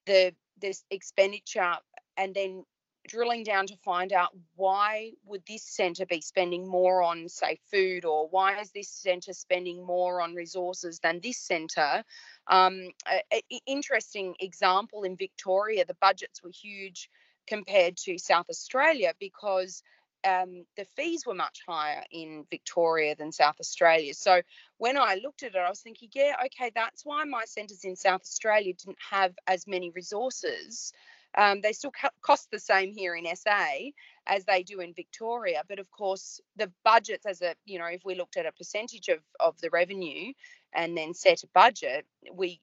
the 0.07 0.35
this 0.61 0.85
expenditure 0.91 1.75
and 2.17 2.35
then 2.35 2.65
drilling 3.09 3.43
down 3.43 3.67
to 3.67 3.77
find 3.79 4.13
out 4.13 4.29
why 4.57 5.11
would 5.25 5.43
this 5.49 5.63
center 5.63 6.05
be 6.07 6.21
spending 6.21 6.69
more 6.69 7.03
on 7.03 7.29
say 7.29 7.59
food 7.71 8.05
or 8.05 8.29
why 8.29 8.59
is 8.61 8.71
this 8.73 8.89
center 8.89 9.33
spending 9.33 9.85
more 9.85 10.21
on 10.21 10.35
resources 10.35 11.01
than 11.01 11.19
this 11.23 11.39
center? 11.39 12.05
Um, 12.47 12.91
a, 13.09 13.23
a, 13.33 13.61
interesting 13.67 14.35
example 14.41 15.05
in 15.05 15.17
victoria 15.17 15.85
the 15.85 15.97
budgets 16.01 16.43
were 16.43 16.51
huge 16.51 17.09
compared 17.47 17.97
to 17.97 18.19
south 18.19 18.47
australia 18.51 19.13
because 19.19 19.83
um, 20.25 20.65
the 20.77 20.85
fees 20.97 21.25
were 21.27 21.35
much 21.35 21.61
higher 21.67 22.03
in 22.11 22.45
Victoria 22.51 23.15
than 23.17 23.33
South 23.33 23.57
Australia. 23.61 24.15
So 24.15 24.43
when 24.79 24.99
I 24.99 25.21
looked 25.23 25.43
at 25.43 25.55
it, 25.55 25.59
I 25.59 25.69
was 25.69 25.81
thinking, 25.81 26.11
yeah, 26.15 26.35
okay, 26.47 26.71
that's 26.75 27.05
why 27.05 27.25
my 27.25 27.45
centres 27.47 27.85
in 27.85 27.97
South 27.97 28.23
Australia 28.23 28.75
didn't 28.75 28.99
have 29.11 29.35
as 29.47 29.67
many 29.67 29.91
resources. 29.91 30.93
Um, 31.37 31.61
they 31.61 31.73
still 31.73 31.93
cost 32.23 32.51
the 32.51 32.59
same 32.59 32.93
here 32.93 33.15
in 33.15 33.25
SA 33.37 33.91
as 34.27 34.45
they 34.45 34.63
do 34.63 34.81
in 34.81 34.95
Victoria, 34.95 35.63
but 35.69 35.79
of 35.79 35.91
course 35.91 36.41
the 36.57 36.73
budgets, 36.85 37.25
as 37.25 37.41
a 37.41 37.55
you 37.65 37.79
know, 37.79 37.87
if 37.87 38.05
we 38.05 38.17
looked 38.17 38.37
at 38.37 38.47
a 38.47 38.53
percentage 38.53 39.09
of 39.09 39.21
of 39.39 39.61
the 39.61 39.71
revenue 39.71 40.33
and 40.75 40.97
then 40.97 41.15
set 41.15 41.45
a 41.45 41.49
budget, 41.55 42.05
we 42.35 42.61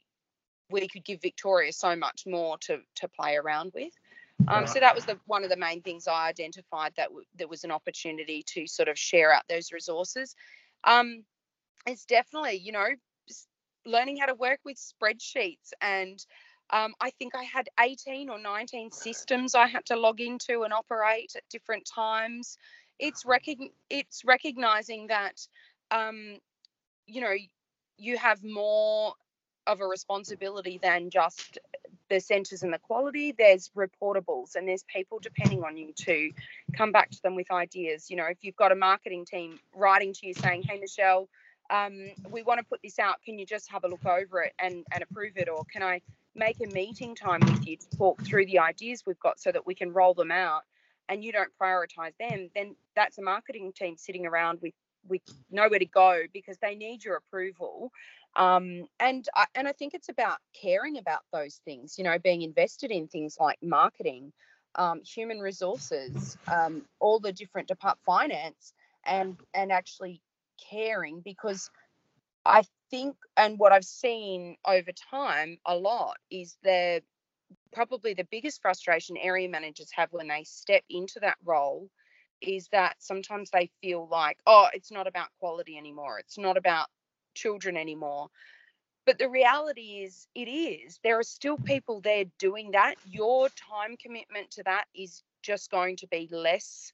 we 0.70 0.88
could 0.88 1.06
give 1.06 1.22
Victoria 1.22 1.72
so 1.72 1.96
much 1.96 2.24
more 2.26 2.58
to 2.60 2.80
to 2.96 3.08
play 3.08 3.36
around 3.38 3.72
with. 3.74 3.94
Um, 4.48 4.68
so 4.68 4.80
that 4.80 4.96
was 4.96 5.06
the 5.06 5.20
one 5.26 5.44
of 5.44 5.50
the 5.50 5.58
main 5.58 5.82
things 5.82 6.08
I 6.08 6.28
identified 6.28 6.94
that 6.98 7.10
w- 7.10 7.26
there 7.36 7.48
was 7.48 7.64
an 7.64 7.72
opportunity 7.72 8.44
to 8.48 8.68
sort 8.68 8.88
of 8.90 8.98
share 8.98 9.34
out 9.34 9.44
those 9.50 9.72
resources. 9.72 10.36
Um, 10.84 11.24
it's 11.86 12.06
definitely, 12.06 12.58
you 12.58 12.72
know, 12.72 12.88
learning 13.86 14.18
how 14.18 14.26
to 14.28 14.36
work 14.36 14.60
with 14.66 14.78
spreadsheets 14.78 15.72
and 15.82 16.26
um, 16.70 16.94
I 17.00 17.12
think 17.12 17.34
I 17.36 17.44
had 17.44 17.70
18 17.80 18.30
or 18.30 18.40
19 18.40 18.92
systems 18.92 19.56
I 19.56 19.68
had 19.68 19.86
to 19.86 19.96
log 19.96 20.20
into 20.20 20.64
and 20.64 20.74
operate 20.74 21.34
at 21.36 21.48
different 21.50 21.86
times. 21.94 22.58
It's 23.00 23.24
recog- 23.24 23.72
it's 23.90 24.24
recognizing 24.26 25.08
that, 25.08 25.48
um, 25.92 26.40
you 27.06 27.22
know, 27.22 27.34
you 27.98 28.18
have 28.18 28.44
more 28.44 29.14
of 29.66 29.82
a 29.82 29.86
responsibility 29.88 30.80
than 30.82 31.10
just 31.10 31.58
the 32.10 32.20
centres 32.20 32.64
and 32.64 32.74
the 32.74 32.80
quality. 32.80 33.34
There's 33.38 33.72
reportables 33.76 34.56
and 34.56 34.68
there's 34.68 34.84
people 34.84 35.20
depending 35.20 35.64
on 35.64 35.78
you 35.78 35.94
to 36.06 36.32
come 36.74 36.92
back 36.92 37.12
to 37.12 37.22
them 37.24 37.36
with 37.36 37.52
ideas. 37.52 38.10
You 38.10 38.18
know, 38.18 38.26
if 38.28 38.38
you've 38.42 38.56
got 38.56 38.72
a 38.72 38.76
marketing 38.76 39.26
team 39.26 39.60
writing 39.76 40.14
to 40.14 40.28
you 40.28 40.34
saying, 40.34 40.64
"Hey, 40.64 40.80
Michelle, 40.80 41.30
um, 41.70 42.12
we 42.30 42.44
want 42.44 42.60
to 42.60 42.66
put 42.66 42.82
this 42.84 43.00
out. 43.00 43.22
Can 43.24 43.40
you 43.40 43.46
just 43.46 43.72
have 43.72 43.84
a 43.84 43.88
look 43.88 44.06
over 44.06 44.42
it 44.44 44.54
and 44.60 44.86
and 44.94 45.04
approve 45.04 45.38
it, 45.38 45.50
or 45.50 45.64
can 45.72 45.84
I 45.84 46.02
make 46.36 46.58
a 46.62 46.68
meeting 46.68 47.16
time 47.16 47.42
with 47.42 47.68
you 47.68 47.78
to 47.78 47.90
talk 47.98 48.22
through 48.24 48.46
the 48.48 48.60
ideas 48.60 49.04
we've 49.06 49.20
got 49.20 49.40
so 49.40 49.52
that 49.52 49.66
we 49.66 49.76
can 49.76 49.94
roll 49.94 50.14
them 50.14 50.32
out?" 50.32 50.64
And 51.10 51.24
you 51.24 51.32
don't 51.32 51.52
prioritize 51.62 52.14
them, 52.20 52.50
then 52.56 52.76
that's 52.96 53.18
a 53.18 53.22
marketing 53.22 53.74
team 53.74 53.98
sitting 53.98 54.26
around 54.26 54.62
with 54.62 54.74
with 55.08 55.22
nowhere 55.52 55.80
to 55.80 55.86
go 55.86 56.24
because 56.34 56.58
they 56.60 56.76
need 56.76 57.04
your 57.06 57.16
approval 57.18 57.92
um, 58.38 58.86
and 59.00 59.28
I, 59.36 59.46
and 59.56 59.68
I 59.68 59.74
think 59.74 59.96
it's 59.96 60.10
about 60.10 60.40
caring 60.62 60.98
about 61.00 61.22
those 61.34 61.62
things. 61.66 61.96
You 61.98 62.06
know, 62.06 62.20
being 62.20 62.44
invested 62.44 62.92
in 62.92 63.08
things 63.08 63.38
like 63.40 63.60
marketing, 63.64 64.34
um, 64.76 65.02
human 65.04 65.40
resources, 65.40 66.38
um, 66.48 66.86
all 67.00 67.20
the 67.20 67.34
different 67.34 67.70
depart 67.70 68.00
finance, 68.06 68.74
and 69.06 69.38
and 69.56 69.72
actually 69.74 70.22
caring 70.72 71.22
because 71.22 71.70
I 72.46 72.64
think 72.92 73.18
and 73.38 73.60
what 73.60 73.74
I've 73.74 73.86
seen 73.86 74.58
over 74.66 74.92
time 75.12 75.58
a 75.66 75.76
lot 75.76 76.18
is 76.32 76.58
the 76.64 77.04
probably 77.74 78.14
the 78.14 78.28
biggest 78.32 78.62
frustration 78.62 79.18
area 79.18 79.50
managers 79.50 79.90
have 79.96 80.14
when 80.14 80.28
they 80.30 80.44
step 80.46 80.84
into 80.90 81.20
that 81.22 81.38
role 81.46 81.90
is 82.42 82.70
that 82.72 82.96
sometimes 83.00 83.52
they 83.52 83.70
feel 83.82 84.08
like 84.12 84.40
oh 84.48 84.68
it's 84.74 84.92
not 84.92 85.08
about 85.08 85.30
quality 85.40 85.78
anymore 85.78 86.20
it's 86.20 86.38
not 86.38 86.58
about 86.58 86.88
children 87.38 87.78
anymore. 87.78 88.30
But 89.06 89.20
the 89.20 89.30
reality 89.30 90.04
is, 90.04 90.28
it 90.36 90.50
is. 90.50 91.00
There 91.04 91.18
are 91.18 91.24
still 91.24 91.58
people 91.58 92.02
there 92.02 92.26
doing 92.40 92.72
that. 92.72 92.96
Your 93.10 93.48
time 93.50 93.96
commitment 93.98 94.52
to 94.52 94.64
that 94.64 94.86
is 94.94 95.24
just 95.42 95.72
going 95.72 95.96
to 95.98 96.08
be 96.08 96.28
less 96.30 96.92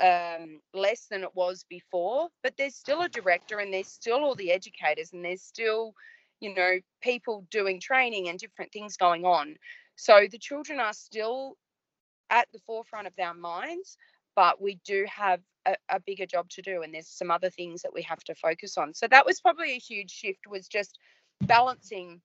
um, 0.00 0.60
less 0.72 1.06
than 1.10 1.22
it 1.22 1.34
was 1.34 1.64
before, 1.68 2.28
but 2.42 2.54
there's 2.56 2.74
still 2.74 3.02
a 3.02 3.08
director 3.08 3.58
and 3.58 3.72
there's 3.72 3.88
still 3.88 4.24
all 4.24 4.34
the 4.34 4.50
educators 4.50 5.12
and 5.12 5.24
there's 5.24 5.42
still, 5.42 5.94
you 6.40 6.54
know, 6.54 6.78
people 7.02 7.46
doing 7.50 7.78
training 7.80 8.28
and 8.28 8.38
different 8.38 8.72
things 8.72 8.96
going 8.96 9.24
on. 9.24 9.56
So 9.96 10.26
the 10.30 10.38
children 10.38 10.80
are 10.80 10.94
still 10.94 11.56
at 12.30 12.48
the 12.52 12.60
forefront 12.66 13.08
of 13.08 13.12
our 13.22 13.34
minds, 13.34 13.98
but 14.40 14.58
we 14.58 14.80
do 14.86 15.04
have 15.06 15.38
a, 15.66 15.74
a 15.90 16.00
bigger 16.00 16.24
job 16.24 16.48
to 16.48 16.62
do 16.62 16.80
and 16.80 16.94
there's 16.94 17.08
some 17.08 17.30
other 17.30 17.50
things 17.50 17.82
that 17.82 17.92
we 17.92 18.00
have 18.00 18.24
to 18.24 18.34
focus 18.34 18.78
on. 18.78 18.94
So 18.94 19.06
that 19.08 19.26
was 19.26 19.38
probably 19.38 19.72
a 19.72 19.78
huge 19.78 20.10
shift 20.10 20.46
was 20.48 20.66
just 20.66 20.98
balancing, 21.42 22.22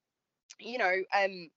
you 0.58 0.78
know, 0.78 0.94
um, 1.14 1.50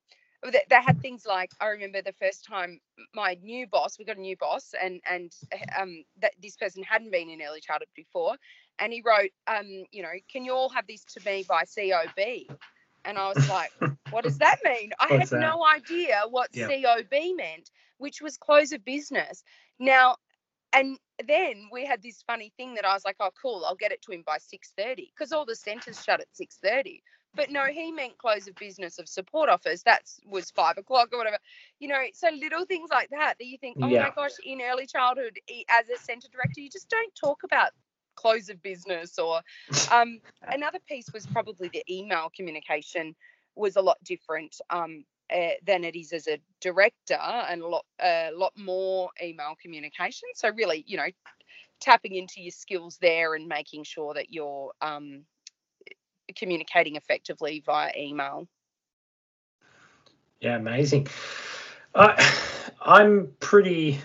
they, 0.43 0.61
they 0.69 0.81
had 0.85 0.99
things 0.99 1.23
like 1.25 1.49
I 1.61 1.67
remember 1.67 2.01
the 2.01 2.11
first 2.11 2.43
time 2.43 2.81
my 3.15 3.37
new 3.41 3.67
boss, 3.67 3.97
we 3.97 4.03
got 4.03 4.17
a 4.17 4.21
new 4.21 4.35
boss, 4.35 4.73
and 4.83 4.99
and 5.09 5.31
um, 5.79 6.03
that 6.21 6.33
this 6.43 6.57
person 6.57 6.83
hadn't 6.83 7.11
been 7.11 7.29
in 7.29 7.41
early 7.41 7.61
childhood 7.61 7.87
before, 7.95 8.35
and 8.79 8.91
he 8.91 9.01
wrote, 9.05 9.31
um, 9.47 9.85
you 9.91 10.03
know, 10.03 10.11
can 10.29 10.43
you 10.43 10.51
all 10.51 10.69
have 10.69 10.87
this 10.87 11.05
to 11.13 11.21
me 11.25 11.45
by 11.47 11.63
COB? 11.63 12.57
And 13.05 13.17
I 13.17 13.29
was 13.29 13.49
like, 13.49 13.71
what 14.11 14.25
does 14.25 14.37
that 14.39 14.59
mean? 14.65 14.91
I 14.99 15.07
What's 15.07 15.29
had 15.29 15.39
that? 15.39 15.41
no 15.41 15.65
idea 15.65 16.21
what. 16.29 16.49
COB 16.53 17.37
meant, 17.37 17.71
which 17.97 18.21
was 18.21 18.37
close 18.37 18.73
of 18.73 18.83
business. 18.83 19.41
Now, 19.79 20.17
and 20.73 20.97
then 21.27 21.69
we 21.71 21.85
had 21.85 22.01
this 22.01 22.23
funny 22.27 22.51
thing 22.57 22.75
that 22.75 22.85
I 22.85 22.93
was 22.93 23.05
like, 23.05 23.17
oh, 23.19 23.31
cool, 23.41 23.65
I'll 23.67 23.75
get 23.75 23.91
it 23.91 24.01
to 24.03 24.11
him 24.11 24.23
by 24.25 24.37
6.30 24.37 25.09
because 25.15 25.31
all 25.31 25.45
the 25.45 25.55
centres 25.55 26.03
shut 26.03 26.21
at 26.21 26.27
6.30. 26.39 27.01
But 27.35 27.51
no, 27.51 27.65
he 27.65 27.91
meant 27.91 28.17
close 28.17 28.47
of 28.47 28.55
business 28.55 28.97
of 28.99 29.07
support 29.07 29.49
offers. 29.49 29.83
That 29.83 30.03
was 30.25 30.51
five 30.51 30.77
o'clock 30.77 31.09
or 31.11 31.19
whatever. 31.19 31.37
You 31.79 31.89
know, 31.89 32.01
so 32.13 32.29
little 32.29 32.65
things 32.65 32.89
like 32.91 33.09
that 33.11 33.35
that 33.39 33.45
you 33.45 33.57
think, 33.59 33.77
oh 33.81 33.89
Yeah. 33.89 34.01
my 34.01 34.11
gosh, 34.15 34.31
in 34.43 34.61
early 34.61 34.87
childhood, 34.87 35.37
as 35.69 35.89
a 35.89 35.97
centre 35.97 36.27
director, 36.31 36.61
you 36.61 36.69
just 36.69 36.89
don't 36.89 37.13
talk 37.15 37.43
about 37.43 37.71
close 38.15 38.49
of 38.49 38.61
business 38.61 39.17
or 39.17 39.41
um, 39.91 40.19
another 40.51 40.79
piece 40.87 41.07
was 41.13 41.25
probably 41.27 41.69
the 41.69 41.83
email 41.89 42.29
communication 42.35 43.15
was 43.55 43.75
a 43.77 43.81
lot 43.81 43.97
different 44.03 44.55
um, 44.69 45.05
uh, 45.33 45.49
than 45.65 45.83
it 45.83 45.95
is 45.95 46.13
as 46.13 46.27
a 46.27 46.39
director 46.61 47.17
and 47.19 47.61
a 47.61 47.67
lot 47.67 47.85
a 48.01 48.31
lot 48.33 48.53
more 48.57 49.09
email 49.21 49.55
communication 49.61 50.27
so 50.35 50.49
really 50.55 50.83
you 50.87 50.97
know 50.97 51.07
tapping 51.79 52.15
into 52.15 52.41
your 52.41 52.51
skills 52.51 52.97
there 52.99 53.35
and 53.35 53.47
making 53.47 53.83
sure 53.83 54.13
that 54.13 54.31
you're 54.31 54.71
um, 54.81 55.23
communicating 56.35 56.95
effectively 56.95 57.63
via 57.65 57.91
email 57.97 58.47
Yeah, 60.39 60.55
amazing. 60.55 61.07
I, 61.95 62.35
I'm 62.81 63.33
pretty. 63.39 63.99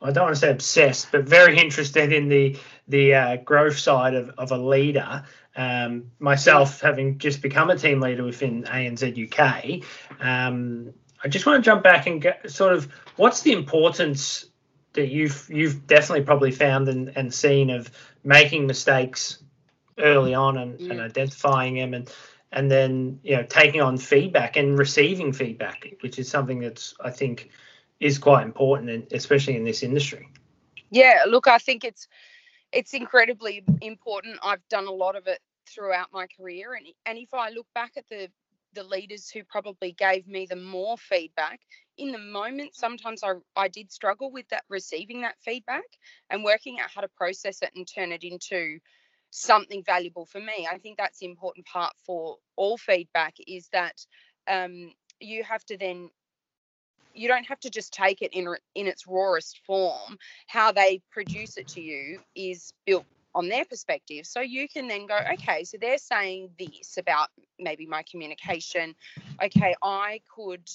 I 0.00 0.12
don't 0.12 0.24
want 0.24 0.36
to 0.36 0.40
say 0.40 0.50
obsessed, 0.50 1.10
but 1.10 1.24
very 1.24 1.58
interested 1.58 2.12
in 2.12 2.28
the 2.28 2.56
the 2.86 3.14
uh, 3.14 3.36
growth 3.36 3.78
side 3.78 4.14
of, 4.14 4.30
of 4.38 4.52
a 4.52 4.58
leader. 4.58 5.24
Um, 5.58 6.12
myself, 6.20 6.80
having 6.80 7.18
just 7.18 7.42
become 7.42 7.68
a 7.68 7.76
team 7.76 7.98
leader 8.00 8.22
within 8.22 8.62
anzuk, 8.62 9.84
um, 10.20 10.94
I 11.24 11.26
just 11.26 11.46
want 11.46 11.64
to 11.64 11.68
jump 11.68 11.82
back 11.82 12.06
and 12.06 12.22
get 12.22 12.48
sort 12.48 12.72
of 12.72 12.88
what's 13.16 13.42
the 13.42 13.52
importance 13.52 14.46
that 14.92 15.08
you've 15.08 15.50
you've 15.50 15.84
definitely 15.88 16.24
probably 16.24 16.52
found 16.52 16.88
and, 16.88 17.12
and 17.16 17.34
seen 17.34 17.70
of 17.70 17.90
making 18.22 18.68
mistakes 18.68 19.42
early 19.98 20.32
on 20.32 20.56
and, 20.56 20.80
and 20.80 21.00
identifying 21.00 21.74
them 21.74 21.92
and 21.92 22.08
and 22.52 22.70
then 22.70 23.18
you 23.24 23.36
know 23.36 23.42
taking 23.42 23.80
on 23.80 23.98
feedback 23.98 24.56
and 24.56 24.78
receiving 24.78 25.32
feedback, 25.32 25.92
which 26.02 26.20
is 26.20 26.28
something 26.28 26.60
that's 26.60 26.94
I 27.00 27.10
think 27.10 27.50
is 27.98 28.18
quite 28.18 28.44
important, 28.44 28.90
and 28.90 29.12
especially 29.12 29.56
in 29.56 29.64
this 29.64 29.82
industry. 29.82 30.28
Yeah, 30.90 31.24
look, 31.26 31.48
I 31.48 31.58
think 31.58 31.84
it's 31.84 32.06
it's 32.72 32.94
incredibly 32.94 33.64
important. 33.80 34.38
I've 34.42 34.66
done 34.68 34.86
a 34.86 34.92
lot 34.92 35.16
of 35.16 35.26
it 35.26 35.40
throughout 35.68 36.08
my 36.12 36.26
career, 36.36 36.74
and 36.74 36.86
and 37.06 37.18
if 37.18 37.32
I 37.34 37.50
look 37.50 37.66
back 37.74 37.92
at 37.96 38.08
the 38.08 38.28
the 38.74 38.84
leaders 38.84 39.30
who 39.30 39.42
probably 39.44 39.92
gave 39.92 40.26
me 40.28 40.46
the 40.46 40.56
more 40.56 40.98
feedback 40.98 41.60
in 41.96 42.12
the 42.12 42.18
moment, 42.18 42.74
sometimes 42.74 43.22
I 43.22 43.32
I 43.56 43.68
did 43.68 43.92
struggle 43.92 44.30
with 44.30 44.48
that 44.50 44.64
receiving 44.68 45.22
that 45.22 45.36
feedback 45.40 45.84
and 46.30 46.44
working 46.44 46.80
out 46.80 46.90
how 46.94 47.00
to 47.00 47.08
process 47.08 47.62
it 47.62 47.70
and 47.74 47.86
turn 47.86 48.12
it 48.12 48.24
into 48.24 48.78
something 49.30 49.82
valuable 49.84 50.26
for 50.26 50.40
me. 50.40 50.68
I 50.70 50.78
think 50.78 50.96
that's 50.96 51.18
the 51.18 51.26
important 51.26 51.66
part 51.66 51.92
for 52.06 52.36
all 52.56 52.78
feedback 52.78 53.34
is 53.46 53.68
that 53.72 53.94
um, 54.48 54.92
you 55.20 55.44
have 55.44 55.64
to 55.66 55.76
then 55.76 56.10
you 57.14 57.28
don't 57.28 57.46
have 57.46 57.60
to 57.60 57.70
just 57.70 57.92
take 57.92 58.22
it 58.22 58.32
in 58.32 58.54
in 58.74 58.86
its 58.86 59.06
rawest 59.06 59.60
form 59.66 60.18
how 60.46 60.72
they 60.72 61.02
produce 61.10 61.56
it 61.56 61.66
to 61.66 61.80
you 61.80 62.20
is 62.34 62.72
built 62.86 63.06
on 63.38 63.48
their 63.48 63.64
perspective 63.64 64.26
so 64.26 64.40
you 64.40 64.68
can 64.68 64.88
then 64.88 65.06
go 65.06 65.16
okay 65.32 65.62
so 65.62 65.78
they're 65.80 65.96
saying 65.96 66.50
this 66.58 66.98
about 66.98 67.28
maybe 67.60 67.86
my 67.86 68.02
communication. 68.10 68.94
Okay 69.42 69.74
i 69.82 70.20
could 70.34 70.68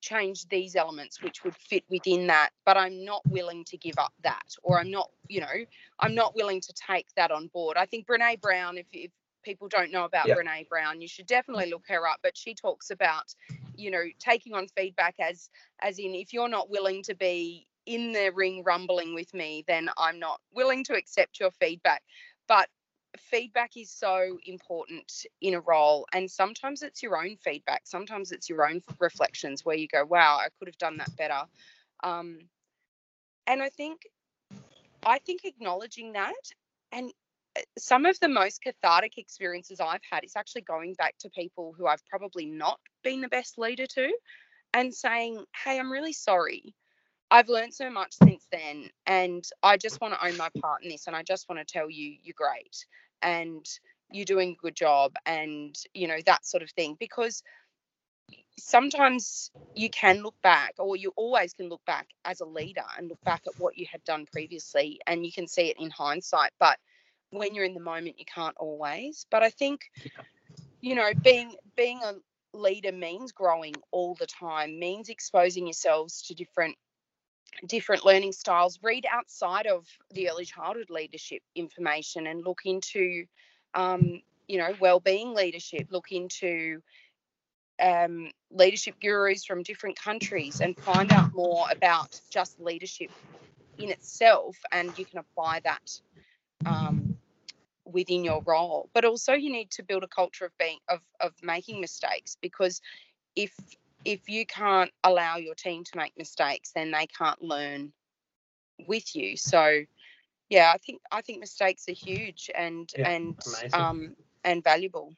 change 0.00 0.48
these 0.48 0.74
elements 0.74 1.22
which 1.22 1.44
would 1.44 1.54
fit 1.54 1.84
within 1.88 2.26
that 2.26 2.50
but 2.66 2.76
i'm 2.76 3.04
not 3.04 3.22
willing 3.28 3.62
to 3.64 3.76
give 3.76 3.96
up 3.98 4.12
that 4.24 4.48
or 4.62 4.80
i'm 4.80 4.90
not 4.90 5.10
you 5.28 5.40
know 5.40 5.58
i'm 6.00 6.14
not 6.14 6.34
willing 6.34 6.60
to 6.60 6.72
take 6.72 7.06
that 7.16 7.30
on 7.30 7.46
board. 7.48 7.76
I 7.76 7.86
think 7.86 8.06
brene 8.06 8.40
brown 8.40 8.78
if, 8.78 8.86
if 8.92 9.10
people 9.44 9.68
don't 9.68 9.92
know 9.92 10.04
about 10.04 10.26
brene 10.26 10.68
brown 10.68 11.00
you 11.00 11.06
should 11.06 11.26
definitely 11.26 11.70
look 11.70 11.84
her 11.86 12.08
up 12.08 12.18
but 12.22 12.36
she 12.36 12.54
talks 12.54 12.90
about 12.90 13.34
you 13.76 13.90
know 13.90 14.04
taking 14.18 14.54
on 14.54 14.66
feedback 14.76 15.14
as 15.20 15.50
as 15.80 15.98
in 15.98 16.14
if 16.14 16.32
you're 16.32 16.48
not 16.48 16.70
willing 16.70 17.02
to 17.04 17.14
be 17.14 17.66
in 17.90 18.12
the 18.12 18.30
ring 18.34 18.62
rumbling 18.64 19.14
with 19.14 19.34
me 19.34 19.64
then 19.66 19.88
i'm 19.98 20.20
not 20.20 20.40
willing 20.54 20.84
to 20.84 20.94
accept 20.94 21.40
your 21.40 21.50
feedback. 21.50 22.02
But 22.46 22.68
feedback 23.18 23.76
is 23.76 23.90
so 23.90 24.38
important 24.46 25.26
in 25.40 25.54
a 25.54 25.60
role 25.60 26.06
and 26.12 26.30
sometimes 26.30 26.82
it's 26.82 27.02
your 27.02 27.16
own 27.20 27.36
feedback 27.36 27.82
sometimes 27.84 28.30
it's 28.30 28.48
your 28.48 28.68
own 28.68 28.80
reflections 29.00 29.64
where 29.64 29.76
you 29.76 29.88
go 29.88 30.04
wow 30.04 30.38
i 30.40 30.48
could 30.58 30.68
have 30.68 30.78
done 30.78 30.98
that 30.98 31.14
better. 31.16 31.42
Um, 32.04 32.38
and 33.48 33.60
i 33.60 33.68
think 33.68 34.02
i 35.04 35.18
think 35.18 35.40
acknowledging 35.44 36.12
that 36.12 36.32
and 36.92 37.12
uh, 37.56 37.62
some 37.76 38.06
of 38.06 38.18
the 38.20 38.28
most 38.28 38.62
cathartic 38.62 39.18
experiences 39.18 39.80
i've 39.80 40.00
had 40.08 40.22
is 40.22 40.36
actually 40.36 40.62
going 40.62 40.94
back 40.94 41.16
to 41.18 41.28
people 41.30 41.74
who 41.76 41.88
i've 41.88 42.06
probably 42.06 42.46
not 42.46 42.78
been 43.02 43.20
the 43.20 43.28
best 43.28 43.58
leader 43.58 43.86
to 43.86 44.08
and 44.72 44.94
saying 44.94 45.44
hey 45.64 45.80
i'm 45.80 45.90
really 45.90 46.12
sorry 46.12 46.74
I've 47.30 47.48
learned 47.48 47.74
so 47.74 47.90
much 47.90 48.14
since 48.14 48.46
then, 48.52 48.90
and 49.06 49.44
I 49.62 49.76
just 49.76 50.00
want 50.00 50.14
to 50.14 50.26
own 50.26 50.36
my 50.36 50.48
part 50.60 50.82
in 50.84 50.90
this. 50.90 51.06
And 51.06 51.16
I 51.16 51.22
just 51.22 51.48
want 51.48 51.60
to 51.66 51.72
tell 51.72 51.90
you, 51.90 52.16
you're 52.22 52.34
great, 52.36 52.86
and 53.22 53.64
you're 54.10 54.24
doing 54.24 54.52
a 54.52 54.62
good 54.62 54.76
job, 54.76 55.12
and 55.26 55.74
you 55.94 56.08
know 56.08 56.18
that 56.26 56.46
sort 56.46 56.62
of 56.62 56.70
thing. 56.70 56.96
Because 56.98 57.42
sometimes 58.58 59.50
you 59.74 59.90
can 59.90 60.22
look 60.22 60.36
back, 60.42 60.74
or 60.78 60.96
you 60.96 61.12
always 61.16 61.52
can 61.54 61.68
look 61.68 61.82
back 61.86 62.08
as 62.24 62.40
a 62.40 62.46
leader 62.46 62.84
and 62.98 63.08
look 63.08 63.20
back 63.24 63.42
at 63.46 63.54
what 63.58 63.78
you 63.78 63.86
had 63.90 64.04
done 64.04 64.26
previously, 64.32 65.00
and 65.06 65.24
you 65.24 65.32
can 65.32 65.46
see 65.48 65.68
it 65.70 65.76
in 65.78 65.90
hindsight. 65.90 66.50
But 66.58 66.78
when 67.30 67.54
you're 67.54 67.64
in 67.64 67.74
the 67.74 67.80
moment, 67.80 68.18
you 68.18 68.26
can't 68.32 68.56
always. 68.58 69.26
But 69.30 69.42
I 69.42 69.50
think, 69.50 69.82
you 70.80 70.94
know, 70.96 71.10
being 71.24 71.54
being 71.76 72.00
a 72.04 72.14
leader 72.56 72.92
means 72.92 73.32
growing 73.32 73.74
all 73.92 74.16
the 74.18 74.26
time, 74.26 74.78
means 74.78 75.08
exposing 75.08 75.66
yourselves 75.66 76.22
to 76.22 76.34
different 76.34 76.76
different 77.66 78.04
learning 78.04 78.32
styles 78.32 78.78
read 78.82 79.06
outside 79.10 79.66
of 79.66 79.86
the 80.12 80.30
early 80.30 80.44
childhood 80.44 80.90
leadership 80.90 81.42
information 81.54 82.26
and 82.26 82.44
look 82.44 82.60
into 82.64 83.24
um, 83.74 84.20
you 84.48 84.58
know 84.58 84.74
well-being 84.80 85.34
leadership 85.34 85.88
look 85.90 86.12
into 86.12 86.80
um, 87.80 88.30
leadership 88.50 88.96
gurus 89.00 89.44
from 89.44 89.62
different 89.62 89.98
countries 89.98 90.60
and 90.60 90.76
find 90.78 91.12
out 91.12 91.34
more 91.34 91.66
about 91.70 92.20
just 92.30 92.60
leadership 92.60 93.10
in 93.78 93.90
itself 93.90 94.56
and 94.72 94.96
you 94.98 95.06
can 95.06 95.18
apply 95.18 95.60
that 95.64 96.00
um, 96.66 97.16
within 97.84 98.24
your 98.24 98.42
role. 98.46 98.88
But 98.94 99.04
also 99.04 99.32
you 99.32 99.50
need 99.50 99.70
to 99.72 99.82
build 99.82 100.04
a 100.04 100.08
culture 100.08 100.44
of 100.44 100.52
being 100.58 100.78
of, 100.88 101.00
of 101.20 101.32
making 101.42 101.80
mistakes 101.80 102.36
because 102.40 102.80
if 103.36 103.52
if 104.04 104.28
you 104.28 104.46
can't 104.46 104.90
allow 105.04 105.36
your 105.36 105.54
team 105.54 105.84
to 105.84 105.96
make 105.96 106.16
mistakes, 106.16 106.72
then 106.74 106.90
they 106.90 107.06
can't 107.06 107.40
learn 107.42 107.92
with 108.86 109.14
you. 109.14 109.36
So, 109.36 109.82
yeah, 110.48 110.72
I 110.74 110.78
think 110.78 111.00
I 111.10 111.22
think 111.22 111.40
mistakes 111.40 111.88
are 111.88 111.92
huge 111.92 112.50
and 112.54 112.90
Yeah, 112.96 113.04
and 113.04 113.36
amazing. 113.46 113.72
um 113.72 114.16
and 114.44 114.62
valuable. 114.64 115.14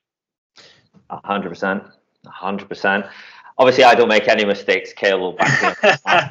A 1.11 1.27
hundred 1.27 1.51
percent, 1.51 1.85
a 2.27 2.31
hundred 2.31 2.69
percent. 2.69 3.07
Obviously, 3.59 3.85
I 3.85 3.95
don't 3.95 4.09
make 4.09 4.29
any 4.29 4.45
mistakes. 4.45 4.93
Kale 4.93 5.21
will 5.21 5.33
back 5.33 5.61
me 5.61 5.69
up. 5.69 5.77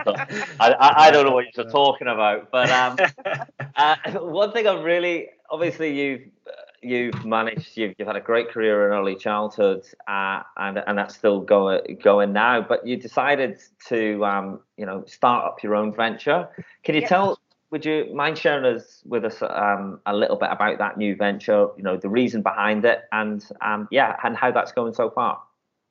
So 0.04 0.22
I, 0.60 0.72
I, 0.72 1.08
I 1.08 1.12
don't 1.12 1.26
know 1.26 1.32
what 1.34 1.45
you're 1.56 1.66
talking 1.72 2.08
about, 2.08 2.52
but 2.52 2.72
um, 2.72 3.02
uh, 3.76 3.95
one 4.14 4.52
thing 4.52 4.68
I'm 4.68 4.84
really 4.84 5.30
obviously 5.49 5.93
you 5.99 6.32
you've 6.82 7.25
managed. 7.25 7.77
You've, 7.77 7.95
you've 7.97 8.07
had 8.07 8.15
a 8.15 8.21
great 8.21 8.49
career 8.49 8.88
in 8.88 8.97
early 8.97 9.15
childhood, 9.15 9.86
uh, 10.07 10.41
and 10.57 10.82
and 10.86 10.97
that's 10.97 11.15
still 11.15 11.41
going 11.41 11.99
going 12.03 12.34
now. 12.34 12.61
But 12.61 12.86
you 12.86 12.97
decided 12.97 13.59
to, 13.88 14.23
um, 14.25 14.59
you 14.77 14.86
know, 14.86 15.03
start 15.05 15.45
up 15.45 15.63
your 15.63 15.75
own 15.75 15.93
venture. 15.93 16.49
Can 16.84 16.95
you 16.95 17.01
yep. 17.01 17.09
tell? 17.09 17.39
Would 17.71 17.86
you 17.86 18.13
mind 18.13 18.38
sharing 18.38 18.65
us 18.75 19.01
with 19.05 19.23
us 19.23 19.41
um, 19.41 20.01
a 20.05 20.13
little 20.13 20.36
bit 20.36 20.49
about 20.51 20.77
that 20.79 20.97
new 20.97 21.15
venture? 21.15 21.67
You 21.77 21.84
know, 21.84 21.97
the 21.97 22.09
reason 22.09 22.41
behind 22.41 22.84
it, 22.84 23.03
and 23.11 23.45
um, 23.61 23.88
yeah, 23.91 24.17
and 24.23 24.36
how 24.36 24.51
that's 24.51 24.71
going 24.71 24.93
so 24.93 25.09
far. 25.09 25.41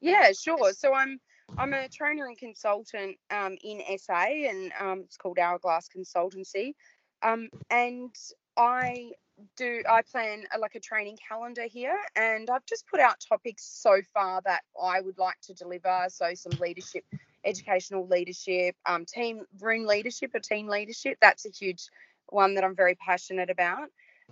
Yeah, 0.01 0.33
sure. 0.33 0.73
So 0.73 0.95
I'm 0.95 1.21
I'm 1.57 1.73
a 1.73 1.89
trainer 1.89 2.27
and 2.27 2.37
consultant 2.37 3.17
um, 3.31 3.57
in 3.63 3.81
SA, 3.99 4.27
and 4.27 4.73
um, 4.79 5.01
it's 5.05 5.17
called 5.17 5.39
Hourglass 5.39 5.89
Consultancy. 5.89 6.75
Um, 7.23 7.49
and 7.71 8.15
I 8.57 9.13
do 9.57 9.83
I 9.89 10.03
plan 10.03 10.45
a, 10.55 10.59
like 10.59 10.75
a 10.75 10.81
training 10.81 11.19
calendar 11.27 11.65
here, 11.65 11.99
and 12.17 12.49
I've 12.51 12.67
just 12.67 12.87
put 12.89 13.01
out 13.01 13.17
topics 13.29 13.65
so 13.65 14.01
far 14.15 14.41
that 14.45 14.63
I 14.81 15.01
would 15.01 15.19
like 15.19 15.41
to 15.43 15.55
deliver. 15.55 16.07
So 16.09 16.35
some 16.35 16.59
leadership, 16.61 17.05
educational 17.45 18.07
leadership, 18.07 18.77
um, 18.87 19.05
team 19.05 19.45
room 19.61 19.87
leadership, 19.87 20.35
or 20.35 20.41
team 20.41 20.69
leadership. 20.69 21.19
That's 21.21 21.47
a 21.47 21.51
huge 21.51 21.89
one 22.29 22.55
that 22.55 22.65
I'm 22.65 22.77
very 22.77 22.95
passionate 22.97 23.51
about. 23.51 23.89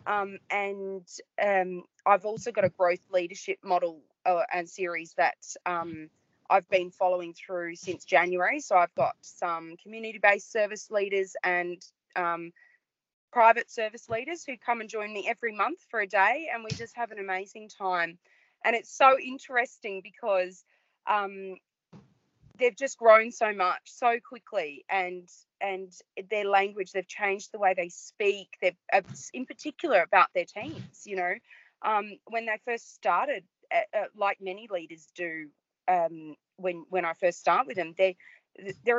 Um, 0.06 0.38
and 0.50 1.06
um, 1.42 1.82
I've 2.06 2.24
also 2.24 2.52
got 2.52 2.64
a 2.64 2.70
growth 2.70 3.00
leadership 3.12 3.58
model 3.62 4.00
uh, 4.24 4.42
and 4.52 4.68
series 4.68 5.14
that 5.16 5.36
um, 5.66 6.08
I've 6.48 6.68
been 6.70 6.90
following 6.90 7.34
through 7.34 7.76
since 7.76 8.04
January. 8.04 8.60
So 8.60 8.76
I've 8.76 8.94
got 8.94 9.16
some 9.20 9.76
community 9.82 10.18
based 10.22 10.50
service 10.50 10.90
leaders 10.90 11.36
and 11.44 11.82
um, 12.16 12.52
private 13.32 13.70
service 13.70 14.08
leaders 14.08 14.44
who 14.44 14.56
come 14.56 14.80
and 14.80 14.90
join 14.90 15.12
me 15.12 15.26
every 15.28 15.52
month 15.52 15.80
for 15.90 16.00
a 16.00 16.06
day, 16.06 16.48
and 16.52 16.64
we 16.64 16.70
just 16.70 16.96
have 16.96 17.10
an 17.10 17.18
amazing 17.18 17.68
time. 17.68 18.18
And 18.64 18.74
it's 18.74 18.90
so 18.96 19.16
interesting 19.18 20.00
because 20.02 20.64
um, 21.06 21.56
they've 22.58 22.76
just 22.76 22.98
grown 22.98 23.30
so 23.30 23.52
much 23.52 23.82
so 23.84 24.18
quickly, 24.26 24.84
and 24.90 25.28
and 25.60 25.92
their 26.30 26.44
language 26.44 26.92
they've 26.92 27.08
changed 27.08 27.50
the 27.52 27.58
way 27.58 27.74
they 27.74 27.88
speak. 27.88 28.48
They've 28.60 28.76
uh, 28.92 29.02
in 29.32 29.46
particular 29.46 30.02
about 30.02 30.28
their 30.34 30.44
teams. 30.44 31.02
You 31.04 31.16
know, 31.16 31.34
um, 31.82 32.18
when 32.26 32.46
they 32.46 32.58
first 32.64 32.94
started, 32.94 33.44
uh, 33.74 33.98
uh, 33.98 34.04
like 34.16 34.38
many 34.40 34.68
leaders 34.70 35.08
do, 35.14 35.48
um, 35.88 36.36
when 36.56 36.84
when 36.90 37.04
I 37.04 37.12
first 37.14 37.40
start 37.40 37.66
with 37.66 37.76
them, 37.76 37.94
they 37.96 38.16
they're 38.84 38.98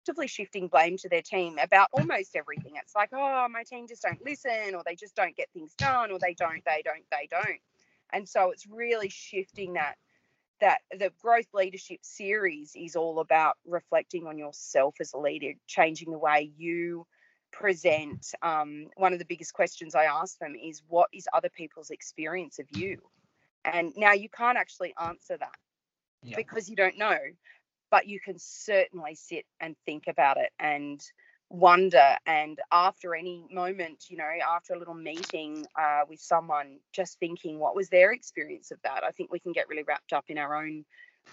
effectively 0.00 0.26
shifting 0.26 0.68
blame 0.68 0.96
to 0.98 1.08
their 1.08 1.22
team 1.22 1.58
about 1.58 1.88
almost 1.92 2.34
everything. 2.34 2.72
It's 2.76 2.94
like, 2.94 3.10
oh, 3.12 3.46
my 3.50 3.62
team 3.64 3.86
just 3.86 4.02
don't 4.02 4.22
listen, 4.24 4.74
or 4.74 4.82
they 4.84 4.94
just 4.94 5.14
don't 5.14 5.36
get 5.36 5.48
things 5.52 5.74
done, 5.74 6.10
or 6.10 6.18
they 6.18 6.34
don't, 6.34 6.64
they 6.64 6.82
don't, 6.84 7.04
they 7.10 7.28
don't. 7.30 7.60
And 8.12 8.28
so 8.28 8.50
it's 8.50 8.66
really 8.66 9.08
shifting 9.08 9.74
that 9.74 9.96
that 10.60 10.80
the 10.90 11.10
growth 11.22 11.46
leadership 11.54 12.00
series 12.02 12.72
is 12.76 12.94
all 12.94 13.20
about 13.20 13.56
reflecting 13.64 14.26
on 14.26 14.36
yourself 14.36 14.94
as 15.00 15.14
a 15.14 15.18
leader, 15.18 15.52
changing 15.66 16.10
the 16.10 16.18
way 16.18 16.52
you 16.58 17.06
present. 17.50 18.26
Um, 18.42 18.88
one 18.96 19.14
of 19.14 19.18
the 19.18 19.24
biggest 19.24 19.54
questions 19.54 19.94
I 19.94 20.04
ask 20.04 20.38
them 20.38 20.54
is, 20.54 20.82
what 20.86 21.08
is 21.14 21.26
other 21.32 21.48
people's 21.48 21.88
experience 21.88 22.58
of 22.58 22.66
you? 22.76 22.98
And 23.64 23.94
now 23.96 24.12
you 24.12 24.28
can't 24.28 24.58
actually 24.58 24.92
answer 25.02 25.38
that 25.38 25.56
yeah. 26.22 26.36
because 26.36 26.68
you 26.68 26.76
don't 26.76 26.98
know, 26.98 27.16
but 27.90 28.06
you 28.06 28.20
can 28.20 28.36
certainly 28.38 29.14
sit 29.14 29.44
and 29.60 29.76
think 29.84 30.04
about 30.08 30.36
it 30.36 30.50
and 30.58 31.02
wonder. 31.48 32.16
And 32.26 32.58
after 32.70 33.14
any 33.14 33.44
moment, 33.50 34.04
you 34.08 34.16
know, 34.16 34.30
after 34.48 34.74
a 34.74 34.78
little 34.78 34.94
meeting 34.94 35.66
uh, 35.78 36.02
with 36.08 36.20
someone, 36.20 36.78
just 36.92 37.18
thinking 37.18 37.58
what 37.58 37.74
was 37.74 37.88
their 37.88 38.12
experience 38.12 38.70
of 38.70 38.78
that, 38.82 39.02
I 39.04 39.10
think 39.10 39.32
we 39.32 39.40
can 39.40 39.52
get 39.52 39.68
really 39.68 39.82
wrapped 39.82 40.12
up 40.12 40.26
in 40.28 40.38
our 40.38 40.54
own 40.62 40.84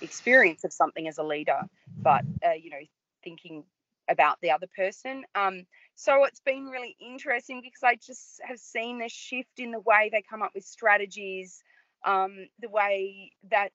experience 0.01 0.63
of 0.63 0.73
something 0.73 1.07
as 1.07 1.17
a 1.17 1.23
leader, 1.23 1.61
but, 1.97 2.23
uh, 2.45 2.53
you 2.53 2.69
know, 2.69 2.81
thinking 3.23 3.63
about 4.09 4.37
the 4.41 4.51
other 4.51 4.67
person. 4.75 5.23
Um, 5.35 5.65
so 5.95 6.23
it's 6.23 6.39
been 6.39 6.65
really 6.65 6.95
interesting 6.99 7.61
because 7.61 7.83
I 7.83 7.95
just 7.95 8.41
have 8.43 8.59
seen 8.59 8.99
this 8.99 9.11
shift 9.11 9.59
in 9.59 9.71
the 9.71 9.79
way 9.79 10.09
they 10.11 10.23
come 10.27 10.41
up 10.41 10.51
with 10.55 10.63
strategies, 10.63 11.61
um, 12.05 12.47
the 12.59 12.69
way 12.69 13.31
that 13.51 13.73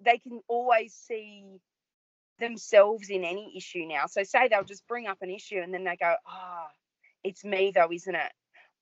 they 0.00 0.18
can 0.18 0.40
always 0.48 0.94
see 0.94 1.60
themselves 2.38 3.10
in 3.10 3.24
any 3.24 3.54
issue 3.56 3.86
now. 3.86 4.06
So 4.06 4.22
say 4.22 4.48
they'll 4.48 4.64
just 4.64 4.86
bring 4.86 5.06
up 5.06 5.18
an 5.22 5.30
issue 5.30 5.58
and 5.58 5.72
then 5.72 5.84
they 5.84 5.96
go, 5.96 6.14
ah, 6.26 6.66
oh, 6.66 6.72
it's 7.24 7.44
me 7.44 7.72
though, 7.74 7.90
isn't 7.92 8.14
it? 8.14 8.32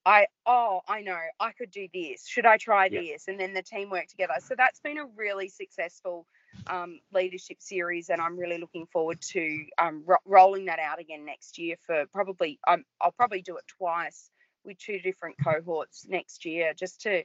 I 0.06 0.26
oh 0.44 0.80
I 0.86 1.00
know 1.00 1.18
I 1.40 1.52
could 1.52 1.70
do 1.70 1.88
this. 1.92 2.26
Should 2.26 2.46
I 2.46 2.58
try 2.58 2.88
yeah. 2.90 3.00
this? 3.00 3.28
And 3.28 3.40
then 3.40 3.54
the 3.54 3.62
team 3.62 3.90
work 3.90 4.06
together. 4.06 4.34
So 4.40 4.54
that's 4.56 4.80
been 4.80 4.98
a 4.98 5.06
really 5.16 5.48
successful 5.48 6.26
um, 6.66 7.00
leadership 7.12 7.56
series, 7.60 8.10
and 8.10 8.20
I'm 8.20 8.38
really 8.38 8.58
looking 8.58 8.86
forward 8.86 9.20
to 9.32 9.64
um, 9.78 10.02
ro- 10.04 10.16
rolling 10.26 10.66
that 10.66 10.78
out 10.78 11.00
again 11.00 11.24
next 11.24 11.58
year. 11.58 11.76
For 11.86 12.04
probably 12.12 12.58
um, 12.68 12.84
I'll 13.00 13.12
probably 13.12 13.42
do 13.42 13.56
it 13.56 13.64
twice 13.66 14.30
with 14.64 14.78
two 14.78 14.98
different 14.98 15.36
cohorts 15.42 16.06
next 16.06 16.44
year, 16.44 16.74
just 16.74 17.00
to 17.02 17.22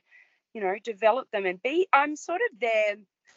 you 0.53 0.61
know 0.61 0.75
develop 0.83 1.29
them 1.31 1.45
and 1.45 1.61
be. 1.61 1.87
I'm 1.91 2.15
sort 2.15 2.41
of 2.49 2.59
there 2.59 2.95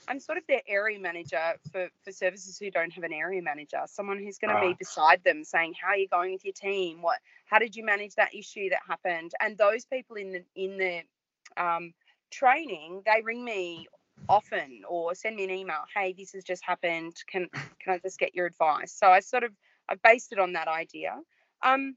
I'm 0.08 0.20
sort 0.20 0.38
of 0.38 0.44
their 0.48 0.62
area 0.66 0.98
manager 0.98 1.40
for, 1.70 1.88
for 2.04 2.12
services 2.12 2.58
who 2.58 2.70
don't 2.70 2.92
have 2.92 3.04
an 3.04 3.12
area 3.12 3.42
manager, 3.42 3.80
someone 3.86 4.18
who's 4.18 4.38
going 4.38 4.54
to 4.54 4.60
be 4.60 4.74
beside 4.78 5.22
them 5.24 5.44
saying, 5.44 5.74
how 5.80 5.88
are 5.88 5.96
you 5.96 6.08
going 6.08 6.32
with 6.32 6.44
your 6.44 6.54
team? 6.54 7.02
What, 7.02 7.18
how 7.46 7.58
did 7.58 7.76
you 7.76 7.84
manage 7.84 8.14
that 8.16 8.34
issue 8.34 8.70
that 8.70 8.80
happened? 8.86 9.32
And 9.40 9.56
those 9.56 9.84
people 9.84 10.16
in 10.16 10.32
the, 10.32 10.44
in 10.56 10.78
the 10.78 11.62
um, 11.62 11.92
training, 12.30 13.02
they 13.06 13.22
ring 13.22 13.44
me 13.44 13.86
often 14.28 14.82
or 14.88 15.14
send 15.14 15.36
me 15.36 15.44
an 15.44 15.50
email, 15.50 15.84
hey, 15.94 16.14
this 16.16 16.32
has 16.32 16.44
just 16.44 16.64
happened. 16.64 17.14
Can, 17.30 17.48
can 17.52 17.94
I 17.94 17.98
just 17.98 18.18
get 18.18 18.34
your 18.34 18.46
advice? 18.46 18.92
So 18.92 19.08
I 19.08 19.20
sort 19.20 19.44
of, 19.44 19.52
I've 19.88 20.02
based 20.02 20.32
it 20.32 20.38
on 20.38 20.52
that 20.54 20.68
idea. 20.68 21.18
Um, 21.62 21.96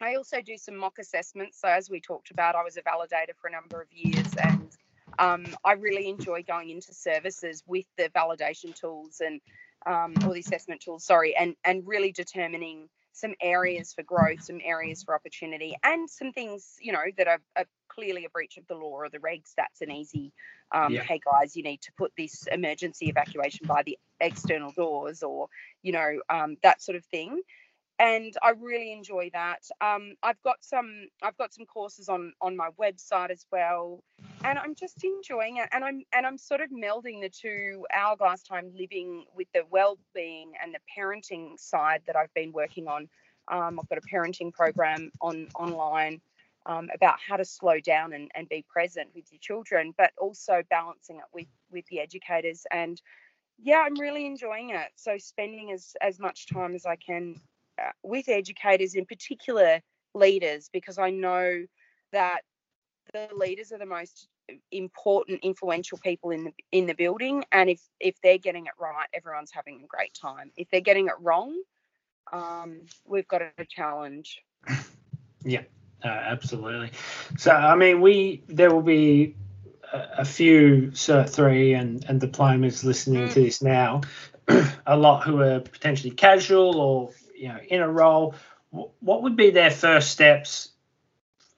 I 0.00 0.14
also 0.14 0.40
do 0.40 0.56
some 0.56 0.76
mock 0.76 0.98
assessments. 0.98 1.60
So 1.60 1.68
as 1.68 1.90
we 1.90 2.00
talked 2.00 2.30
about, 2.30 2.54
I 2.54 2.62
was 2.62 2.76
a 2.76 2.82
validator 2.82 3.34
for 3.40 3.48
a 3.48 3.52
number 3.52 3.80
of 3.80 3.88
years 3.90 4.34
and 4.42 4.70
um, 5.18 5.46
I 5.64 5.72
really 5.72 6.08
enjoy 6.08 6.42
going 6.42 6.70
into 6.70 6.94
services 6.94 7.62
with 7.66 7.86
the 7.96 8.08
validation 8.10 8.74
tools 8.74 9.20
and 9.24 9.40
um, 9.86 10.14
or 10.26 10.34
the 10.34 10.40
assessment 10.40 10.80
tools, 10.80 11.04
sorry, 11.04 11.36
and 11.36 11.54
and 11.64 11.86
really 11.86 12.12
determining 12.12 12.88
some 13.12 13.34
areas 13.40 13.92
for 13.92 14.02
growth, 14.02 14.42
some 14.42 14.60
areas 14.64 15.02
for 15.02 15.14
opportunity, 15.14 15.76
and 15.82 16.08
some 16.08 16.32
things 16.32 16.76
you 16.80 16.92
know 16.92 17.04
that 17.16 17.28
are, 17.28 17.40
are 17.56 17.64
clearly 17.88 18.24
a 18.24 18.30
breach 18.30 18.56
of 18.56 18.66
the 18.68 18.74
law 18.74 18.90
or 18.90 19.08
the 19.08 19.18
regs. 19.18 19.52
That's 19.56 19.80
an 19.80 19.90
easy, 19.90 20.32
um, 20.72 20.92
yeah. 20.92 21.02
hey 21.02 21.20
guys, 21.24 21.56
you 21.56 21.62
need 21.62 21.80
to 21.82 21.92
put 21.96 22.12
this 22.16 22.46
emergency 22.50 23.06
evacuation 23.06 23.66
by 23.66 23.82
the 23.84 23.98
external 24.20 24.72
doors, 24.72 25.22
or 25.22 25.48
you 25.82 25.92
know 25.92 26.20
um, 26.28 26.56
that 26.62 26.82
sort 26.82 26.96
of 26.96 27.04
thing 27.06 27.40
and 27.98 28.32
I 28.42 28.50
really 28.50 28.92
enjoy 28.92 29.30
that. 29.32 29.62
Um, 29.80 30.14
I've 30.22 30.40
got 30.42 30.56
some 30.60 31.08
I've 31.22 31.36
got 31.36 31.52
some 31.52 31.66
courses 31.66 32.08
on 32.08 32.32
on 32.40 32.56
my 32.56 32.68
website 32.80 33.30
as 33.30 33.44
well, 33.50 34.02
and 34.44 34.58
I'm 34.58 34.74
just 34.74 35.02
enjoying 35.02 35.56
it. 35.56 35.68
And 35.72 35.84
I'm 35.84 36.02
and 36.12 36.26
I'm 36.26 36.38
sort 36.38 36.60
of 36.60 36.70
melding 36.70 37.20
the 37.20 37.28
two 37.28 37.86
hourglass 37.92 38.42
time 38.42 38.70
living 38.76 39.24
with 39.34 39.48
the 39.52 39.62
well-being 39.70 40.52
and 40.62 40.74
the 40.74 40.80
parenting 40.96 41.58
side 41.58 42.02
that 42.06 42.16
I've 42.16 42.32
been 42.34 42.52
working 42.52 42.86
on. 42.86 43.08
Um, 43.48 43.80
I've 43.80 43.88
got 43.88 43.98
a 43.98 44.14
parenting 44.14 44.52
program 44.52 45.10
on 45.20 45.48
online 45.56 46.20
um, 46.66 46.90
about 46.94 47.16
how 47.26 47.36
to 47.36 47.44
slow 47.44 47.80
down 47.80 48.12
and, 48.12 48.30
and 48.34 48.48
be 48.48 48.64
present 48.68 49.08
with 49.14 49.24
your 49.32 49.40
children, 49.40 49.92
but 49.96 50.12
also 50.18 50.62
balancing 50.70 51.16
it 51.16 51.24
with 51.32 51.48
with 51.72 51.84
the 51.86 52.00
educators 52.00 52.64
and 52.70 53.00
yeah, 53.60 53.82
I'm 53.84 53.98
really 53.98 54.24
enjoying 54.24 54.70
it. 54.70 54.90
So 54.94 55.18
spending 55.18 55.72
as 55.72 55.96
as 56.00 56.20
much 56.20 56.46
time 56.46 56.76
as 56.76 56.86
I 56.86 56.94
can 56.94 57.34
with 58.02 58.28
educators, 58.28 58.94
in 58.94 59.06
particular 59.06 59.80
leaders, 60.14 60.68
because 60.72 60.98
I 60.98 61.10
know 61.10 61.64
that 62.12 62.40
the 63.12 63.28
leaders 63.34 63.72
are 63.72 63.78
the 63.78 63.86
most 63.86 64.28
important, 64.72 65.40
influential 65.42 65.98
people 65.98 66.30
in 66.30 66.44
the 66.44 66.52
in 66.72 66.86
the 66.86 66.94
building, 66.94 67.44
and 67.52 67.70
if 67.70 67.80
if 68.00 68.20
they're 68.22 68.38
getting 68.38 68.66
it 68.66 68.72
right, 68.78 69.06
everyone's 69.12 69.50
having 69.52 69.82
a 69.82 69.86
great 69.86 70.14
time. 70.14 70.50
If 70.56 70.68
they're 70.70 70.80
getting 70.80 71.06
it 71.06 71.14
wrong, 71.20 71.60
um, 72.32 72.82
we've 73.06 73.28
got 73.28 73.42
a 73.42 73.64
challenge. 73.68 74.42
Yeah, 75.44 75.62
uh, 76.04 76.08
absolutely. 76.08 76.90
So 77.38 77.52
I 77.52 77.76
mean, 77.76 78.00
we 78.00 78.42
there 78.48 78.74
will 78.74 78.82
be 78.82 79.36
a, 79.92 80.06
a 80.18 80.24
few 80.24 80.90
Cert 80.92 81.30
three 81.30 81.74
and 81.74 82.04
and 82.08 82.20
diplomas 82.20 82.84
listening 82.84 83.28
mm. 83.28 83.32
to 83.32 83.40
this 83.44 83.62
now. 83.62 84.00
a 84.86 84.96
lot 84.96 85.22
who 85.24 85.40
are 85.40 85.60
potentially 85.60 86.10
casual 86.10 86.80
or 86.80 87.10
you 87.38 87.48
know 87.48 87.58
in 87.68 87.80
a 87.80 87.88
role, 87.88 88.34
what 88.70 89.22
would 89.22 89.36
be 89.36 89.50
their 89.50 89.70
first 89.70 90.10
steps? 90.10 90.70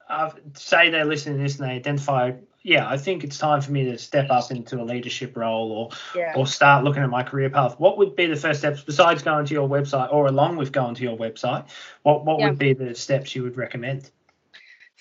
Uh, 0.09 0.31
say 0.55 0.89
they're 0.89 1.05
listening 1.05 1.37
to 1.37 1.43
this 1.43 1.57
and 1.57 1.69
they 1.69 1.73
identify, 1.73 2.33
yeah, 2.63 2.89
I 2.89 2.97
think 2.97 3.23
it's 3.23 3.37
time 3.37 3.61
for 3.61 3.71
me 3.71 3.85
to 3.85 3.97
step 3.97 4.29
up 4.29 4.51
into 4.51 4.81
a 4.81 4.83
leadership 4.83 5.37
role 5.37 5.71
or 5.71 5.89
yeah. 6.13 6.33
or 6.35 6.45
start 6.45 6.83
looking 6.83 7.01
at 7.01 7.09
my 7.09 7.23
career 7.23 7.49
path. 7.49 7.79
What 7.79 7.97
would 7.97 8.15
be 8.15 8.27
the 8.27 8.35
first 8.35 8.59
steps 8.59 8.81
besides 8.81 9.23
going 9.23 9.45
to 9.45 9.53
your 9.53 9.69
website 9.69 10.11
or 10.13 10.27
along 10.27 10.57
with 10.57 10.71
going 10.71 10.95
to 10.95 11.03
your 11.03 11.17
website? 11.17 11.69
What 12.03 12.25
what 12.25 12.39
yeah. 12.39 12.49
would 12.49 12.59
be 12.59 12.73
the 12.73 12.93
steps 12.93 13.35
you 13.35 13.43
would 13.43 13.57
recommend? 13.57 14.11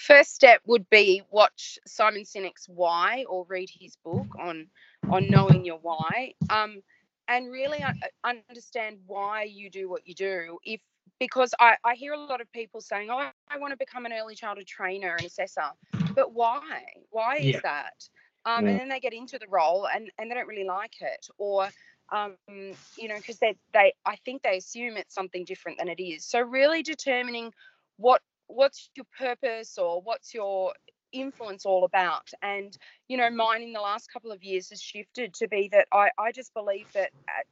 first 0.01 0.35
step 0.35 0.63
would 0.67 0.89
be 0.89 1.23
watch 1.31 1.79
Simon 1.87 2.23
Sinek's 2.23 2.67
Why 2.69 3.25
or 3.29 3.45
read 3.49 3.69
his 3.71 3.97
book 3.97 4.29
on 4.39 4.67
on 5.11 5.29
knowing 5.29 5.65
your 5.65 5.79
why. 5.79 6.35
Um, 6.49 6.83
and 7.31 7.51
really 7.51 7.83
understand 8.25 8.99
why 9.07 9.45
you 9.45 9.71
do 9.71 9.89
what 9.89 10.07
you 10.07 10.15
do. 10.15 10.59
If 10.65 10.81
because 11.21 11.55
I, 11.61 11.77
I 11.85 11.95
hear 11.95 12.13
a 12.15 12.19
lot 12.19 12.41
of 12.41 12.51
people 12.53 12.81
saying, 12.81 13.09
"Oh, 13.11 13.19
I 13.19 13.59
want 13.59 13.73
to 13.73 13.77
become 13.79 14.05
an 14.05 14.13
early 14.13 14.35
childhood 14.35 14.67
trainer 14.67 15.15
and 15.17 15.25
assessor," 15.25 15.71
but 16.15 16.35
why? 16.35 16.83
Why 17.11 17.37
is 17.37 17.47
yeah. 17.47 17.61
that? 17.63 18.09
Um, 18.45 18.65
yeah. 18.65 18.73
And 18.73 18.81
then 18.81 18.89
they 18.89 19.01
get 19.01 19.15
into 19.15 19.39
the 19.39 19.49
role 19.49 19.87
and 19.87 20.11
and 20.19 20.31
they 20.31 20.35
don't 20.35 20.49
really 20.49 20.67
like 20.67 21.01
it, 21.01 21.29
or 21.39 21.69
um, 22.13 22.37
you 22.99 23.09
know, 23.09 23.17
because 23.17 23.39
they 23.39 23.57
they 23.73 23.95
I 24.05 24.17
think 24.25 24.43
they 24.43 24.57
assume 24.57 24.97
it's 24.97 25.15
something 25.15 25.45
different 25.45 25.79
than 25.79 25.89
it 25.89 26.03
is. 26.03 26.25
So 26.25 26.41
really 26.41 26.83
determining 26.83 27.53
what 27.97 28.23
what's 28.49 28.91
your 28.97 29.07
purpose 29.17 29.79
or 29.79 30.03
what's 30.03 30.35
your 30.35 30.73
influence 31.13 31.67
all 31.67 31.85
about. 31.85 32.29
And 32.43 32.77
you 33.11 33.17
know 33.17 33.29
mine 33.29 33.63
in 33.63 33.73
the 33.73 33.81
last 33.81 34.11
couple 34.13 34.31
of 34.31 34.43
years 34.45 34.71
has 34.71 34.81
shifted 34.81 35.35
to 35.35 35.49
be 35.49 35.69
that 35.73 35.89
i, 35.93 36.11
I 36.17 36.31
just 36.33 36.55
believe 36.55 36.87
that 36.95 37.11
at, 37.29 37.47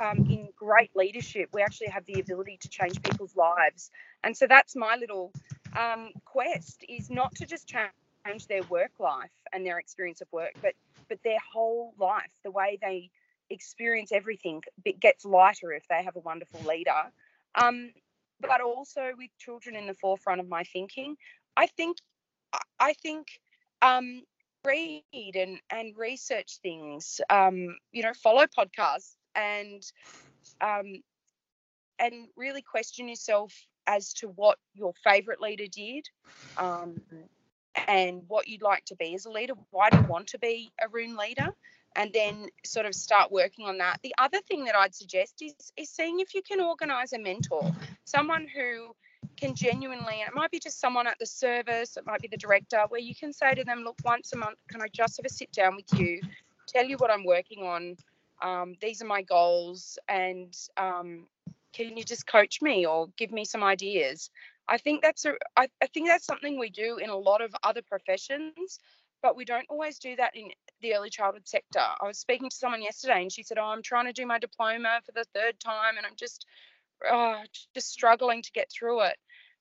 um, 0.00 0.18
in 0.30 0.48
great 0.56 0.90
leadership 0.96 1.50
we 1.52 1.62
actually 1.62 1.88
have 1.88 2.06
the 2.06 2.20
ability 2.20 2.58
to 2.62 2.68
change 2.68 3.02
people's 3.02 3.36
lives. 3.36 3.90
And 4.24 4.36
so 4.36 4.46
that's 4.46 4.76
my 4.76 4.96
little 4.96 5.32
um, 5.76 6.10
quest 6.24 6.84
is 6.88 7.10
not 7.10 7.34
to 7.36 7.46
just 7.46 7.68
change 7.68 8.46
their 8.46 8.62
work 8.64 8.92
life 8.98 9.32
and 9.52 9.66
their 9.66 9.78
experience 9.78 10.20
of 10.20 10.28
work 10.32 10.52
but 10.62 10.74
but 11.08 11.18
their 11.24 11.38
whole 11.52 11.94
life 11.98 12.32
the 12.44 12.50
way 12.50 12.78
they 12.80 13.10
experience 13.50 14.12
everything 14.12 14.62
gets 15.00 15.24
lighter 15.24 15.72
if 15.72 15.86
they 15.88 16.02
have 16.02 16.16
a 16.16 16.20
wonderful 16.20 16.60
leader. 16.66 17.02
Um, 17.54 17.90
but 18.40 18.60
also 18.60 19.12
with 19.18 19.30
children 19.38 19.76
in 19.76 19.86
the 19.86 19.94
forefront 19.94 20.40
of 20.40 20.48
my 20.48 20.64
thinking 20.64 21.16
i 21.56 21.66
think 21.66 21.98
I 22.78 22.94
think 22.94 23.26
um, 23.80 24.22
read 24.64 25.02
and 25.12 25.58
and 25.70 25.96
research 25.96 26.58
things. 26.62 27.20
Um, 27.30 27.76
you 27.92 28.02
know, 28.02 28.12
follow 28.14 28.46
podcasts 28.46 29.14
and 29.34 29.82
um, 30.60 31.02
and 31.98 32.28
really 32.36 32.62
question 32.62 33.08
yourself 33.08 33.54
as 33.86 34.12
to 34.14 34.28
what 34.28 34.58
your 34.74 34.92
favorite 35.04 35.40
leader 35.40 35.66
did. 35.66 36.08
Um, 36.56 37.00
and 37.88 38.22
what 38.28 38.48
you'd 38.48 38.62
like 38.62 38.84
to 38.86 38.96
be 38.96 39.14
as 39.14 39.24
a 39.24 39.30
leader. 39.30 39.54
Why 39.70 39.90
do 39.90 39.98
you 39.98 40.04
want 40.04 40.28
to 40.28 40.38
be 40.38 40.72
a 40.80 40.88
room 40.88 41.16
leader? 41.16 41.48
And 41.94 42.12
then 42.12 42.48
sort 42.64 42.86
of 42.86 42.94
start 42.94 43.30
working 43.30 43.66
on 43.66 43.78
that. 43.78 44.00
The 44.02 44.14
other 44.18 44.40
thing 44.48 44.64
that 44.64 44.74
I'd 44.74 44.94
suggest 44.94 45.42
is, 45.42 45.54
is 45.76 45.90
seeing 45.90 46.20
if 46.20 46.34
you 46.34 46.42
can 46.42 46.60
organize 46.60 47.12
a 47.12 47.18
mentor, 47.18 47.70
someone 48.04 48.46
who 48.54 48.94
can 49.36 49.54
genuinely, 49.54 50.20
and 50.20 50.28
it 50.28 50.34
might 50.34 50.50
be 50.50 50.58
just 50.58 50.80
someone 50.80 51.06
at 51.06 51.18
the 51.18 51.26
service, 51.26 51.96
it 51.96 52.06
might 52.06 52.20
be 52.20 52.28
the 52.28 52.36
director, 52.36 52.84
where 52.88 53.00
you 53.00 53.14
can 53.14 53.32
say 53.32 53.54
to 53.54 53.64
them, 53.64 53.80
look, 53.84 53.96
once 54.04 54.32
a 54.32 54.36
month, 54.36 54.58
can 54.68 54.80
I 54.80 54.86
just 54.92 55.16
have 55.16 55.26
a 55.26 55.28
sit 55.28 55.50
down 55.52 55.76
with 55.76 55.98
you, 55.98 56.20
tell 56.66 56.84
you 56.84 56.96
what 56.96 57.10
I'm 57.10 57.24
working 57.24 57.64
on? 57.64 57.96
Um, 58.42 58.74
these 58.80 59.02
are 59.02 59.06
my 59.06 59.22
goals, 59.22 59.98
and 60.08 60.56
um, 60.76 61.26
can 61.72 61.96
you 61.96 62.04
just 62.04 62.26
coach 62.26 62.60
me 62.60 62.86
or 62.86 63.08
give 63.16 63.32
me 63.32 63.44
some 63.44 63.62
ideas? 63.62 64.30
I 64.68 64.78
think 64.78 65.02
that's 65.02 65.24
a, 65.24 65.34
I, 65.56 65.68
I 65.82 65.86
think 65.86 66.08
that's 66.08 66.26
something 66.26 66.58
we 66.58 66.70
do 66.70 66.98
in 66.98 67.10
a 67.10 67.16
lot 67.16 67.42
of 67.42 67.54
other 67.62 67.82
professions, 67.82 68.78
but 69.22 69.36
we 69.36 69.44
don't 69.44 69.66
always 69.68 69.98
do 69.98 70.16
that 70.16 70.36
in 70.36 70.50
the 70.80 70.94
early 70.94 71.10
childhood 71.10 71.46
sector. 71.46 71.80
I 71.80 72.06
was 72.06 72.18
speaking 72.18 72.50
to 72.50 72.56
someone 72.56 72.82
yesterday, 72.82 73.22
and 73.22 73.32
she 73.32 73.42
said, 73.42 73.58
"Oh, 73.58 73.66
I'm 73.66 73.82
trying 73.82 74.06
to 74.06 74.12
do 74.12 74.26
my 74.26 74.38
diploma 74.38 75.00
for 75.04 75.12
the 75.12 75.24
third 75.34 75.60
time, 75.60 75.96
and 75.96 76.06
I'm 76.06 76.16
just 76.16 76.46
oh, 77.10 77.42
just 77.74 77.90
struggling 77.90 78.42
to 78.42 78.52
get 78.52 78.70
through 78.70 79.02
it. 79.02 79.16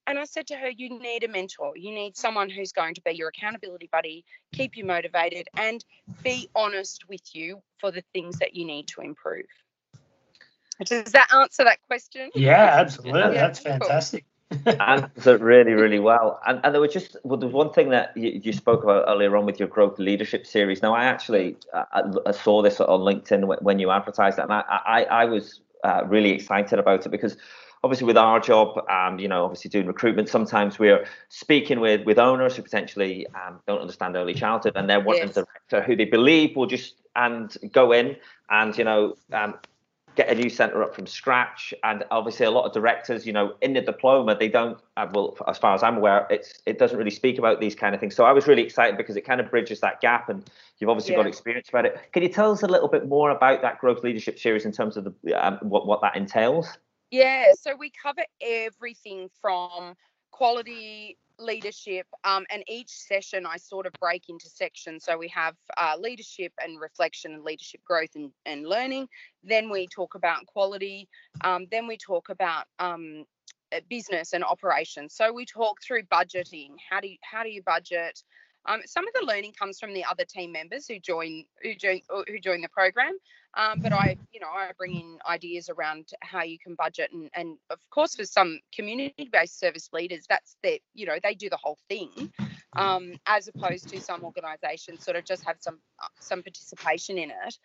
And 0.07 0.17
I 0.17 0.25
said 0.25 0.47
to 0.47 0.55
her, 0.55 0.69
You 0.69 0.99
need 0.99 1.23
a 1.23 1.27
mentor. 1.27 1.77
You 1.77 1.91
need 1.91 2.17
someone 2.17 2.49
who's 2.49 2.71
going 2.71 2.95
to 2.95 3.01
be 3.01 3.11
your 3.11 3.29
accountability 3.29 3.89
buddy, 3.91 4.25
keep 4.51 4.75
you 4.75 4.83
motivated, 4.85 5.47
and 5.55 5.83
be 6.23 6.49
honest 6.55 7.07
with 7.07 7.21
you 7.33 7.61
for 7.79 7.91
the 7.91 8.03
things 8.13 8.39
that 8.39 8.55
you 8.55 8.65
need 8.65 8.87
to 8.89 9.01
improve. 9.01 9.45
Does 10.85 11.11
that 11.11 11.31
answer 11.33 11.63
that 11.63 11.79
question? 11.87 12.31
Yeah, 12.33 12.55
absolutely. 12.79 13.19
yeah, 13.19 13.29
That's 13.29 13.59
fantastic. 13.59 14.25
answered 14.79 15.41
really, 15.41 15.71
really 15.71 15.99
well. 15.99 16.39
And, 16.45 16.59
and 16.63 16.73
there 16.73 16.81
was 16.81 16.91
just 16.91 17.15
well, 17.23 17.37
there 17.37 17.47
was 17.47 17.53
one 17.53 17.71
thing 17.71 17.89
that 17.89 18.15
you, 18.17 18.41
you, 18.43 18.51
spoke 18.51 18.83
about 18.83 19.05
earlier 19.07 19.37
on 19.37 19.45
with 19.45 19.59
your 19.59 19.69
growth 19.69 19.97
leadership 19.97 20.45
series. 20.45 20.81
Now, 20.81 20.93
I 20.93 21.05
actually 21.05 21.55
uh, 21.73 21.85
I, 21.93 22.03
I 22.25 22.31
saw 22.31 22.61
this 22.61 22.81
on 22.81 22.99
LinkedIn 22.99 23.61
when 23.61 23.79
you 23.79 23.91
advertised 23.91 24.39
it, 24.39 24.43
and 24.43 24.53
I, 24.53 24.63
I, 24.67 25.03
I 25.03 25.25
was 25.25 25.61
uh, 25.83 26.03
really 26.07 26.31
excited 26.31 26.79
about 26.79 27.05
it 27.05 27.09
because 27.09 27.37
obviously 27.83 28.05
with 28.05 28.17
our 28.17 28.39
job, 28.39 28.79
um, 28.89 29.19
you 29.19 29.27
know, 29.27 29.43
obviously 29.43 29.69
doing 29.69 29.87
recruitment, 29.87 30.29
sometimes 30.29 30.79
we're 30.79 31.05
speaking 31.29 31.79
with 31.79 32.05
with 32.05 32.19
owners 32.19 32.55
who 32.55 32.63
potentially 32.63 33.27
um, 33.35 33.59
don't 33.67 33.81
understand 33.81 34.15
early 34.15 34.33
childhood, 34.33 34.73
and 34.75 34.89
they're 34.89 34.99
wanting 34.99 35.27
yes. 35.27 35.37
a 35.37 35.45
director 35.45 35.81
who 35.81 35.95
they 35.95 36.05
believe 36.05 36.55
will 36.55 36.67
just 36.67 36.95
and 37.15 37.57
go 37.71 37.91
in 37.91 38.15
and 38.49 38.77
you 38.77 38.83
know 38.83 39.17
um, 39.33 39.55
get 40.15 40.29
a 40.29 40.35
new 40.35 40.49
centre 40.49 40.83
up 40.83 40.95
from 40.95 41.07
scratch. 41.07 41.73
And 41.83 42.03
obviously, 42.11 42.45
a 42.45 42.51
lot 42.51 42.65
of 42.65 42.73
directors, 42.73 43.25
you 43.25 43.33
know, 43.33 43.55
in 43.61 43.73
the 43.73 43.81
diploma, 43.81 44.35
they 44.37 44.47
don't. 44.47 44.77
Uh, 44.97 45.07
well, 45.13 45.37
as 45.47 45.57
far 45.57 45.73
as 45.73 45.83
I'm 45.83 45.97
aware, 45.97 46.27
it's 46.29 46.61
it 46.65 46.77
doesn't 46.79 46.97
really 46.97 47.11
speak 47.11 47.37
about 47.37 47.59
these 47.59 47.75
kind 47.75 47.93
of 47.95 48.01
things. 48.01 48.15
So 48.15 48.25
I 48.25 48.31
was 48.31 48.47
really 48.47 48.63
excited 48.63 48.97
because 48.97 49.15
it 49.15 49.21
kind 49.21 49.39
of 49.39 49.49
bridges 49.49 49.79
that 49.81 50.01
gap, 50.01 50.29
and 50.29 50.49
you've 50.79 50.89
obviously 50.89 51.13
yeah. 51.13 51.19
got 51.19 51.27
experience 51.27 51.69
about 51.69 51.85
it. 51.85 51.99
Can 52.13 52.23
you 52.23 52.29
tell 52.29 52.51
us 52.51 52.63
a 52.63 52.67
little 52.67 52.87
bit 52.87 53.07
more 53.07 53.31
about 53.31 53.61
that 53.61 53.79
growth 53.79 54.03
leadership 54.03 54.39
series 54.39 54.65
in 54.65 54.71
terms 54.71 54.97
of 54.97 55.05
the 55.23 55.33
um, 55.33 55.57
what 55.61 55.87
what 55.87 56.01
that 56.01 56.15
entails? 56.15 56.77
Yeah, 57.11 57.47
so 57.59 57.75
we 57.75 57.91
cover 57.91 58.23
everything 58.41 59.29
from 59.41 59.95
quality 60.31 61.17
leadership 61.41 62.07
um, 62.23 62.45
and 62.51 62.63
each 62.67 62.89
session 62.89 63.45
i 63.45 63.57
sort 63.57 63.85
of 63.85 63.93
break 63.99 64.23
into 64.29 64.49
sections. 64.49 65.05
So 65.05 65.17
we 65.17 65.27
have 65.29 65.55
uh, 65.77 65.95
leadership 65.99 66.53
and 66.63 66.79
reflection 66.79 67.33
and 67.33 67.43
leadership 67.43 67.81
growth 67.85 68.11
and, 68.15 68.31
and 68.45 68.67
learning. 68.67 69.07
Then 69.43 69.69
we 69.69 69.87
talk 69.87 70.15
about 70.15 70.45
quality 70.45 71.07
um, 71.43 71.67
then 71.71 71.87
we 71.87 71.97
talk 71.97 72.29
about 72.29 72.65
um, 72.79 73.25
uh, 73.73 73.79
business 73.89 74.33
and 74.33 74.43
operations. 74.43 75.13
So 75.15 75.33
we 75.33 75.45
talk 75.45 75.77
through 75.81 76.03
budgeting. 76.03 76.69
How 76.89 76.99
do 76.99 77.07
you 77.09 77.17
how 77.23 77.43
do 77.43 77.49
you 77.49 77.63
budget 77.63 78.21
um, 78.65 78.81
some 78.85 79.07
of 79.07 79.13
the 79.13 79.25
learning 79.25 79.53
comes 79.57 79.79
from 79.79 79.93
the 79.93 80.03
other 80.03 80.23
team 80.25 80.51
members 80.51 80.87
who 80.87 80.99
join 80.99 81.45
who 81.63 81.73
join 81.75 82.01
who 82.27 82.39
join 82.39 82.61
the 82.61 82.69
program, 82.69 83.17
um, 83.55 83.79
but 83.79 83.91
I 83.91 84.17
you 84.31 84.39
know 84.39 84.47
I 84.47 84.71
bring 84.77 84.95
in 84.95 85.17
ideas 85.27 85.69
around 85.69 86.09
how 86.21 86.43
you 86.43 86.59
can 86.59 86.75
budget 86.75 87.11
and 87.11 87.29
and 87.33 87.57
of 87.69 87.79
course 87.89 88.15
for 88.15 88.25
some 88.25 88.59
community-based 88.73 89.59
service 89.59 89.89
leaders 89.93 90.25
that's 90.29 90.57
their 90.61 90.77
you 90.93 91.05
know 91.05 91.17
they 91.23 91.33
do 91.33 91.49
the 91.49 91.57
whole 91.57 91.77
thing, 91.89 92.31
um, 92.75 93.13
as 93.25 93.47
opposed 93.47 93.89
to 93.89 93.99
some 93.99 94.23
organisations 94.23 95.03
sort 95.03 95.17
of 95.17 95.25
just 95.25 95.43
have 95.43 95.57
some 95.59 95.79
uh, 96.01 96.07
some 96.19 96.43
participation 96.43 97.17
in 97.17 97.31
it. 97.31 97.57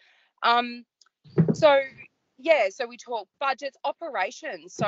Um, 0.43 0.85
so 1.53 1.81
yeah, 2.39 2.69
so 2.71 2.87
we 2.87 2.97
talk 2.97 3.29
budgets, 3.41 3.77
operations, 3.85 4.75
so 4.75 4.87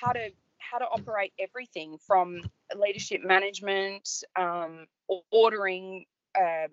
how 0.00 0.12
to 0.12 0.30
how 0.58 0.78
to 0.78 0.84
operate 0.84 1.32
everything 1.38 1.98
from 2.06 2.42
leadership 2.76 3.22
management, 3.24 4.08
um, 4.36 4.86
ordering, 5.30 6.04
um, 6.38 6.68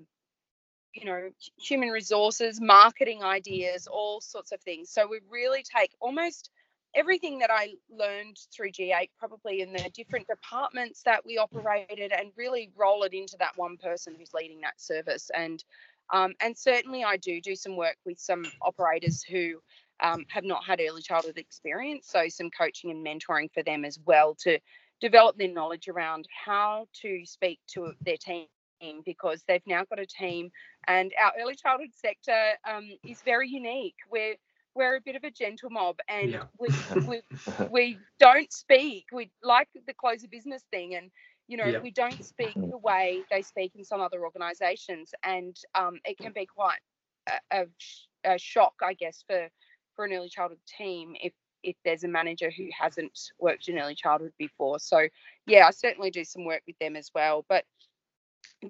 you 0.94 1.06
know, 1.06 1.30
human 1.60 1.90
resources, 1.90 2.62
marketing 2.62 3.24
ideas, 3.24 3.88
all 3.88 4.22
sorts 4.22 4.52
of 4.52 4.62
things. 4.62 4.90
So 4.90 5.08
we 5.08 5.20
really 5.30 5.64
take 5.64 5.92
almost 6.00 6.50
everything 6.96 7.40
that 7.40 7.52
I 7.52 7.74
learned 7.90 8.38
through 8.56 8.72
G8, 8.72 9.10
probably 9.20 9.62
in 9.62 9.74
the 9.74 9.90
different 9.94 10.28
departments 10.28 11.02
that 11.04 11.26
we 11.26 11.38
operated, 11.38 12.12
and 12.12 12.32
really 12.38 12.72
roll 12.76 13.04
it 13.04 13.14
into 13.14 13.36
that 13.40 13.58
one 13.58 13.78
person 13.78 14.16
who's 14.18 14.34
leading 14.34 14.62
that 14.62 14.80
service. 14.80 15.30
And 15.36 15.64
um, 16.14 16.34
and 16.40 16.56
certainly 16.56 17.04
I 17.04 17.18
do 17.18 17.42
do 17.42 17.56
some 17.56 17.76
work 17.76 17.98
with 18.06 18.20
some 18.20 18.46
operators 18.62 19.24
who 19.24 19.60
um, 20.02 20.26
have 20.30 20.44
not 20.44 20.64
had 20.64 20.82
early 20.82 21.02
childhood 21.02 21.38
experience. 21.38 22.08
So, 22.08 22.28
some 22.28 22.50
coaching 22.52 22.92
and 22.92 23.06
mentoring 23.06 23.52
for 23.54 23.64
them 23.64 23.86
as 23.86 24.00
well 24.06 24.36
to 24.42 24.60
develop 25.02 25.38
their 25.38 25.52
knowledge 25.52 25.88
around 25.88 26.28
how 26.46 26.88
to 27.02 27.26
speak 27.26 27.60
to 27.68 27.94
their 28.02 28.18
team 28.18 28.48
because 29.06 29.44
they've 29.48 29.66
now 29.66 29.84
got 29.90 30.00
a 30.00 30.06
team 30.06 30.50
and 30.88 31.12
our 31.22 31.32
early 31.42 31.56
childhood 31.56 31.90
sector 31.94 32.52
um, 32.70 32.90
is 33.08 33.22
very 33.24 33.50
unique. 33.50 33.96
We're 34.12 34.36
we're 34.76 34.98
a 34.98 35.02
bit 35.02 35.16
of 35.16 35.24
a 35.24 35.32
gentle 35.32 35.70
mob 35.70 35.96
and 36.10 36.32
yeah. 36.32 36.44
we, 36.60 36.68
we, 37.08 37.22
we 37.72 37.98
don't 38.20 38.52
speak. 38.52 39.06
We 39.14 39.32
like 39.42 39.70
the 39.88 39.94
close 39.94 40.24
of 40.24 40.32
business 40.32 40.64
thing 40.70 40.96
and 40.96 41.10
you 41.48 41.58
know 41.58 41.66
yeah. 41.66 41.80
we 41.80 41.92
don't 41.92 42.24
speak 42.24 42.54
the 42.56 42.78
way 42.78 43.22
they 43.32 43.42
speak 43.42 43.72
in 43.76 43.84
some 43.84 44.02
other 44.02 44.24
organizations 44.24 45.14
and 45.24 45.56
um, 45.76 46.00
it 46.04 46.18
can 46.18 46.34
be 46.34 46.46
quite 46.46 46.80
a, 47.52 47.62
a, 47.62 48.34
a 48.34 48.38
shock 48.38 48.74
I 48.84 48.94
guess 48.94 49.24
for 49.26 49.48
for 49.96 50.06
an 50.06 50.14
early 50.14 50.30
childhood 50.30 50.60
team 50.78 51.16
if 51.22 51.32
if 51.66 51.76
there's 51.84 52.04
a 52.04 52.08
manager 52.08 52.52
who 52.56 52.68
hasn't 52.78 53.32
worked 53.40 53.68
in 53.68 53.80
early 53.80 53.96
childhood 53.96 54.34
before. 54.38 54.80
So 54.80 55.08
yeah, 55.48 55.68
I 55.68 55.72
certainly 55.72 56.12
do 56.12 56.24
some 56.24 56.46
work 56.46 56.62
with 56.68 56.78
them 56.80 56.96
as 56.96 57.12
well. 57.14 57.46
But 57.50 57.66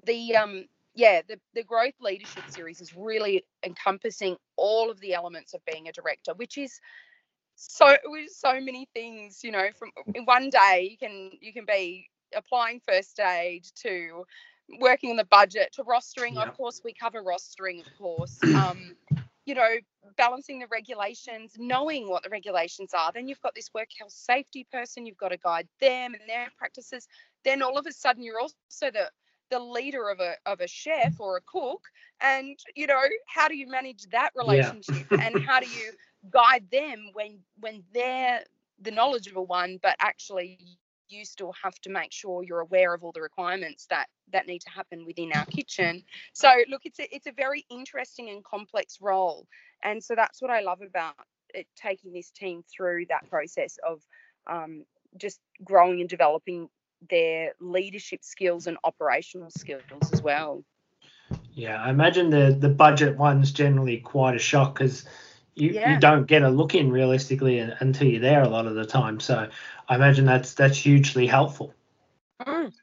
the 0.06 0.36
um 0.36 0.66
yeah, 0.98 1.22
the, 1.28 1.38
the 1.54 1.64
growth 1.64 1.96
leadership 2.00 2.44
series 2.48 2.80
is 2.80 2.96
really 2.96 3.44
encompassing 3.66 4.38
all 4.56 4.90
of 4.90 5.00
the 5.02 5.14
elements 5.14 5.54
of 5.54 5.60
being 5.66 5.90
a 5.90 5.92
director, 5.92 6.34
which 6.34 6.58
is 6.58 6.80
so 7.56 7.96
with 8.06 8.30
so 8.32 8.54
many 8.62 8.88
things, 8.94 9.44
you 9.44 9.52
know, 9.52 9.68
from 9.78 9.92
in 10.14 10.24
one 10.26 10.50
day 10.50 10.88
you 10.90 10.98
can 10.98 11.32
you 11.42 11.54
can 11.54 11.66
be 11.66 12.10
applying 12.36 12.82
first 12.88 13.20
aid 13.20 13.66
to 13.76 14.26
working 14.80 15.12
on 15.12 15.18
the 15.18 15.26
budget 15.26 15.74
to 15.74 15.84
rostering. 15.84 16.36
Yep. 16.36 16.48
Of 16.48 16.58
course, 16.58 16.82
we 16.84 16.94
cover 16.94 17.22
rostering, 17.24 17.86
of 17.86 17.98
course. 17.98 18.40
Um, 18.56 18.96
you 19.46 19.54
know, 19.56 19.76
balancing 20.18 20.60
the 20.60 20.68
regulations, 20.68 21.56
knowing 21.58 22.10
what 22.10 22.24
the 22.24 22.30
regulations 22.30 22.94
are. 22.94 23.12
Then 23.14 23.28
you've 23.28 23.42
got 23.42 23.56
this 23.56 23.72
work 23.74 23.90
health 23.98 24.12
safety 24.12 24.68
person, 24.72 25.06
you've 25.06 25.18
got 25.18 25.30
to 25.30 25.38
guide 25.38 25.68
them 25.80 26.14
and 26.14 26.24
their 26.30 26.50
practices. 26.58 27.08
Then 27.44 27.62
all 27.62 27.78
of 27.78 27.86
a 27.88 27.92
sudden 27.94 28.24
you're 28.24 28.40
also 28.40 28.68
the 28.70 28.90
the 29.30 29.60
leader 29.60 30.10
of 30.10 30.20
a 30.20 30.36
of 30.46 30.60
a 30.62 30.68
chef 30.68 30.96
or 31.20 31.38
a 31.38 31.42
cook. 31.42 31.70
And 32.22 32.58
you 32.76 32.88
know, 32.88 33.02
how 33.28 33.48
do 33.48 33.56
you 33.56 33.68
manage 33.68 34.04
that 34.12 34.32
relationship 34.36 35.08
and 35.20 35.40
how 35.46 35.60
do 35.60 35.68
you 35.70 35.94
guide 36.30 36.70
them 36.72 37.10
when 37.14 37.42
when 37.60 37.84
they're 37.94 38.44
the 38.80 38.92
knowledgeable 38.92 39.46
one, 39.46 39.80
but 39.82 39.96
actually 40.00 40.80
you 41.10 41.26
still 41.26 41.54
have 41.64 41.80
to 41.82 41.90
make 41.90 42.12
sure 42.12 42.44
you're 42.44 42.60
aware 42.60 42.94
of 42.94 43.04
all 43.04 43.12
the 43.12 43.22
requirements 43.22 43.88
that 43.90 44.08
that 44.32 44.48
need 44.48 44.62
to 44.62 44.70
happen 44.70 45.06
within 45.06 45.32
our 45.34 45.46
kitchen. 45.46 46.04
So 46.34 46.50
look, 46.70 46.82
it's 46.86 47.00
a 47.00 47.16
it's 47.16 47.28
a 47.28 47.32
very 47.32 47.66
interesting 47.70 48.30
and 48.30 48.44
complex 48.44 49.00
role, 49.02 49.48
and 49.84 50.04
so 50.04 50.16
that's 50.16 50.42
what 50.42 50.52
I 50.52 50.62
love 50.62 50.82
about 50.82 51.16
it, 51.54 51.68
taking 51.76 52.14
this 52.14 52.32
team 52.32 52.64
through 52.64 53.06
that 53.10 53.30
process 53.30 53.78
of 53.88 54.02
um, 54.48 54.86
just 55.18 55.40
growing 55.64 56.02
and 56.02 56.10
developing 56.10 56.70
their 57.10 57.54
leadership 57.60 58.24
skills 58.24 58.68
and 58.68 58.78
operational 58.84 59.52
skills 59.52 59.84
as 60.12 60.22
well. 60.22 60.64
Yeah, 61.54 61.82
I 61.82 61.90
imagine 61.90 62.30
the 62.30 62.56
the 62.58 62.70
budget 62.70 63.18
one's 63.18 63.52
generally 63.52 63.98
quite 63.98 64.36
a 64.36 64.40
shock 64.40 64.76
because 64.76 65.06
you, 65.56 65.72
Yeah. 65.72 65.94
you 65.94 66.00
don't 66.00 66.26
get 66.26 66.44
a 66.44 66.50
look 66.50 66.76
in 66.76 66.92
realistically 66.92 67.60
until 67.60 68.08
you're 68.08 68.22
there 68.22 68.44
a 68.44 68.50
lot 68.50 68.68
of 68.68 68.76
the 68.76 68.86
time. 68.86 69.20
So 69.20 69.50
I 69.88 69.96
imagine 69.96 70.26
that's 70.26 70.54
that's 70.54 70.78
hugely 70.78 71.28
helpful. 71.28 71.74
Mm. 72.42 72.74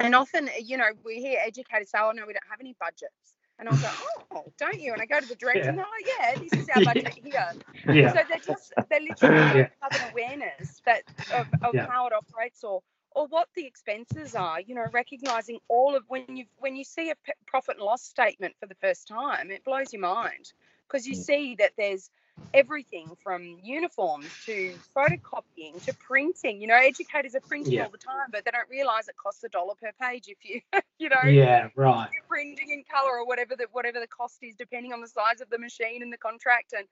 And 0.00 0.14
often, 0.14 0.50
you 0.62 0.76
know, 0.76 0.90
we 1.04 1.16
hear 1.20 1.40
educators 1.42 1.90
say, 1.90 1.98
"Oh 2.00 2.12
no, 2.12 2.26
we 2.26 2.32
don't 2.34 2.48
have 2.50 2.60
any 2.60 2.76
budgets," 2.78 3.38
and 3.58 3.68
I'll 3.68 3.76
go, 3.76 3.88
"Oh, 4.32 4.52
don't 4.58 4.78
you?" 4.80 4.92
And 4.92 5.00
I 5.00 5.06
go 5.06 5.20
to 5.20 5.26
the 5.26 5.34
director, 5.34 5.60
Yeah. 5.60 5.68
and 5.70 5.78
they're 5.78 5.86
like, 5.86 6.06
"Yeah, 6.18 6.36
this 6.36 6.52
is 6.52 6.68
our 6.68 6.80
Yeah. 6.80 6.84
budget 6.94 7.18
here." 7.24 7.52
Yeah, 7.86 8.12
So 8.12 8.20
they're 8.28 8.38
just 8.38 8.74
they're 8.90 9.00
literally 9.00 9.44
Yeah. 9.54 9.68
don't 9.68 9.70
have 9.80 9.94
an 9.94 10.02
awareness 10.12 10.82
that 10.84 11.02
of, 11.30 11.46
of 11.62 11.74
Yeah. 11.74 11.86
how 11.86 12.06
it 12.06 12.12
operates 12.12 12.64
or 12.64 12.82
or 13.12 13.28
what 13.28 13.48
the 13.54 13.64
expenses 13.64 14.34
are. 14.34 14.60
You 14.60 14.74
know, 14.74 14.86
recognizing 14.92 15.60
all 15.68 15.96
of 15.96 16.04
when 16.08 16.36
you 16.36 16.44
when 16.58 16.76
you 16.76 16.84
see 16.84 17.10
a 17.10 17.14
profit 17.46 17.76
and 17.76 17.84
loss 17.84 18.02
statement 18.02 18.56
for 18.60 18.66
the 18.66 18.74
first 18.74 19.08
time, 19.08 19.50
it 19.50 19.64
blows 19.64 19.92
your 19.92 20.02
mind 20.02 20.52
because 20.88 21.06
you 21.06 21.14
Mm. 21.14 21.24
see 21.24 21.54
that 21.56 21.72
there's 21.78 22.10
everything 22.54 23.14
from 23.22 23.58
uniforms 23.62 24.36
to 24.46 24.78
photocopying 24.96 25.82
to 25.82 25.94
printing. 25.94 26.60
You 26.60 26.68
know, 26.68 26.76
educators 26.76 27.34
are 27.34 27.40
printing 27.40 27.74
Yeah. 27.74 27.84
all 27.84 27.90
the 27.90 27.98
time, 27.98 28.28
but 28.30 28.44
they 28.44 28.52
don't 28.52 28.68
realize 28.70 29.08
it 29.08 29.16
costs 29.16 29.44
a 29.44 29.48
dollar 29.48 29.74
per 29.74 29.92
page 30.00 30.28
if 30.28 30.38
you 30.44 30.60
you 30.98 31.08
know 31.08 31.22
yeah, 31.24 31.68
right. 31.76 32.08
you're 32.12 32.22
printing 32.28 32.70
in 32.70 32.84
color 32.90 33.18
or 33.18 33.26
whatever 33.26 33.56
the 33.56 33.66
whatever 33.72 34.00
the 34.00 34.06
cost 34.06 34.38
is 34.42 34.54
depending 34.56 34.92
on 34.92 35.00
the 35.00 35.08
size 35.08 35.40
of 35.40 35.50
the 35.50 35.58
machine 35.58 36.02
and 36.02 36.12
the 36.12 36.18
contract 36.18 36.74
and 36.76 36.86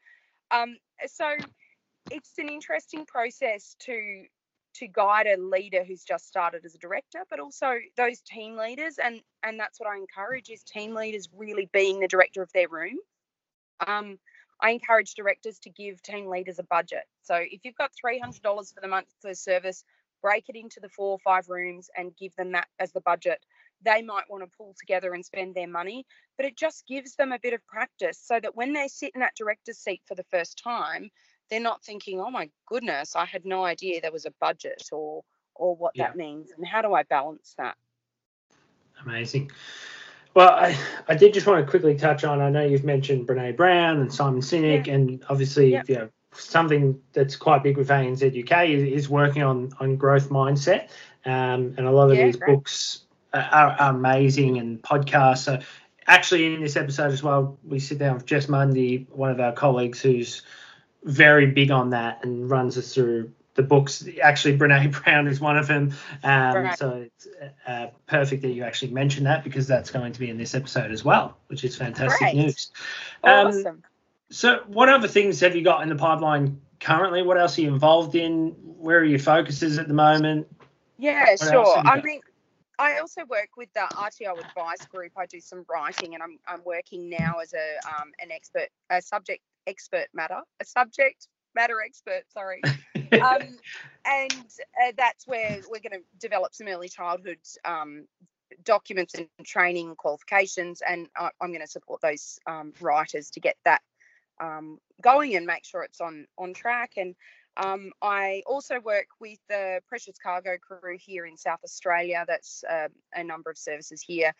um 0.50 0.76
so 1.06 1.26
it's 2.10 2.38
an 2.38 2.48
interesting 2.48 3.06
process 3.06 3.76
to 3.80 4.24
to 4.74 4.88
guide 4.88 5.26
a 5.26 5.36
leader 5.40 5.84
who's 5.84 6.04
just 6.04 6.26
started 6.26 6.64
as 6.64 6.74
a 6.74 6.78
director 6.78 7.20
but 7.30 7.40
also 7.40 7.74
those 7.96 8.20
team 8.22 8.56
leaders 8.56 8.98
and 9.02 9.20
and 9.42 9.58
that's 9.60 9.80
what 9.80 9.88
i 9.88 9.96
encourage 9.96 10.50
is 10.50 10.62
team 10.62 10.94
leaders 10.94 11.28
really 11.36 11.68
being 11.72 12.00
the 12.00 12.08
director 12.08 12.42
of 12.42 12.52
their 12.52 12.68
room 12.68 12.98
um 13.86 14.18
I 14.60 14.70
encourage 14.70 15.14
directors 15.14 15.58
to 15.60 15.70
give 15.70 16.02
team 16.02 16.28
leaders 16.28 16.60
a 16.60 16.62
budget. 16.62 17.04
So 17.22 17.34
if 17.34 17.64
you've 17.64 17.74
got 17.74 17.90
$300 18.00 18.72
for 18.72 18.80
the 18.80 18.86
month 18.88 19.08
for 19.20 19.34
service, 19.34 19.84
break 20.22 20.48
it 20.48 20.56
into 20.56 20.78
the 20.80 20.88
four 20.88 21.10
or 21.10 21.18
five 21.18 21.48
rooms 21.48 21.90
and 21.96 22.16
give 22.16 22.34
them 22.36 22.52
that 22.52 22.68
as 22.78 22.92
the 22.92 23.00
budget 23.00 23.44
they 23.84 24.00
might 24.02 24.30
want 24.30 24.44
to 24.44 24.56
pull 24.56 24.74
together 24.78 25.12
and 25.12 25.24
spend 25.24 25.54
their 25.54 25.66
money, 25.66 26.06
but 26.36 26.46
it 26.46 26.56
just 26.56 26.86
gives 26.86 27.16
them 27.16 27.32
a 27.32 27.38
bit 27.40 27.52
of 27.52 27.66
practice 27.66 28.18
so 28.18 28.38
that 28.38 28.54
when 28.54 28.72
they 28.72 28.86
sit 28.86 29.10
in 29.14 29.20
that 29.20 29.34
director's 29.36 29.78
seat 29.78 30.02
for 30.06 30.14
the 30.14 30.24
first 30.30 30.60
time, 30.62 31.10
they're 31.50 31.58
not 31.60 31.82
thinking, 31.84 32.20
"Oh 32.20 32.30
my 32.30 32.48
goodness, 32.66 33.16
I 33.16 33.24
had 33.24 33.44
no 33.44 33.64
idea 33.64 34.00
there 34.00 34.12
was 34.12 34.26
a 34.26 34.30
budget 34.40 34.88
or 34.92 35.24
or 35.54 35.74
what 35.76 35.94
Yeah. 35.94 36.12
that 36.12 36.16
means 36.16 36.52
and 36.52 36.66
how 36.66 36.80
do 36.82 36.94
I 36.94 37.02
balance 37.02 37.54
that?" 37.58 37.76
Amazing. 39.00 39.50
Well, 40.34 40.50
I, 40.50 40.78
I 41.08 41.14
did 41.14 41.34
just 41.34 41.46
want 41.46 41.64
to 41.64 41.70
quickly 41.70 41.94
touch 41.94 42.24
on. 42.24 42.40
I 42.40 42.48
know 42.48 42.64
you've 42.64 42.84
mentioned 42.84 43.28
Brene 43.28 43.56
Brown 43.56 44.00
and 44.00 44.12
Simon 44.12 44.40
Sinek, 44.40 44.88
and 44.92 45.22
obviously, 45.28 45.72
Yeah. 45.72 45.82
you 45.86 45.94
know, 45.96 46.08
something 46.32 46.98
that's 47.12 47.36
quite 47.36 47.62
big 47.62 47.76
with 47.76 47.88
anzuk 47.88 48.68
is, 48.68 48.82
is 48.82 49.08
working 49.08 49.42
on 49.42 49.70
on 49.80 49.96
growth 49.96 50.30
mindset. 50.30 50.88
Um, 51.26 51.74
and 51.76 51.80
a 51.80 51.90
lot 51.90 52.10
of 52.10 52.16
Yeah, 52.16 52.26
these 52.26 52.36
great. 52.36 52.54
books 52.54 53.02
are, 53.34 53.76
are 53.78 53.90
amazing 53.90 54.58
and 54.58 54.82
podcasts. 54.82 55.44
So, 55.44 55.58
actually, 56.06 56.54
in 56.54 56.62
this 56.62 56.76
episode 56.76 57.12
as 57.12 57.22
well, 57.22 57.58
we 57.64 57.78
sit 57.78 57.98
down 57.98 58.14
with 58.14 58.26
Jess 58.26 58.48
Mundy, 58.48 59.06
one 59.10 59.30
of 59.30 59.38
our 59.40 59.52
colleagues 59.52 60.00
who's 60.00 60.42
very 61.04 61.46
big 61.46 61.70
on 61.70 61.90
that 61.90 62.24
and 62.24 62.48
runs 62.48 62.78
us 62.78 62.94
through 62.94 63.30
the 63.54 63.62
books. 63.62 64.06
Actually, 64.22 64.58
Brene 64.58 64.92
Brown 65.04 65.26
is 65.26 65.40
one 65.40 65.56
of 65.56 65.66
them. 65.66 65.92
Um, 66.22 66.54
Right. 66.54 66.78
So 66.78 67.06
it's 67.06 67.28
uh, 67.66 67.88
perfect 68.06 68.42
that 68.42 68.50
you 68.50 68.64
actually 68.64 68.92
mentioned 68.92 69.26
that 69.26 69.44
because 69.44 69.66
that's 69.66 69.90
going 69.90 70.12
to 70.12 70.20
be 70.20 70.30
in 70.30 70.38
this 70.38 70.54
episode 70.54 70.90
as 70.90 71.04
well, 71.04 71.36
which 71.48 71.64
is 71.64 71.76
fantastic 71.76 72.34
news. 72.34 72.70
Um, 73.24 73.48
Awesome. 73.48 73.82
So, 74.30 74.62
what 74.66 74.88
other 74.88 75.08
things 75.08 75.40
have 75.40 75.54
you 75.54 75.62
got 75.62 75.82
in 75.82 75.90
the 75.90 75.94
pipeline 75.94 76.58
currently? 76.80 77.22
What 77.22 77.38
else 77.38 77.58
are 77.58 77.60
you 77.60 77.68
involved 77.68 78.14
in? 78.14 78.52
Where 78.78 78.98
are 78.98 79.04
your 79.04 79.18
focuses 79.18 79.78
at 79.78 79.88
the 79.88 79.94
moment? 79.94 80.46
Yeah, 80.96 81.26
else 81.28 81.50
sure. 81.50 81.78
I 81.78 81.96
got? 81.96 82.04
mean, 82.04 82.20
I 82.78 82.98
also 82.98 83.26
work 83.26 83.50
with 83.58 83.68
the 83.74 83.80
RTO 83.80 84.38
advice 84.38 84.86
group. 84.86 85.12
I 85.18 85.26
do 85.26 85.38
some 85.38 85.66
writing, 85.70 86.14
and 86.14 86.22
I'm 86.22 86.38
I'm 86.46 86.62
working 86.64 87.10
now 87.10 87.40
as 87.42 87.52
a 87.52 87.76
um, 87.88 88.12
an 88.20 88.32
expert, 88.32 88.68
a 88.88 89.02
subject 89.02 89.42
expert 89.66 90.06
matter, 90.14 90.40
a 90.60 90.64
subject 90.64 91.28
matter 91.54 91.82
expert. 91.82 92.22
Sorry. 92.32 92.62
um, 93.20 93.58
and 94.04 94.50
uh, 94.82 94.92
that's 94.96 95.26
where 95.26 95.58
we're 95.68 95.80
going 95.80 96.00
to 96.00 96.04
develop 96.18 96.54
some 96.54 96.68
early 96.68 96.88
childhood 96.88 97.38
um, 97.64 98.06
documents 98.64 99.14
and 99.14 99.28
training 99.44 99.94
qualifications, 99.96 100.82
and 100.86 101.08
I, 101.16 101.30
I'm 101.40 101.50
going 101.50 101.60
to 101.60 101.66
support 101.66 102.00
those 102.00 102.38
um, 102.46 102.72
writers 102.80 103.30
to 103.30 103.40
get 103.40 103.56
that 103.64 103.82
um, 104.40 104.78
going 105.00 105.36
and 105.36 105.46
make 105.46 105.64
sure 105.64 105.82
it's 105.82 106.00
on 106.00 106.26
on 106.38 106.54
track. 106.54 106.92
And 106.96 107.14
um, 107.56 107.92
I 108.00 108.42
also 108.46 108.80
work 108.80 109.06
with 109.20 109.38
the 109.48 109.80
Precious 109.88 110.16
Cargo 110.18 110.56
crew 110.58 110.96
here 110.98 111.26
in 111.26 111.36
South 111.36 111.60
Australia. 111.64 112.24
That's 112.26 112.64
uh, 112.68 112.88
a 113.14 113.22
number 113.22 113.50
of 113.50 113.58
services 113.58 114.02
here. 114.02 114.32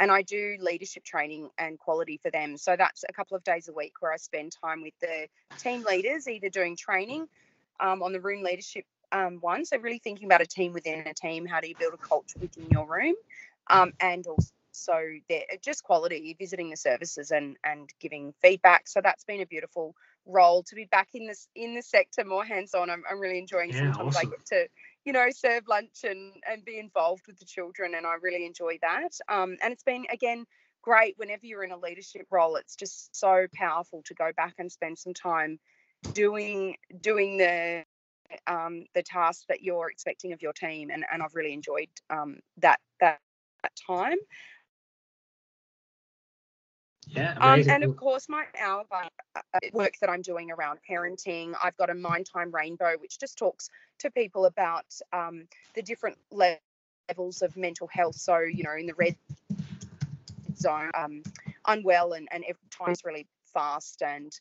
And 0.00 0.12
I 0.12 0.22
do 0.22 0.56
leadership 0.60 1.02
training 1.02 1.48
and 1.58 1.76
quality 1.78 2.20
for 2.22 2.30
them. 2.30 2.56
So 2.56 2.76
that's 2.76 3.04
a 3.08 3.12
couple 3.12 3.36
of 3.36 3.42
days 3.42 3.68
a 3.68 3.72
week 3.72 3.94
where 3.98 4.12
I 4.12 4.16
spend 4.16 4.52
time 4.62 4.82
with 4.82 4.94
the 5.00 5.26
team 5.58 5.82
leaders, 5.88 6.28
either 6.28 6.48
doing 6.50 6.76
training 6.76 7.26
um, 7.80 8.02
on 8.02 8.12
the 8.12 8.20
room 8.20 8.42
leadership 8.42 8.84
um, 9.12 9.38
one. 9.40 9.64
So 9.64 9.78
really 9.78 9.98
thinking 9.98 10.26
about 10.26 10.42
a 10.42 10.46
team 10.46 10.72
within 10.72 11.06
a 11.06 11.14
team. 11.14 11.46
How 11.46 11.60
do 11.60 11.68
you 11.68 11.74
build 11.78 11.94
a 11.94 11.98
culture 11.98 12.38
within 12.40 12.68
your 12.70 12.86
room? 12.86 13.14
Um, 13.70 13.92
and 14.00 14.26
also 14.26 15.00
the, 15.28 15.42
just 15.62 15.82
quality, 15.84 16.36
visiting 16.38 16.70
the 16.70 16.76
services 16.76 17.30
and 17.30 17.56
and 17.64 17.88
giving 18.00 18.32
feedback. 18.42 18.88
So 18.88 19.00
that's 19.02 19.24
been 19.24 19.40
a 19.40 19.46
beautiful 19.46 19.94
role 20.26 20.62
to 20.64 20.74
be 20.74 20.84
back 20.84 21.08
in 21.14 21.26
this 21.26 21.48
in 21.54 21.74
the 21.74 21.82
sector 21.82 22.24
more 22.24 22.44
hands 22.44 22.74
on. 22.74 22.90
I'm, 22.90 23.02
I'm 23.10 23.20
really 23.20 23.38
enjoying. 23.38 23.72
Yeah, 23.72 23.92
Sometimes 23.92 24.16
I 24.16 24.24
get 24.24 24.46
to 24.46 24.68
you 25.04 25.12
know 25.12 25.26
serve 25.30 25.64
lunch 25.68 26.04
and 26.04 26.32
and 26.50 26.64
be 26.64 26.78
involved 26.78 27.24
with 27.26 27.38
the 27.38 27.46
children, 27.46 27.94
and 27.94 28.06
I 28.06 28.14
really 28.20 28.46
enjoy 28.46 28.78
that. 28.82 29.12
Um, 29.28 29.56
and 29.62 29.72
it's 29.72 29.84
been 29.84 30.06
again 30.10 30.44
great 30.82 31.14
whenever 31.18 31.44
you're 31.44 31.64
in 31.64 31.72
a 31.72 31.78
leadership 31.78 32.26
role. 32.30 32.56
It's 32.56 32.76
just 32.76 33.14
so 33.14 33.46
powerful 33.54 34.02
to 34.06 34.14
go 34.14 34.30
back 34.36 34.54
and 34.58 34.70
spend 34.72 34.98
some 34.98 35.14
time 35.14 35.58
doing 36.12 36.76
doing 37.00 37.36
the 37.38 37.84
um, 38.46 38.84
the 38.94 39.02
task 39.02 39.46
that 39.48 39.62
you're 39.62 39.90
expecting 39.90 40.32
of 40.32 40.42
your 40.42 40.52
team, 40.52 40.90
and, 40.90 41.04
and 41.12 41.22
I've 41.22 41.34
really 41.34 41.52
enjoyed 41.52 41.88
um, 42.10 42.40
that 42.58 42.80
that 43.00 43.20
that 43.62 43.72
time. 43.86 44.18
yeah, 47.08 47.34
Um, 47.40 47.62
and 47.68 47.84
of 47.84 47.96
course, 47.96 48.28
my 48.28 48.44
hour 48.60 48.84
uh, 49.36 49.40
work 49.72 49.94
that 50.00 50.10
I'm 50.10 50.22
doing 50.22 50.50
around 50.50 50.80
parenting. 50.88 51.54
I've 51.62 51.76
got 51.76 51.90
a 51.90 51.94
Mind 51.94 52.26
Time 52.32 52.50
Rainbow, 52.52 52.94
which 53.00 53.18
just 53.18 53.38
talks 53.38 53.70
to 54.00 54.10
people 54.10 54.46
about 54.46 54.86
um, 55.12 55.44
the 55.74 55.82
different 55.82 56.18
le- 56.30 56.58
levels 57.08 57.42
of 57.42 57.56
mental 57.56 57.88
health. 57.88 58.16
So, 58.16 58.40
you 58.40 58.64
know, 58.64 58.74
in 58.78 58.86
the 58.86 58.94
red 58.94 59.16
zone, 60.56 60.90
um, 60.94 61.22
unwell, 61.66 62.12
and, 62.12 62.28
and 62.32 62.44
every 62.44 62.60
time's 62.70 63.04
really 63.04 63.26
fast. 63.52 64.02
And 64.02 64.32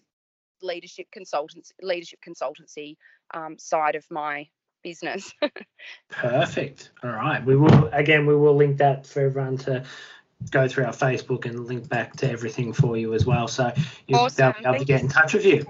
leadership 0.62 1.08
consultancy 1.16 1.72
leadership 1.82 2.20
consultancy 2.28 2.98
um, 3.34 3.58
side 3.60 3.96
of 3.96 4.06
my 4.10 4.48
business. 4.84 5.34
Perfect. 6.10 6.92
All 7.04 7.12
right. 7.12 7.44
We 7.44 7.56
will 7.56 7.90
again. 7.92 8.26
We 8.26 8.36
will 8.36 8.56
link 8.56 8.78
that 8.78 9.06
for 9.06 9.22
everyone 9.22 9.58
to 9.60 9.84
go 10.52 10.68
through 10.68 10.86
our 10.86 10.94
Facebook 10.94 11.46
and 11.46 11.66
link 11.66 11.88
back 11.90 12.16
to 12.18 12.30
everything 12.30 12.74
for 12.74 12.98
you 12.98 13.14
as 13.14 13.26
well. 13.26 13.48
So 13.48 13.72
you'll 14.08 14.22
awesome. 14.22 14.54
be 14.60 14.66
able 14.66 14.80
to 14.80 14.86
get 14.86 15.02
in 15.02 15.10
touch 15.10 15.34
with 15.34 15.46
you. 15.46 15.66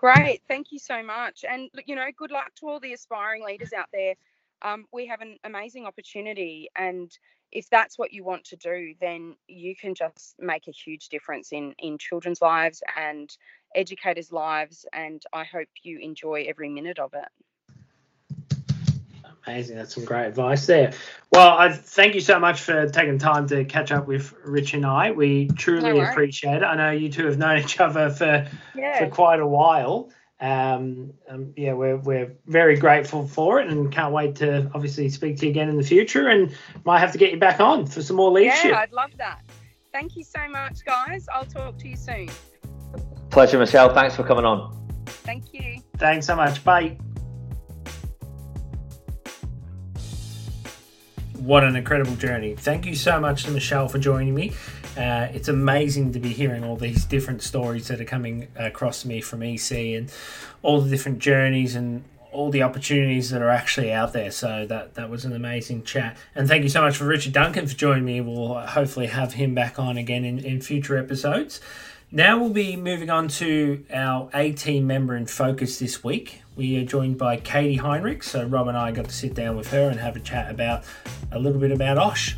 Great. 0.00 0.42
Thank 0.48 0.72
you 0.72 0.80
so 0.80 1.02
much. 1.04 1.44
And, 1.48 1.70
you 1.86 1.96
know, 1.96 2.08
good 2.18 2.32
luck 2.32 2.54
to 2.56 2.68
all 2.68 2.80
the 2.80 2.94
aspiring 2.94 3.44
leaders 3.44 3.72
out 3.74 3.88
there. 3.92 4.16
Um, 4.62 4.86
we 4.92 5.06
have 5.08 5.22
an 5.22 5.38
amazing 5.44 5.86
opportunity. 5.86 6.70
And 6.76 7.12
if 7.52 7.70
that's 7.70 7.98
what 7.98 8.12
you 8.12 8.24
want 8.24 8.44
to 8.46 8.56
do, 8.56 8.94
then 9.00 9.36
you 9.48 9.76
can 9.76 9.94
just 9.94 10.36
make 10.40 10.68
a 10.68 10.72
huge 10.72 11.10
difference 11.10 11.52
in, 11.52 11.74
in 11.80 11.98
children's 11.98 12.42
lives 12.42 12.82
and 12.96 13.30
educators' 13.76 14.32
lives. 14.32 14.86
And 14.94 15.22
I 15.34 15.44
hope 15.44 15.68
you 15.84 16.00
enjoy 16.00 16.46
every 16.48 16.70
minute 16.70 17.00
of 17.00 17.14
it. 17.14 17.28
Amazing. 19.46 19.76
That's 19.76 19.94
some 19.94 20.04
great 20.04 20.26
advice 20.26 20.66
there. 20.66 20.92
Well, 21.32 21.56
I 21.56 21.72
thank 21.72 22.14
you 22.14 22.20
so 22.20 22.38
much 22.38 22.60
for 22.60 22.88
taking 22.88 23.18
time 23.18 23.46
to 23.48 23.64
catch 23.64 23.90
up 23.90 24.06
with 24.06 24.34
Rich 24.44 24.74
and 24.74 24.84
I. 24.84 25.12
We 25.12 25.48
truly 25.48 25.92
no 25.92 26.00
appreciate 26.02 26.56
it. 26.56 26.62
I 26.62 26.74
know 26.76 26.90
you 26.90 27.10
two 27.10 27.26
have 27.26 27.38
known 27.38 27.58
each 27.58 27.80
other 27.80 28.10
for 28.10 28.46
yeah. 28.74 28.98
for 28.98 29.08
quite 29.08 29.40
a 29.40 29.46
while. 29.46 30.10
Um, 30.40 31.12
um, 31.28 31.52
yeah, 31.56 31.74
we're 31.74 31.98
we're 31.98 32.34
very 32.46 32.76
grateful 32.76 33.26
for 33.26 33.60
it 33.60 33.68
and 33.68 33.92
can't 33.92 34.12
wait 34.12 34.36
to 34.36 34.70
obviously 34.74 35.08
speak 35.10 35.36
to 35.38 35.46
you 35.46 35.50
again 35.50 35.68
in 35.68 35.76
the 35.76 35.84
future 35.84 36.28
and 36.28 36.54
might 36.84 37.00
have 37.00 37.12
to 37.12 37.18
get 37.18 37.30
you 37.30 37.38
back 37.38 37.60
on 37.60 37.86
for 37.86 38.02
some 38.02 38.16
more 38.16 38.30
leadership. 38.30 38.70
Yeah, 38.70 38.78
I'd 38.78 38.92
love 38.92 39.10
that. 39.18 39.42
Thank 39.92 40.16
you 40.16 40.24
so 40.24 40.48
much, 40.48 40.84
guys. 40.84 41.26
I'll 41.32 41.44
talk 41.44 41.78
to 41.78 41.88
you 41.88 41.96
soon. 41.96 42.30
Pleasure, 43.30 43.58
Michelle. 43.58 43.92
Thanks 43.92 44.16
for 44.16 44.24
coming 44.24 44.44
on. 44.44 44.76
Thank 45.06 45.52
you. 45.52 45.82
Thanks 45.98 46.26
so 46.26 46.36
much. 46.36 46.64
Bye. 46.64 46.98
What 51.40 51.64
an 51.64 51.74
incredible 51.74 52.16
journey. 52.16 52.54
Thank 52.54 52.84
you 52.84 52.94
so 52.94 53.18
much 53.18 53.44
to 53.44 53.50
Michelle 53.50 53.88
for 53.88 53.98
joining 53.98 54.34
me. 54.34 54.52
Uh, 54.96 55.28
it's 55.32 55.48
amazing 55.48 56.12
to 56.12 56.20
be 56.20 56.28
hearing 56.28 56.64
all 56.64 56.76
these 56.76 57.04
different 57.04 57.42
stories 57.42 57.88
that 57.88 58.00
are 58.00 58.04
coming 58.04 58.48
across 58.56 59.04
me 59.04 59.20
from 59.20 59.42
EC 59.42 59.72
and 59.72 60.12
all 60.62 60.80
the 60.80 60.90
different 60.90 61.18
journeys 61.18 61.74
and 61.74 62.04
all 62.32 62.50
the 62.50 62.62
opportunities 62.62 63.30
that 63.30 63.40
are 63.40 63.48
actually 63.48 63.90
out 63.90 64.12
there. 64.12 64.30
So 64.30 64.66
that 64.66 64.94
that 64.94 65.08
was 65.08 65.24
an 65.24 65.32
amazing 65.32 65.84
chat. 65.84 66.16
And 66.34 66.46
thank 66.46 66.62
you 66.62 66.68
so 66.68 66.82
much 66.82 66.96
for 66.96 67.06
Richard 67.06 67.32
Duncan 67.32 67.66
for 67.66 67.74
joining 67.74 68.04
me. 68.04 68.20
We'll 68.20 68.54
hopefully 68.60 69.06
have 69.06 69.34
him 69.34 69.54
back 69.54 69.78
on 69.78 69.96
again 69.96 70.24
in, 70.24 70.38
in 70.40 70.60
future 70.60 70.98
episodes. 70.98 71.60
Now 72.12 72.38
we'll 72.38 72.50
be 72.50 72.76
moving 72.76 73.08
on 73.08 73.28
to 73.28 73.84
our 73.92 74.28
A 74.34 74.52
team 74.52 74.86
member 74.86 75.16
in 75.16 75.26
focus 75.26 75.78
this 75.78 76.02
week. 76.02 76.42
We 76.60 76.76
are 76.76 76.84
joined 76.84 77.16
by 77.16 77.38
Katie 77.38 77.76
Heinrich. 77.76 78.22
So 78.22 78.44
Rob 78.44 78.68
and 78.68 78.76
I 78.76 78.92
got 78.92 79.06
to 79.06 79.14
sit 79.14 79.32
down 79.32 79.56
with 79.56 79.70
her 79.70 79.88
and 79.88 79.98
have 79.98 80.14
a 80.14 80.20
chat 80.20 80.50
about 80.50 80.84
a 81.32 81.38
little 81.38 81.58
bit 81.58 81.72
about 81.72 81.96
Osh. 81.96 82.36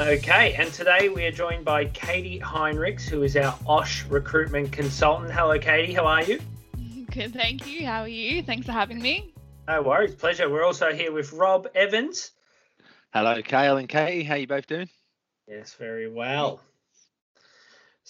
Okay, 0.00 0.54
and 0.54 0.72
today 0.72 1.10
we 1.10 1.26
are 1.26 1.30
joined 1.30 1.66
by 1.66 1.84
Katie 1.84 2.40
Heinrichs, 2.40 3.02
who 3.02 3.22
is 3.22 3.36
our 3.36 3.54
Osh 3.66 4.06
recruitment 4.06 4.72
consultant. 4.72 5.30
Hello, 5.30 5.58
Katie. 5.58 5.92
How 5.92 6.06
are 6.06 6.22
you? 6.22 6.40
Good, 7.10 7.34
thank 7.34 7.66
you. 7.66 7.84
How 7.84 8.00
are 8.00 8.08
you? 8.08 8.42
Thanks 8.42 8.64
for 8.64 8.72
having 8.72 9.02
me. 9.02 9.34
No 9.68 9.82
worries, 9.82 10.14
pleasure. 10.14 10.48
We're 10.48 10.64
also 10.64 10.94
here 10.94 11.12
with 11.12 11.30
Rob 11.34 11.68
Evans. 11.74 12.30
Hello, 13.12 13.42
Kale 13.42 13.76
and 13.76 13.86
Katie. 13.86 14.24
How 14.24 14.36
you 14.36 14.46
both 14.46 14.66
doing? 14.66 14.88
Yes, 15.46 15.74
very 15.74 16.10
well. 16.10 16.62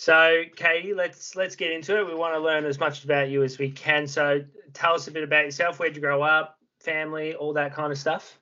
So, 0.00 0.44
Katie, 0.56 0.94
let's 0.94 1.36
let's 1.36 1.56
get 1.56 1.72
into 1.72 1.98
it. 1.98 2.06
We 2.06 2.14
want 2.14 2.32
to 2.32 2.40
learn 2.40 2.64
as 2.64 2.80
much 2.80 3.04
about 3.04 3.28
you 3.28 3.42
as 3.42 3.58
we 3.58 3.70
can. 3.70 4.06
So, 4.06 4.42
tell 4.72 4.94
us 4.94 5.08
a 5.08 5.10
bit 5.10 5.24
about 5.24 5.44
yourself. 5.44 5.78
Where'd 5.78 5.94
you 5.94 6.00
grow 6.00 6.22
up? 6.22 6.56
Family, 6.78 7.34
all 7.34 7.52
that 7.52 7.74
kind 7.74 7.92
of 7.92 7.98
stuff. 7.98 8.38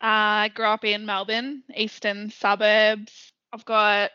Uh, 0.00 0.46
I 0.46 0.50
grew 0.54 0.66
up 0.66 0.84
in 0.84 1.04
Melbourne, 1.04 1.64
eastern 1.74 2.30
suburbs. 2.30 3.32
I've 3.52 3.64
got 3.64 4.12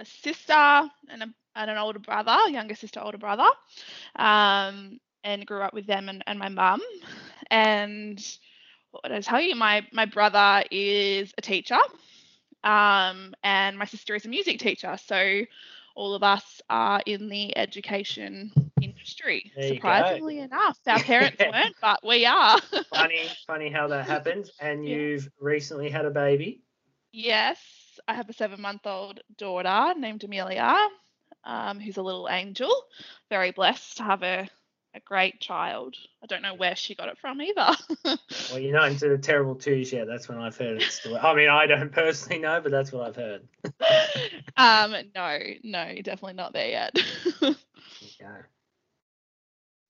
a 0.00 0.06
sister 0.06 0.54
and, 0.54 1.24
a, 1.24 1.26
and 1.56 1.70
an 1.70 1.76
older 1.76 1.98
brother, 1.98 2.38
younger 2.48 2.74
sister, 2.74 2.98
older 2.98 3.18
brother, 3.18 3.50
um, 4.16 4.98
and 5.24 5.44
grew 5.44 5.60
up 5.60 5.74
with 5.74 5.86
them 5.86 6.08
and, 6.08 6.24
and 6.26 6.38
my 6.38 6.48
mum. 6.48 6.80
And 7.50 8.18
what 8.92 9.02
did 9.02 9.12
I 9.12 9.20
tell 9.20 9.42
you? 9.42 9.56
My 9.56 9.86
my 9.92 10.06
brother 10.06 10.64
is 10.70 11.34
a 11.36 11.42
teacher, 11.42 11.80
um, 12.64 13.34
and 13.44 13.76
my 13.76 13.84
sister 13.84 14.14
is 14.14 14.24
a 14.24 14.30
music 14.30 14.58
teacher. 14.58 14.96
So 14.96 15.44
all 15.94 16.14
of 16.14 16.22
us 16.22 16.60
are 16.68 17.02
in 17.06 17.28
the 17.28 17.56
education 17.56 18.52
industry. 18.80 19.52
There 19.56 19.68
surprisingly 19.68 20.38
enough, 20.38 20.78
our 20.86 20.98
parents 21.00 21.38
weren't, 21.40 21.76
but 21.80 22.00
we 22.06 22.26
are. 22.26 22.60
funny, 22.94 23.26
funny 23.46 23.70
how 23.70 23.88
that 23.88 24.06
happens. 24.06 24.50
And 24.60 24.86
you've 24.86 25.28
recently 25.40 25.90
had 25.90 26.04
a 26.04 26.10
baby. 26.10 26.62
Yes, 27.12 27.58
I 28.08 28.14
have 28.14 28.28
a 28.30 28.32
seven-month-old 28.32 29.20
daughter 29.36 29.98
named 29.98 30.24
Amelia, 30.24 30.76
um, 31.44 31.78
who's 31.78 31.98
a 31.98 32.02
little 32.02 32.28
angel. 32.30 32.70
Very 33.28 33.50
blessed 33.50 33.98
to 33.98 34.02
have 34.04 34.20
her 34.20 34.48
a 34.94 35.00
great 35.00 35.40
child. 35.40 35.96
I 36.22 36.26
don't 36.26 36.42
know 36.42 36.54
where 36.54 36.76
she 36.76 36.94
got 36.94 37.08
it 37.08 37.18
from 37.18 37.40
either. 37.40 37.76
well, 38.50 38.58
you're 38.58 38.74
not 38.74 38.90
into 38.90 39.08
the 39.08 39.18
terrible 39.18 39.54
twos 39.54 39.92
yet. 39.92 40.06
That's 40.06 40.28
when 40.28 40.38
I've 40.38 40.56
heard 40.56 40.82
it. 40.82 41.00
I 41.20 41.34
mean, 41.34 41.48
I 41.48 41.66
don't 41.66 41.92
personally 41.92 42.40
know, 42.40 42.60
but 42.60 42.70
that's 42.70 42.92
what 42.92 43.06
I've 43.06 43.16
heard. 43.16 43.48
um, 44.56 44.94
no, 45.14 45.38
no, 45.62 45.94
definitely 46.02 46.34
not 46.34 46.52
there 46.52 46.68
yet. 46.68 46.98
okay. 47.42 48.42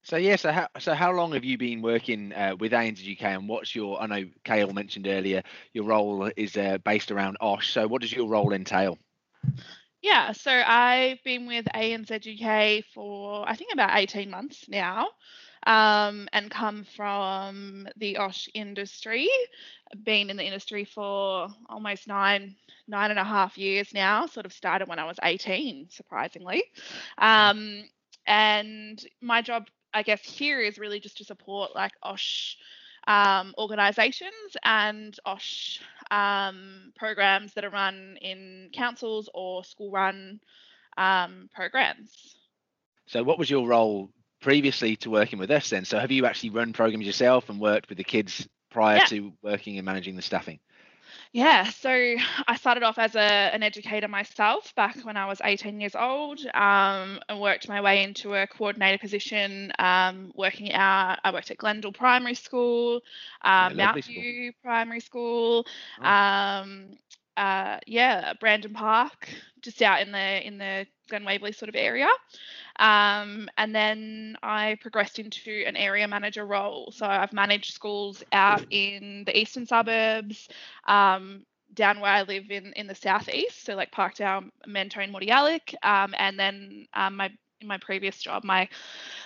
So 0.05 0.17
yeah, 0.17 0.37
so 0.37 0.51
how 0.51 0.69
so 0.81 0.95
how 0.95 1.13
long 1.13 1.33
have 1.33 1.45
you 1.45 1.57
been 1.57 1.81
working 1.81 2.33
uh, 2.33 2.57
with 2.59 2.73
anzuk, 2.73 3.23
and 3.23 3.49
what's 3.49 3.75
your? 3.75 4.03
I 4.03 4.07
know 4.07 4.25
Kale 4.43 4.73
mentioned 4.73 5.07
earlier 5.07 5.43
your 5.73 5.85
role 5.85 6.29
is 6.37 6.57
uh, 6.57 6.79
based 6.85 7.13
around 7.13 7.37
OSH. 7.41 7.73
So 7.73 7.87
what 7.87 8.03
does 8.03 8.13
your 8.13 8.29
role 8.29 8.53
entail? 8.53 8.99
Yeah, 10.03 10.33
so 10.33 10.51
I've 10.51 11.23
been 11.23 11.47
with 11.47 11.67
anzuk 11.67 12.85
for 12.93 13.49
I 13.49 13.55
think 13.55 13.73
about 13.73 13.97
18 13.97 14.29
months 14.29 14.69
now. 14.69 15.09
Um, 15.65 16.29
and 16.33 16.51
come 16.51 16.83
from 16.83 17.87
the 17.97 18.17
OSH 18.17 18.49
industry. 18.53 19.29
Been 20.03 20.29
in 20.29 20.37
the 20.37 20.45
industry 20.45 20.85
for 20.85 21.49
almost 21.69 22.09
nine, 22.09 22.57
nine 22.89 23.11
and 23.11 23.19
a 23.19 23.25
half 23.25 23.57
years 23.57 23.95
now. 23.95 24.27
Sort 24.27 24.45
of 24.45 24.53
started 24.53 24.89
when 24.89 24.99
I 24.99 25.05
was 25.05 25.19
18, 25.23 25.87
surprisingly. 25.89 26.65
Um, 27.19 27.85
and 28.27 29.05
my 29.21 29.41
job, 29.41 29.69
I 29.95 30.03
guess, 30.03 30.23
here 30.23 30.61
is 30.61 30.79
really 30.79 30.99
just 30.99 31.19
to 31.19 31.25
support 31.25 31.77
like 31.77 31.93
OSH 32.03 32.57
um, 33.07 33.55
organisations 33.57 34.57
and 34.65 35.17
OSH 35.25 35.81
um, 36.13 36.93
programs 36.97 37.55
that 37.55 37.65
are 37.65 37.71
run 37.71 38.19
in 38.23 38.71
councils 38.75 39.31
or 39.35 39.65
school 39.65 39.91
run 39.91 40.41
um, 40.99 41.51
programs. 41.55 42.37
So, 43.07 43.23
what 43.25 43.39
was 43.39 43.51
your 43.51 43.67
role 43.67 44.11
previously 44.41 44.97
to 44.99 45.11
working 45.11 45.39
with 45.39 45.51
us 45.51 45.71
then? 45.71 45.85
So, 45.85 45.99
have 45.99 46.13
you 46.13 46.27
actually 46.27 46.51
run 46.51 46.73
programs 46.73 47.07
yourself 47.07 47.49
and 47.51 47.61
worked 47.61 47.89
with 47.89 47.99
the 47.99 48.05
kids 48.05 48.49
prior 48.71 48.99
Yeah. 48.99 49.07
to 49.07 49.33
working 49.43 49.79
and 49.79 49.87
managing 49.87 50.17
the 50.17 50.23
staffing? 50.23 50.61
Yeah, 51.35 51.71
so 51.71 51.89
I 51.91 52.57
started 52.57 52.83
off 52.83 52.99
as 52.99 53.15
a, 53.15 53.21
an 53.21 53.63
educator 53.63 54.07
myself 54.07 54.75
back 54.75 54.99
when 55.03 55.17
I 55.17 55.25
was 55.25 55.41
18 55.43 55.81
years 55.81 55.95
old 55.95 56.41
um, 56.55 57.21
and 57.27 57.41
worked 57.41 57.71
my 57.71 57.81
way 57.81 58.03
into 58.03 58.35
a 58.35 58.47
coordinator 58.47 58.99
position 58.99 59.73
um, 59.79 60.31
working 60.35 60.73
out. 60.75 61.21
I 61.25 61.33
worked 61.33 61.51
at 61.51 61.57
Glendal 61.57 61.91
Primary 61.91 62.35
School, 62.35 63.01
um, 63.41 63.77
Mount 63.79 64.05
school. 64.05 64.13
View 64.13 64.53
Primary 64.63 65.01
School, 65.01 65.67
Oh. 66.03 66.07
um, 66.07 66.89
uh, 67.39 67.79
yeah, 67.87 68.35
Brandon 68.39 68.75
Park, 68.75 69.27
just 69.63 69.81
out 69.81 70.03
in 70.03 70.13
the 70.13 70.47
in 70.47 70.59
the 70.59 70.87
Glen 71.13 71.25
Waverley 71.25 71.53
sort 71.53 71.69
of 71.69 71.77
area. 71.77 72.09
Um, 72.79 73.51
and 73.59 73.75
then 73.75 74.37
I 74.43 74.79
progressed 74.81 75.19
into 75.19 75.63
an 75.67 75.77
area 75.77 76.09
manager 76.09 76.47
role. 76.47 76.91
So 76.91 77.05
I've 77.05 77.35
managed 77.35 77.75
schools 77.75 78.25
out 78.33 78.65
in 78.71 79.25
the 79.27 79.39
eastern 79.39 79.67
suburbs, 79.67 80.49
um, 80.89 81.45
down 81.75 82.01
where 82.01 82.13
I 82.13 82.23
live 82.23 82.51
in 82.51 82.73
in 82.75 82.87
the 82.87 82.95
southeast, 82.95 83.65
so 83.65 83.75
like 83.75 83.93
Parkdale, 83.93 84.51
Mentone, 84.67 85.13
Mordialloc, 85.13 85.75
um, 85.83 86.15
and 86.19 86.39
then 86.39 86.87
um, 86.95 87.17
my 87.17 87.31
in 87.61 87.69
my 87.69 87.79
previous 87.79 88.19
job, 88.19 88.43
my 88.45 88.69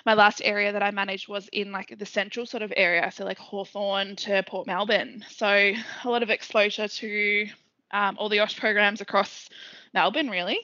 my 0.05 0.15
last 0.15 0.43
area 0.45 0.73
that 0.73 0.83
I 0.83 0.91
managed 0.91 1.29
was 1.29 1.49
in 1.53 1.73
like 1.73 1.97
the 1.99 2.07
central 2.07 2.47
sort 2.47 2.63
of 2.63 2.73
area, 2.77 3.11
so 3.13 3.25
like 3.25 3.39
Hawthorn 3.39 4.17
to 4.17 4.43
Port 4.43 4.67
Melbourne. 4.67 5.25
So 5.29 5.49
a 5.49 6.09
lot 6.09 6.23
of 6.23 6.31
exposure 6.31 6.89
to 6.89 7.47
um, 7.93 8.17
all 8.19 8.29
the 8.29 8.41
OSH 8.41 8.59
programs 8.59 9.01
across 9.01 9.49
Melbourne, 9.95 10.31
really. 10.31 10.59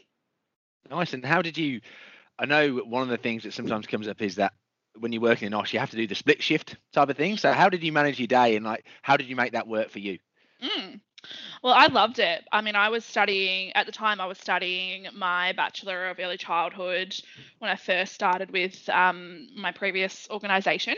Nice. 0.93 1.15
And 1.15 1.25
how 1.25 1.41
did 1.41 1.57
you? 1.57 1.81
I 2.39 2.45
know 2.45 2.77
one 2.77 3.03
of 3.03 3.09
the 3.09 3.17
things 3.17 3.45
that 3.45 3.55
sometimes 3.55 3.87
comes 3.87 4.09
up 4.09 4.21
is 4.21 4.37
that 4.37 4.53
when 4.99 5.11
you're 5.13 5.23
working 5.23 5.47
in 5.47 5.55
OSH, 5.55 5.73
you 5.73 5.79
have 5.79 5.91
to 5.91 5.97
do 5.97 6.07
the 6.07 6.15
split 6.15 6.43
shift 6.43 6.77
type 6.93 7.09
of 7.09 7.17
thing. 7.17 7.39
So, 7.39 7.51
how 7.53 7.71
did 7.71 7.83
you 7.83 7.93
manage 7.93 8.19
your 8.21 8.27
day 8.27 8.57
and 8.57 8.65
like 8.65 8.85
how 9.01 9.17
did 9.17 9.27
you 9.27 9.37
make 9.37 9.53
that 9.53 9.67
work 9.67 9.89
for 9.89 10.01
you? 10.01 10.19
Mm. 10.63 11.01
Well, 11.63 11.75
I 11.75 11.87
loved 11.87 12.19
it. 12.19 12.47
I 12.53 12.61
mean, 12.61 12.75
I 12.77 12.89
was 12.89 13.05
studying 13.05 13.73
at 13.75 13.87
the 13.87 13.93
time. 13.93 14.21
I 14.21 14.27
was 14.27 14.39
studying 14.39 15.07
my 15.15 15.53
bachelor 15.53 16.09
of 16.09 16.19
early 16.19 16.37
childhood 16.37 17.15
when 17.59 17.71
I 17.71 17.77
first 17.77 18.13
started 18.15 18.51
with 18.51 18.89
um, 18.89 19.49
my 19.57 19.73
previous 19.73 20.29
organisation, 20.31 20.95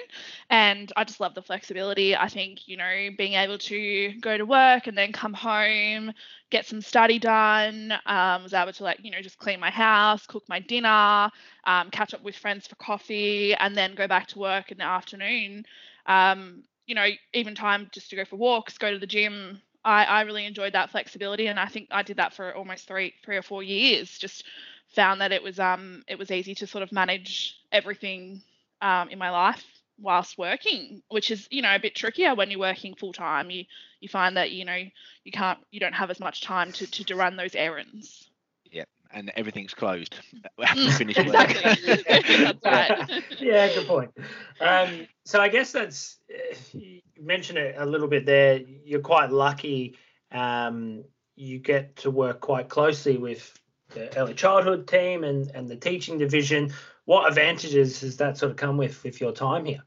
and 0.50 0.92
I 0.96 1.04
just 1.04 1.20
love 1.20 1.34
the 1.34 1.42
flexibility. 1.42 2.16
I 2.16 2.28
think 2.28 2.66
you 2.68 2.76
know 2.76 3.08
being 3.16 3.34
able 3.34 3.58
to 3.58 4.12
go 4.20 4.36
to 4.38 4.44
work 4.46 4.86
and 4.86 4.96
then 4.96 5.12
come 5.12 5.34
home, 5.34 6.12
get 6.50 6.66
some 6.66 6.80
study 6.80 7.18
done. 7.18 7.92
Um, 8.06 8.42
was 8.42 8.54
able 8.54 8.72
to 8.72 8.84
like 8.84 9.00
you 9.02 9.10
know 9.10 9.20
just 9.22 9.38
clean 9.38 9.60
my 9.60 9.70
house, 9.70 10.26
cook 10.26 10.44
my 10.48 10.60
dinner, 10.60 11.30
um, 11.64 11.90
catch 11.90 12.14
up 12.14 12.22
with 12.22 12.36
friends 12.36 12.66
for 12.66 12.76
coffee, 12.76 13.54
and 13.54 13.76
then 13.76 13.94
go 13.94 14.06
back 14.08 14.28
to 14.28 14.38
work 14.38 14.72
in 14.72 14.78
the 14.78 14.84
afternoon. 14.84 15.64
Um, 16.06 16.64
you 16.86 16.94
know, 16.94 17.06
even 17.32 17.54
time 17.54 17.88
just 17.92 18.10
to 18.10 18.16
go 18.16 18.24
for 18.24 18.36
walks, 18.36 18.78
go 18.78 18.90
to 18.92 18.98
the 18.98 19.06
gym. 19.06 19.60
I, 19.84 20.04
I 20.04 20.20
really 20.22 20.46
enjoyed 20.46 20.72
that 20.74 20.90
flexibility, 20.90 21.46
and 21.48 21.58
I 21.60 21.66
think 21.66 21.88
I 21.90 22.02
did 22.02 22.16
that 22.18 22.34
for 22.34 22.54
almost 22.54 22.86
three 22.88 23.14
three 23.24 23.36
or 23.36 23.42
four 23.42 23.62
years. 23.62 24.18
Just 24.18 24.44
found 24.88 25.20
that 25.20 25.32
it 25.32 25.42
was 25.42 25.58
um 25.60 26.04
it 26.08 26.18
was 26.18 26.30
easy 26.30 26.54
to 26.56 26.66
sort 26.66 26.82
of 26.82 26.92
manage 26.92 27.56
everything 27.72 28.42
um, 28.80 29.08
in 29.10 29.18
my 29.18 29.30
life 29.30 29.64
whilst 29.98 30.38
working, 30.38 31.02
which 31.08 31.30
is 31.30 31.48
you 31.50 31.62
know 31.62 31.74
a 31.74 31.78
bit 31.78 31.94
trickier 31.94 32.34
when 32.34 32.50
you're 32.50 32.60
working 32.60 32.94
full 32.94 33.12
time. 33.12 33.50
You 33.50 33.64
you 34.00 34.08
find 34.08 34.36
that 34.36 34.50
you 34.52 34.64
know 34.64 34.78
you 35.24 35.32
can't 35.32 35.58
you 35.70 35.80
don't 35.80 35.94
have 35.94 36.10
as 36.10 36.20
much 36.20 36.42
time 36.42 36.72
to 36.72 36.86
to, 36.86 37.04
to 37.04 37.16
run 37.16 37.36
those 37.36 37.54
errands. 37.54 38.28
And 39.14 39.32
everything's 39.36 39.74
closed 39.74 40.16
after 40.62 40.88
you 40.88 40.92
Mm, 40.92 40.94
finish 40.94 41.22
work. 41.22 41.56
exactly. 41.62 42.04
That's 42.42 42.64
right. 42.64 42.94
yeah, 43.40 43.68
good 43.68 43.86
point. 43.86 44.10
Um, 44.60 45.06
so 45.24 45.40
I 45.40 45.48
guess 45.48 45.72
that's 45.72 46.18
uh, 46.30 46.54
you 46.72 47.00
mentioned 47.20 47.58
it 47.58 47.76
a 47.78 47.86
little 47.86 48.08
bit 48.08 48.26
there. 48.26 48.60
You're 48.84 49.00
quite 49.00 49.30
lucky. 49.30 49.96
Um, 50.32 51.04
you 51.36 51.58
get 51.60 51.96
to 51.98 52.10
work 52.10 52.40
quite 52.40 52.68
closely 52.68 53.16
with 53.18 53.56
the 53.94 54.16
early 54.18 54.34
childhood 54.34 54.88
team 54.88 55.24
and, 55.24 55.50
and 55.54 55.68
the 55.68 55.76
teaching 55.76 56.18
division. 56.18 56.72
What 57.04 57.28
advantages 57.28 58.00
has 58.00 58.16
that 58.18 58.36
sort 58.38 58.50
of 58.50 58.56
come 58.56 58.76
with 58.76 59.02
with 59.04 59.20
your 59.20 59.32
time 59.32 59.64
here? 59.64 59.82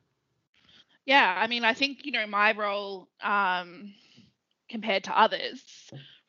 Yeah, 1.06 1.38
I 1.38 1.48
mean, 1.48 1.64
I 1.64 1.74
think 1.74 2.06
you 2.06 2.12
know 2.12 2.28
my 2.28 2.54
role 2.54 3.08
um, 3.22 3.94
compared 4.70 5.06
to 5.06 5.20
others 5.20 5.62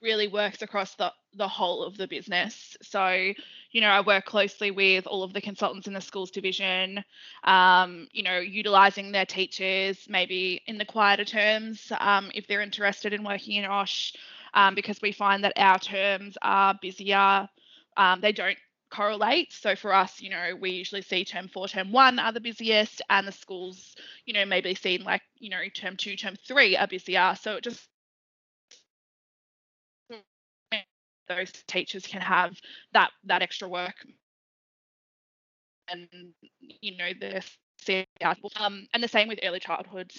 really 0.02 0.28
works 0.28 0.62
across 0.62 0.94
the 0.94 1.12
the 1.34 1.48
whole 1.48 1.82
of 1.84 1.96
the 1.96 2.08
business. 2.08 2.76
So, 2.82 3.32
you 3.70 3.80
know, 3.80 3.88
I 3.88 4.00
work 4.00 4.24
closely 4.24 4.70
with 4.70 5.06
all 5.06 5.22
of 5.22 5.32
the 5.32 5.40
consultants 5.40 5.86
in 5.86 5.92
the 5.92 6.00
schools 6.00 6.30
division. 6.30 7.04
Um, 7.44 8.08
you 8.12 8.22
know, 8.22 8.38
utilizing 8.38 9.12
their 9.12 9.26
teachers 9.26 10.06
maybe 10.08 10.62
in 10.66 10.78
the 10.78 10.84
quieter 10.84 11.24
terms 11.24 11.92
um, 12.00 12.30
if 12.34 12.46
they're 12.46 12.62
interested 12.62 13.12
in 13.12 13.24
working 13.24 13.56
in 13.56 13.64
OSH, 13.64 14.14
um, 14.54 14.74
because 14.74 15.00
we 15.02 15.12
find 15.12 15.44
that 15.44 15.52
our 15.56 15.78
terms 15.78 16.36
are 16.42 16.74
busier. 16.80 17.48
Um, 17.96 18.20
they 18.20 18.32
don't 18.32 18.58
correlate. 18.90 19.52
So 19.52 19.76
for 19.76 19.92
us, 19.92 20.20
you 20.20 20.30
know, 20.30 20.56
we 20.58 20.70
usually 20.70 21.02
see 21.02 21.24
term 21.24 21.48
four, 21.48 21.68
term 21.68 21.92
one 21.92 22.18
are 22.18 22.32
the 22.32 22.40
busiest, 22.40 23.02
and 23.10 23.26
the 23.26 23.32
schools, 23.32 23.96
you 24.24 24.32
know, 24.32 24.44
maybe 24.44 24.74
seen 24.74 25.04
like, 25.04 25.22
you 25.38 25.50
know, 25.50 25.62
term 25.74 25.96
two, 25.96 26.16
term 26.16 26.36
three 26.46 26.76
are 26.76 26.86
busier. 26.86 27.34
So 27.40 27.56
it 27.56 27.64
just 27.64 27.86
those 31.28 31.52
teachers 31.68 32.06
can 32.06 32.20
have 32.20 32.56
that 32.92 33.10
that 33.24 33.42
extra 33.42 33.68
work. 33.68 33.94
And 35.90 36.34
you 36.60 36.96
know 36.96 37.10
the 37.20 37.42
um 38.56 38.86
and 38.92 39.02
the 39.02 39.08
same 39.08 39.28
with 39.28 39.40
early 39.42 39.60
childhood 39.60 40.12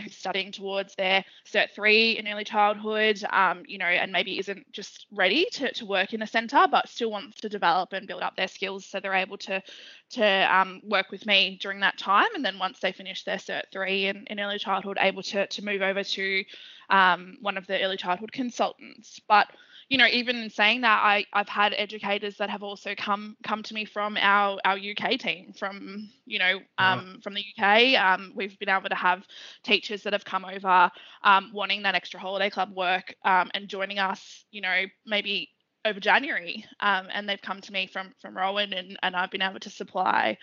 who's 0.00 0.16
studying 0.16 0.52
towards 0.52 0.94
their 0.94 1.24
cert 1.46 1.70
three 1.70 2.18
in 2.18 2.26
early 2.28 2.44
childhood, 2.44 3.22
um, 3.30 3.62
you 3.66 3.78
know, 3.78 3.86
and 3.86 4.12
maybe 4.12 4.38
isn't 4.38 4.70
just 4.72 5.06
ready 5.12 5.46
to, 5.52 5.72
to 5.72 5.86
work 5.86 6.14
in 6.14 6.22
a 6.22 6.26
centre, 6.26 6.66
but 6.70 6.88
still 6.88 7.10
wants 7.10 7.40
to 7.40 7.48
develop 7.48 7.92
and 7.92 8.06
build 8.06 8.22
up 8.22 8.36
their 8.36 8.48
skills 8.48 8.86
so 8.86 9.00
they're 9.00 9.14
able 9.14 9.38
to 9.38 9.62
to 10.10 10.54
um, 10.54 10.80
work 10.84 11.10
with 11.10 11.26
me 11.26 11.58
during 11.60 11.80
that 11.80 11.98
time. 11.98 12.28
And 12.34 12.44
then 12.44 12.58
once 12.58 12.78
they 12.80 12.92
finish 12.92 13.24
their 13.24 13.36
cert 13.36 13.62
three 13.72 14.06
in, 14.06 14.24
in 14.28 14.40
early 14.40 14.58
childhood, 14.58 14.98
able 15.00 15.22
to 15.24 15.46
to 15.46 15.64
move 15.64 15.82
over 15.82 16.02
to 16.02 16.44
um, 16.90 17.36
one 17.40 17.56
of 17.56 17.66
the 17.66 17.82
early 17.82 17.96
childhood 17.96 18.32
consultants. 18.32 19.20
But 19.28 19.48
you 19.88 19.98
know, 19.98 20.06
even 20.06 20.36
in 20.36 20.50
saying 20.50 20.82
that, 20.82 21.00
I, 21.02 21.26
I've 21.32 21.48
had 21.48 21.74
educators 21.76 22.36
that 22.38 22.50
have 22.50 22.62
also 22.62 22.94
come 22.96 23.36
come 23.42 23.62
to 23.64 23.74
me 23.74 23.84
from 23.84 24.16
our 24.16 24.58
our 24.64 24.76
UK 24.76 25.18
team, 25.18 25.52
from 25.52 26.10
you 26.24 26.38
know, 26.38 26.60
um, 26.78 27.20
from 27.22 27.34
the 27.34 27.44
UK. 27.58 27.94
Um, 28.00 28.32
we've 28.34 28.58
been 28.58 28.68
able 28.68 28.88
to 28.88 28.94
have 28.94 29.26
teachers 29.62 30.02
that 30.02 30.12
have 30.12 30.24
come 30.24 30.44
over 30.44 30.90
um, 31.24 31.50
wanting 31.52 31.82
that 31.82 31.94
extra 31.94 32.20
holiday 32.20 32.50
club 32.50 32.74
work 32.74 33.14
um, 33.24 33.50
and 33.54 33.68
joining 33.68 33.98
us, 33.98 34.44
you 34.50 34.60
know, 34.60 34.84
maybe 35.06 35.50
over 35.84 35.98
January, 35.98 36.64
um, 36.80 37.08
and 37.12 37.28
they've 37.28 37.42
come 37.42 37.60
to 37.60 37.72
me 37.72 37.86
from 37.86 38.12
from 38.20 38.36
Rowan, 38.36 38.72
and, 38.72 38.96
and 39.02 39.16
I've 39.16 39.30
been 39.30 39.42
able 39.42 39.60
to 39.60 39.70
supply 39.70 40.38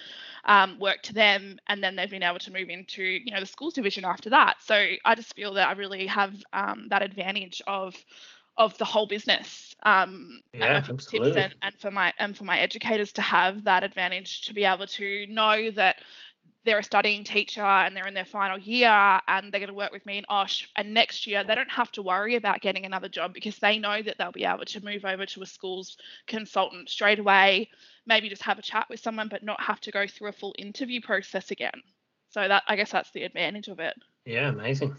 um, 0.45 0.79
work 0.79 1.01
to 1.03 1.13
them, 1.13 1.59
and 1.67 1.83
then 1.83 1.95
they've 1.95 2.09
been 2.09 2.23
able 2.23 2.39
to 2.39 2.51
move 2.51 2.69
into 2.69 3.03
you 3.03 3.31
know 3.31 3.39
the 3.39 3.45
schools 3.45 3.73
division 3.73 4.05
after 4.05 4.29
that. 4.31 4.57
So 4.61 4.75
I 5.05 5.15
just 5.15 5.35
feel 5.35 5.53
that 5.53 5.67
I 5.67 5.71
really 5.73 6.07
have 6.07 6.35
um, 6.53 6.87
that 6.89 7.01
advantage 7.01 7.61
of 7.67 7.95
of 8.59 8.77
the 8.77 8.85
whole 8.85 9.07
business 9.07 9.75
um, 9.83 10.41
Yeah, 10.53 10.75
and 10.75 10.89
absolutely. 10.89 11.31
tips 11.31 11.45
and, 11.45 11.55
and 11.63 11.79
for 11.79 11.91
my 11.91 12.13
and 12.19 12.37
for 12.37 12.43
my 12.43 12.59
educators 12.59 13.13
to 13.13 13.21
have 13.21 13.63
that 13.63 13.83
advantage 13.83 14.43
to 14.43 14.53
be 14.53 14.65
able 14.65 14.85
to 14.85 15.25
know 15.27 15.71
that 15.71 15.95
they're 16.65 16.79
a 16.79 16.83
studying 16.83 17.23
teacher 17.23 17.63
and 17.63 17.95
they're 17.95 18.05
in 18.05 18.13
their 18.13 18.25
final 18.25 18.57
year 18.59 19.21
and 19.27 19.51
they're 19.51 19.61
going 19.61 19.69
to 19.69 19.73
work 19.73 19.93
with 19.93 20.05
me 20.05 20.17
in 20.17 20.25
OSH 20.27 20.67
and 20.75 20.93
next 20.93 21.25
year 21.25 21.43
they 21.43 21.55
don't 21.55 21.71
have 21.71 21.91
to 21.93 22.01
worry 22.01 22.35
about 22.35 22.59
getting 22.61 22.85
another 22.85 23.07
job 23.07 23.33
because 23.33 23.57
they 23.59 23.79
know 23.79 24.01
that 24.01 24.17
they'll 24.17 24.33
be 24.33 24.43
able 24.43 24.65
to 24.65 24.83
move 24.83 25.05
over 25.05 25.25
to 25.25 25.41
a 25.41 25.45
school's 25.45 25.97
consultant 26.27 26.89
straight 26.89 27.19
away 27.19 27.69
maybe 28.05 28.27
just 28.27 28.43
have 28.43 28.59
a 28.59 28.63
chat 28.63 28.85
with 28.89 28.99
someone 28.99 29.29
but 29.29 29.41
not 29.43 29.61
have 29.61 29.79
to 29.79 29.91
go 29.91 30.05
through 30.05 30.27
a 30.27 30.33
full 30.33 30.53
interview 30.57 30.99
process 30.99 31.49
again 31.49 31.81
so 32.29 32.45
that 32.45 32.63
i 32.67 32.75
guess 32.75 32.91
that's 32.91 33.11
the 33.11 33.23
advantage 33.23 33.69
of 33.69 33.79
it 33.79 33.95
Yeah, 34.25 34.49
amazing. 34.49 34.95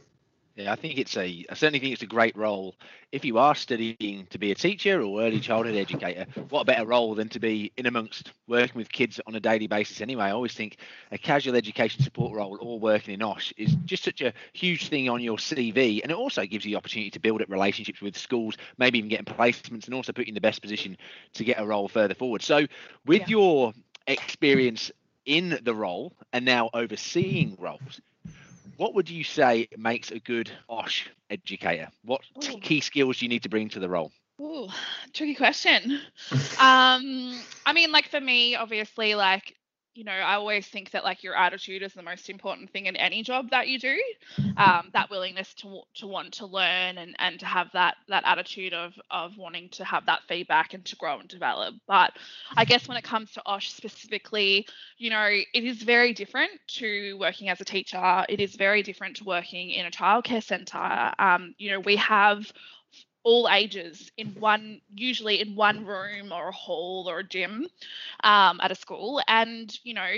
Yeah, 0.57 0.73
I 0.73 0.77
think 0.77 0.99
it's 0.99 1.17
a. 1.17 1.45
I 1.49 1.55
certainly 1.55 1.79
think 1.79 1.93
it's 1.93 2.03
a 2.03 2.07
great 2.07 2.37
role. 2.37 2.75
If 3.13 3.25
you 3.25 3.39
are 3.39 3.55
studying 3.55 4.27
to 4.31 4.39
be 4.39 4.51
a 4.51 4.55
teacher 4.55 5.01
or 5.01 5.23
early 5.23 5.39
childhood 5.39 5.77
educator, 5.77 6.27
what 6.49 6.63
a 6.63 6.65
better 6.65 6.87
role 6.87 7.15
than 7.15 7.29
to 7.31 7.41
be 7.41 7.73
in 7.77 7.87
amongst 7.87 8.33
working 8.49 8.77
with 8.77 8.91
kids 8.91 9.21
on 9.27 9.35
a 9.37 9.41
daily 9.41 9.69
basis. 9.69 10.01
Anyway, 10.01 10.25
I 10.25 10.33
always 10.33 10.53
think 10.53 10.79
a 11.13 11.19
casual 11.19 11.55
education 11.55 12.03
support 12.03 12.35
role 12.35 12.59
or 12.61 12.81
working 12.81 13.15
in 13.15 13.23
OSH 13.23 13.55
is 13.57 13.77
just 13.85 14.03
such 14.03 14.21
a 14.23 14.33
huge 14.53 14.89
thing 14.89 15.09
on 15.09 15.21
your 15.21 15.37
CV, 15.37 16.03
and 16.03 16.11
it 16.11 16.17
also 16.17 16.45
gives 16.45 16.65
you 16.65 16.73
the 16.73 16.77
opportunity 16.79 17.11
to 17.11 17.21
build 17.21 17.43
up 17.43 17.49
relationships 17.49 18.01
with 18.01 18.17
schools, 18.17 18.57
maybe 18.77 18.99
even 18.99 19.09
getting 19.09 19.27
placements, 19.27 19.87
and 19.87 19.95
also 19.95 20.13
put 20.13 20.27
you 20.27 20.31
in 20.31 20.35
the 20.35 20.41
best 20.41 20.61
position 20.63 20.97
to 21.35 21.45
get 21.45 21.61
a 21.61 21.67
role 21.67 21.89
further 21.89 22.15
forward. 22.15 22.43
So, 22.43 22.67
with 23.07 23.23
Yeah. 23.23 23.29
your 23.29 23.73
experience 24.09 24.91
in 25.27 25.61
the 25.63 25.75
role 25.75 26.13
and 26.33 26.45
now 26.45 26.71
overseeing 26.75 27.57
roles 27.59 28.01
what 28.81 28.95
would 28.95 29.11
you 29.11 29.23
say 29.23 29.69
makes 29.77 30.11
a 30.11 30.19
good 30.19 30.51
OSH 30.67 31.11
educator? 31.29 31.89
What 32.03 32.23
Ooh. 32.43 32.59
key 32.61 32.81
skills 32.81 33.19
do 33.19 33.27
you 33.27 33.29
need 33.29 33.43
to 33.43 33.51
bring 33.51 33.69
to 33.69 33.79
the 33.79 33.91
role? 33.91 34.11
Ooh, 34.41 34.69
tricky 35.13 35.35
question. 35.35 36.01
um, 36.59 37.39
I 37.67 37.75
mean, 37.75 37.93
like 37.93 38.09
for 38.09 38.23
me, 38.23 38.55
obviously, 38.55 39.15
like 39.15 39.55
you 39.95 40.05
know, 40.05 40.13
I 40.13 40.35
always 40.35 40.67
think 40.67 40.93
that 40.93 41.05
like 41.05 41.25
your 41.25 41.37
attitude 41.37 41.83
is 41.83 41.93
the 41.95 42.03
most 42.03 42.31
important 42.31 42.71
thing 42.71 42.87
in 42.87 42.97
any 42.97 43.23
job 43.23 43.51
that 43.51 43.69
you 43.69 43.79
do. 43.79 43.97
Um, 44.57 44.91
that 44.93 45.11
willingness 45.11 45.53
to 45.55 45.83
to 45.97 46.07
want 46.07 46.35
to 46.35 46.47
learn 46.47 46.99
and 46.99 47.17
and 47.19 47.41
to 47.41 47.47
have 47.47 47.69
that 47.73 47.97
that 48.09 48.23
attitude 48.25 48.73
of 48.73 48.93
of 49.11 49.37
wanting 49.37 49.69
to 49.71 49.85
have 49.85 50.07
that 50.07 50.21
feedback 50.29 50.75
and 50.75 50.85
to 50.85 50.97
grow 50.97 51.19
and 51.19 51.29
develop. 51.29 51.75
But 51.89 52.13
I 52.57 52.65
guess 52.65 52.87
when 52.87 52.97
it 52.97 53.05
comes 53.05 53.33
to 53.33 53.43
OSH 53.47 53.73
specifically, 53.73 54.67
you 54.97 55.11
know, 55.11 55.27
it 55.27 55.65
is 55.65 55.83
very 55.83 56.13
different 56.13 56.53
to 56.79 57.17
working 57.19 57.49
as 57.49 57.61
a 57.61 57.65
teacher. 57.65 58.25
It 58.29 58.41
is 58.41 58.55
very 58.55 58.83
different 58.83 59.17
to 59.17 59.25
working 59.25 59.71
in 59.71 59.87
a 59.87 59.91
childcare 59.91 60.43
centre. 60.43 61.13
Um, 61.19 61.55
you 61.59 61.71
know, 61.71 61.81
we 61.81 61.97
have 61.97 62.53
all 63.25 63.49
ages 63.51 64.11
in 64.17 64.29
one 64.39 64.81
usually 64.95 65.41
in 65.41 65.55
one 65.57 65.85
room 65.85 66.33
or 66.33 66.49
a 66.49 66.53
hall 66.53 67.07
or 67.09 67.19
a 67.21 67.25
gym 67.25 67.67
um, 68.25 68.61
at 68.63 68.71
a 68.71 68.75
school. 68.75 69.21
And 69.29 69.77
you 69.85 69.95
know 69.95 70.13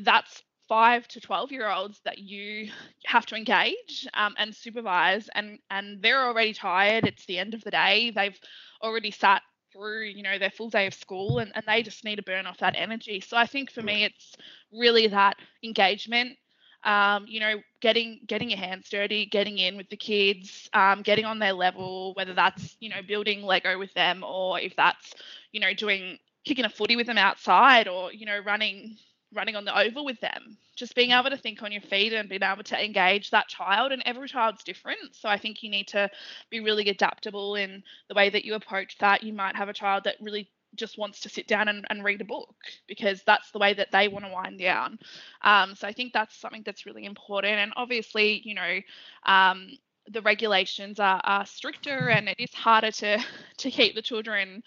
that's 0.00 0.42
five 0.68 1.06
to 1.08 1.20
12 1.20 1.52
year 1.52 1.68
olds 1.68 2.00
that 2.04 2.18
you 2.18 2.70
have 3.06 3.26
to 3.26 3.36
engage 3.36 4.06
um, 4.14 4.34
and 4.38 4.54
supervise 4.54 5.28
and 5.34 5.58
and 5.70 6.02
they're 6.02 6.24
already 6.26 6.52
tired. 6.52 7.06
It's 7.06 7.26
the 7.26 7.38
end 7.38 7.54
of 7.54 7.62
the 7.64 7.70
day. 7.70 8.10
They've 8.10 8.38
already 8.82 9.10
sat 9.10 9.42
through 9.72 10.04
you 10.04 10.22
know 10.22 10.38
their 10.38 10.50
full 10.50 10.70
day 10.70 10.86
of 10.86 10.94
school 10.94 11.38
and, 11.38 11.52
and 11.54 11.64
they 11.66 11.82
just 11.82 12.04
need 12.04 12.16
to 12.16 12.22
burn 12.22 12.46
off 12.46 12.58
that 12.58 12.74
energy. 12.76 13.20
So 13.20 13.36
i 13.36 13.46
think 13.46 13.70
for 13.70 13.82
me 13.82 14.04
it's 14.04 14.36
really 14.72 15.06
that 15.08 15.36
engagement 15.62 16.36
um, 16.84 17.26
you 17.28 17.40
know, 17.40 17.56
getting 17.80 18.20
getting 18.26 18.50
your 18.50 18.58
hands 18.58 18.88
dirty, 18.88 19.26
getting 19.26 19.58
in 19.58 19.76
with 19.76 19.88
the 19.90 19.96
kids, 19.96 20.68
um, 20.72 21.02
getting 21.02 21.24
on 21.24 21.38
their 21.38 21.52
level, 21.52 22.14
whether 22.14 22.34
that's 22.34 22.76
you 22.80 22.88
know 22.90 23.02
building 23.06 23.42
Lego 23.42 23.78
with 23.78 23.92
them 23.94 24.24
or 24.24 24.60
if 24.60 24.74
that's 24.76 25.14
you 25.52 25.60
know 25.60 25.72
doing 25.74 26.18
kicking 26.44 26.64
a 26.64 26.70
footy 26.70 26.96
with 26.96 27.06
them 27.06 27.18
outside 27.18 27.88
or 27.88 28.12
you 28.12 28.26
know 28.26 28.38
running 28.44 28.96
running 29.34 29.56
on 29.56 29.64
the 29.64 29.78
oval 29.78 30.04
with 30.04 30.20
them. 30.20 30.56
Just 30.76 30.94
being 30.94 31.10
able 31.10 31.30
to 31.30 31.36
think 31.36 31.62
on 31.62 31.72
your 31.72 31.82
feet 31.82 32.12
and 32.12 32.28
being 32.28 32.42
able 32.42 32.62
to 32.64 32.84
engage 32.84 33.30
that 33.30 33.48
child, 33.48 33.92
and 33.92 34.02
every 34.04 34.28
child's 34.28 34.62
different. 34.62 35.14
So 35.14 35.28
I 35.28 35.38
think 35.38 35.62
you 35.62 35.70
need 35.70 35.88
to 35.88 36.08
be 36.50 36.60
really 36.60 36.88
adaptable 36.88 37.54
in 37.56 37.82
the 38.08 38.14
way 38.14 38.30
that 38.30 38.44
you 38.44 38.54
approach 38.54 38.98
that. 38.98 39.22
You 39.22 39.32
might 39.32 39.56
have 39.56 39.68
a 39.68 39.74
child 39.74 40.04
that 40.04 40.16
really 40.20 40.48
just 40.76 40.98
wants 40.98 41.20
to 41.22 41.28
sit 41.28 41.48
down 41.48 41.68
and, 41.68 41.84
and 41.90 42.04
read 42.04 42.20
a 42.20 42.24
book 42.24 42.54
because 42.86 43.22
that's 43.24 43.50
the 43.52 43.58
way 43.58 43.74
that 43.74 43.90
they 43.92 44.08
want 44.08 44.24
to 44.24 44.32
wind 44.32 44.58
down. 44.58 44.98
Um, 45.42 45.74
so 45.74 45.86
I 45.88 45.92
think 45.92 46.12
that's 46.12 46.36
something 46.36 46.62
that's 46.64 46.86
really 46.86 47.04
important. 47.04 47.54
And 47.54 47.72
obviously, 47.76 48.40
you 48.44 48.54
know, 48.54 48.80
um, 49.26 49.68
the 50.08 50.22
regulations 50.22 51.00
are, 51.00 51.20
are 51.24 51.46
stricter 51.46 52.08
and 52.10 52.28
it 52.28 52.36
is 52.38 52.54
harder 52.54 52.90
to 52.92 53.18
to 53.58 53.70
keep 53.70 53.94
the 53.94 54.02
children 54.02 54.62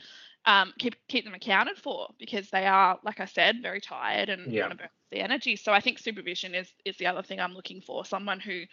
um, 0.45 0.74
keep 0.80 0.95
keep 1.07 1.26
them 1.26 1.36
accounted 1.36 1.78
for 1.78 2.10
because 2.20 2.49
they 2.49 2.66
are, 2.66 2.99
like 3.03 3.20
I 3.20 3.26
said, 3.26 3.57
very 3.62 3.82
tired 3.82 4.30
and 4.30 4.51
Yeah. 4.51 4.70
want 4.70 4.72
to 4.72 4.78
burn 4.78 4.89
the 5.12 5.20
energy. 5.20 5.55
So 5.55 5.72
I 5.74 5.80
think 5.82 5.99
supervision 5.99 6.55
is 6.55 6.72
is 6.86 6.97
the 6.97 7.07
other 7.07 7.22
thing 7.24 7.39
I'm 7.39 7.53
looking 7.53 7.82
for. 7.82 8.05
Someone 8.05 8.39
who 8.39 8.64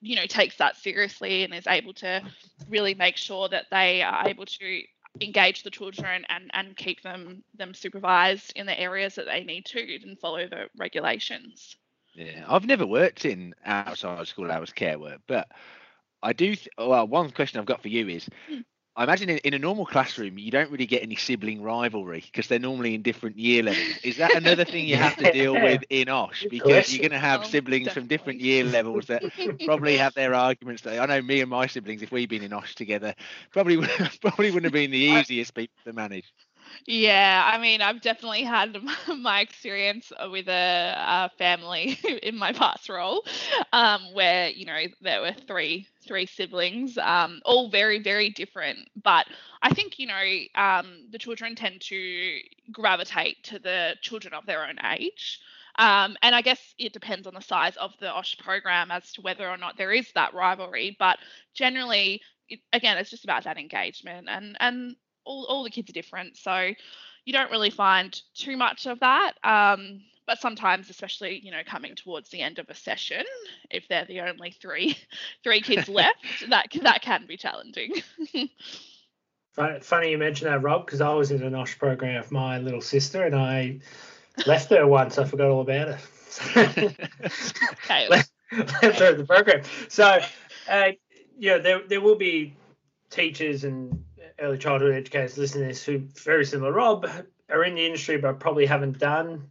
you 0.00 0.16
know 0.16 0.26
takes 0.26 0.56
that 0.58 0.76
seriously 0.76 1.44
and 1.44 1.54
is 1.54 1.66
able 1.66 1.94
to 1.94 2.22
really 2.68 2.94
make 2.94 3.16
sure 3.16 3.48
that 3.48 3.66
they 3.70 4.02
are 4.02 4.26
able 4.28 4.46
to 4.46 4.82
engage 5.20 5.62
the 5.62 5.70
children 5.70 6.24
and 6.28 6.50
and 6.52 6.76
keep 6.76 7.02
them 7.02 7.42
them 7.54 7.74
supervised 7.74 8.52
in 8.56 8.66
the 8.66 8.78
areas 8.78 9.14
that 9.16 9.26
they 9.26 9.44
need 9.44 9.64
to 9.66 9.98
and 10.02 10.18
follow 10.20 10.46
the 10.48 10.68
regulations 10.76 11.76
Yeah, 12.14 12.44
I've 12.48 12.66
never 12.66 12.86
worked 12.86 13.24
in 13.24 13.54
outside 13.64 14.16
school 14.16 14.50
hours 14.50 14.62
care 14.72 14.98
work, 14.98 15.10
but 15.16 15.38
I 16.22 16.32
do. 16.32 16.54
Th- 16.54 16.68
well, 16.78 17.06
one 17.06 17.30
question 17.30 17.58
I've 17.58 17.66
got 17.66 17.82
for 17.82 17.88
you 17.88 18.08
is, 18.08 18.28
Hmm. 18.48 18.60
I 18.98 19.04
imagine 19.04 19.30
in, 19.30 19.38
in 19.38 19.54
a 19.54 19.58
normal 19.60 19.86
classroom 19.86 20.38
you 20.38 20.50
don't 20.50 20.70
really 20.70 20.86
get 20.86 21.02
any 21.04 21.16
sibling 21.16 21.62
rivalry 21.62 22.20
because 22.20 22.48
they're 22.48 22.58
normally 22.58 22.94
in 22.94 23.02
different 23.02 23.38
year 23.38 23.62
levels. 23.62 23.96
Is 24.02 24.18
that 24.18 24.34
another 24.34 24.64
thing 24.66 24.88
you 24.88 24.96
have 24.96 25.16
to 25.18 25.28
deal 25.32 25.60
with 25.60 25.84
in 25.90 26.08
OSH 26.10 26.46
because 26.50 26.90
you're 26.90 27.00
going 27.00 27.12
to 27.12 27.18
have 27.18 27.42
Oh, 27.42 27.44
siblings 27.44 27.92
from 27.92 28.08
different 28.08 28.40
year 28.40 28.64
levels 28.64 29.06
that 29.06 29.24
probably 29.64 29.96
have 29.98 30.14
their 30.14 30.34
arguments. 30.34 30.82
That 30.82 30.98
I 31.00 31.06
know 31.06 31.22
me 31.22 31.40
and 31.40 31.50
my 31.50 31.68
siblings, 31.68 32.02
if 32.02 32.10
we'd 32.12 32.28
been 32.28 32.42
in 32.42 32.52
OSH 32.52 32.74
together, 32.74 33.14
probably 33.52 33.76
would- 33.76 33.88
probably 34.20 34.50
wouldn't 34.50 34.64
have 34.64 34.72
been 34.72 34.90
the 34.90 34.98
easiest 34.98 35.54
people 35.54 35.76
to 35.86 35.92
manage. 35.92 36.32
Yeah 36.86 37.42
i 37.52 37.58
mean 37.58 37.80
i've 37.80 38.00
definitely 38.00 38.42
had 38.42 38.76
my 39.18 39.40
experience 39.40 40.12
with 40.30 40.48
a, 40.48 40.94
a 40.96 41.30
family 41.38 41.98
in 42.22 42.36
my 42.36 42.52
past 42.52 42.88
role 42.88 43.24
um, 43.72 44.00
where 44.12 44.48
you 44.50 44.64
know 44.66 44.78
there 45.00 45.20
were 45.20 45.32
three 45.46 45.86
three 46.06 46.26
siblings 46.26 46.98
um, 46.98 47.40
all 47.44 47.70
very 47.70 47.98
very 48.02 48.30
different 48.30 48.78
but 49.02 49.26
i 49.62 49.72
think 49.72 49.98
you 49.98 50.06
know 50.06 50.22
um, 50.54 51.06
the 51.10 51.18
children 51.18 51.54
tend 51.54 51.80
to 51.80 52.38
gravitate 52.72 53.42
to 53.44 53.58
the 53.58 53.94
children 54.02 54.34
of 54.34 54.46
their 54.46 54.64
own 54.66 54.76
age 54.94 55.40
Um, 55.78 56.16
and 56.22 56.34
I 56.34 56.42
guess 56.42 56.74
it 56.78 56.92
depends 56.92 57.26
on 57.26 57.34
the 57.34 57.40
size 57.40 57.76
of 57.76 57.92
the 58.00 58.10
OSH 58.12 58.36
program 58.38 58.90
as 58.90 59.12
to 59.12 59.22
whether 59.22 59.48
or 59.48 59.56
not 59.56 59.76
there 59.76 59.92
is 59.92 60.10
that 60.14 60.34
rivalry. 60.34 60.96
But 60.98 61.18
generally, 61.54 62.20
it, 62.48 62.60
again, 62.72 62.98
it's 62.98 63.10
just 63.10 63.24
about 63.24 63.44
that 63.44 63.58
engagement, 63.58 64.26
and 64.28 64.56
and 64.60 64.96
all, 65.28 65.44
all 65.44 65.62
the 65.62 65.70
kids 65.70 65.90
are 65.90 65.92
different, 65.92 66.36
so 66.36 66.72
you 67.24 67.32
don't 67.32 67.50
really 67.50 67.70
find 67.70 68.20
too 68.34 68.56
much 68.56 68.86
of 68.86 69.00
that. 69.00 69.34
Um, 69.44 70.00
but 70.26 70.40
sometimes, 70.40 70.90
especially 70.90 71.40
you 71.44 71.50
know, 71.50 71.60
coming 71.66 71.94
towards 71.94 72.30
the 72.30 72.40
end 72.40 72.58
of 72.58 72.68
a 72.68 72.74
session, 72.74 73.24
if 73.70 73.86
they're 73.88 74.06
the 74.06 74.20
only 74.22 74.50
three 74.50 74.96
three 75.44 75.60
kids 75.60 75.88
left, 75.88 76.48
that 76.48 76.66
that 76.82 77.02
can 77.02 77.26
be 77.26 77.36
challenging. 77.36 77.92
Funny 79.80 80.12
you 80.12 80.18
mentioned 80.18 80.48
that, 80.48 80.62
Rob, 80.62 80.86
because 80.86 81.00
I 81.00 81.12
was 81.12 81.32
in 81.32 81.42
an 81.42 81.52
OSH 81.52 81.80
program 81.80 82.20
with 82.20 82.30
my 82.30 82.58
little 82.58 82.80
sister, 82.80 83.24
and 83.24 83.34
I 83.34 83.80
left 84.46 84.70
her 84.70 84.86
once. 84.86 85.18
I 85.18 85.24
forgot 85.24 85.48
all 85.48 85.62
about 85.62 85.88
her. 85.88 85.98
okay, 87.72 88.08
left 88.08 88.30
left 88.52 89.00
her 89.00 89.14
the 89.14 89.24
program. 89.26 89.62
So, 89.88 90.20
uh, 90.70 90.90
yeah, 91.36 91.58
there 91.58 91.82
there 91.88 92.00
will 92.00 92.14
be 92.14 92.54
teachers 93.10 93.64
and 93.64 94.04
early 94.40 94.58
childhood 94.58 94.94
educators 94.94 95.38
listening 95.38 95.64
to 95.64 95.68
this 95.68 95.84
who, 95.84 95.98
very 96.24 96.44
similar, 96.44 96.72
Rob, 96.72 97.08
are 97.50 97.64
in 97.64 97.74
the 97.74 97.84
industry 97.84 98.18
but 98.18 98.40
probably 98.40 98.66
haven't 98.66 98.98
done, 98.98 99.50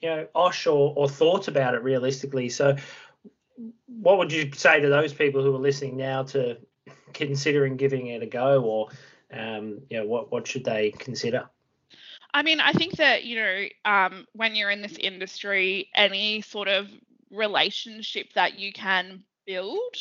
you 0.00 0.08
know, 0.08 0.26
OSH 0.34 0.66
or, 0.66 0.94
or 0.96 1.08
thought 1.08 1.48
about 1.48 1.74
it 1.74 1.82
realistically. 1.82 2.48
So, 2.48 2.76
what 3.86 4.18
would 4.18 4.32
you 4.32 4.50
say 4.52 4.80
to 4.80 4.88
those 4.88 5.12
people 5.12 5.42
who 5.42 5.54
are 5.54 5.58
listening 5.58 5.96
now 5.96 6.24
to 6.24 6.58
considering 7.12 7.76
giving 7.76 8.08
it 8.08 8.22
a 8.22 8.26
go, 8.26 8.62
or 8.62 8.88
um, 9.32 9.80
you 9.88 9.98
know, 9.98 10.06
what 10.06 10.30
what 10.30 10.46
should 10.46 10.64
they 10.64 10.90
consider? 10.90 11.48
I 12.34 12.42
mean, 12.42 12.58
I 12.58 12.72
think 12.72 12.96
that, 12.96 13.22
you 13.22 13.36
know, 13.36 13.66
um, 13.84 14.26
when 14.32 14.56
you're 14.56 14.70
in 14.70 14.82
this 14.82 14.96
industry, 14.98 15.88
any 15.94 16.40
sort 16.40 16.66
of 16.66 16.88
relationship 17.30 18.32
that 18.34 18.58
you 18.58 18.72
can 18.72 19.22
build 19.46 19.96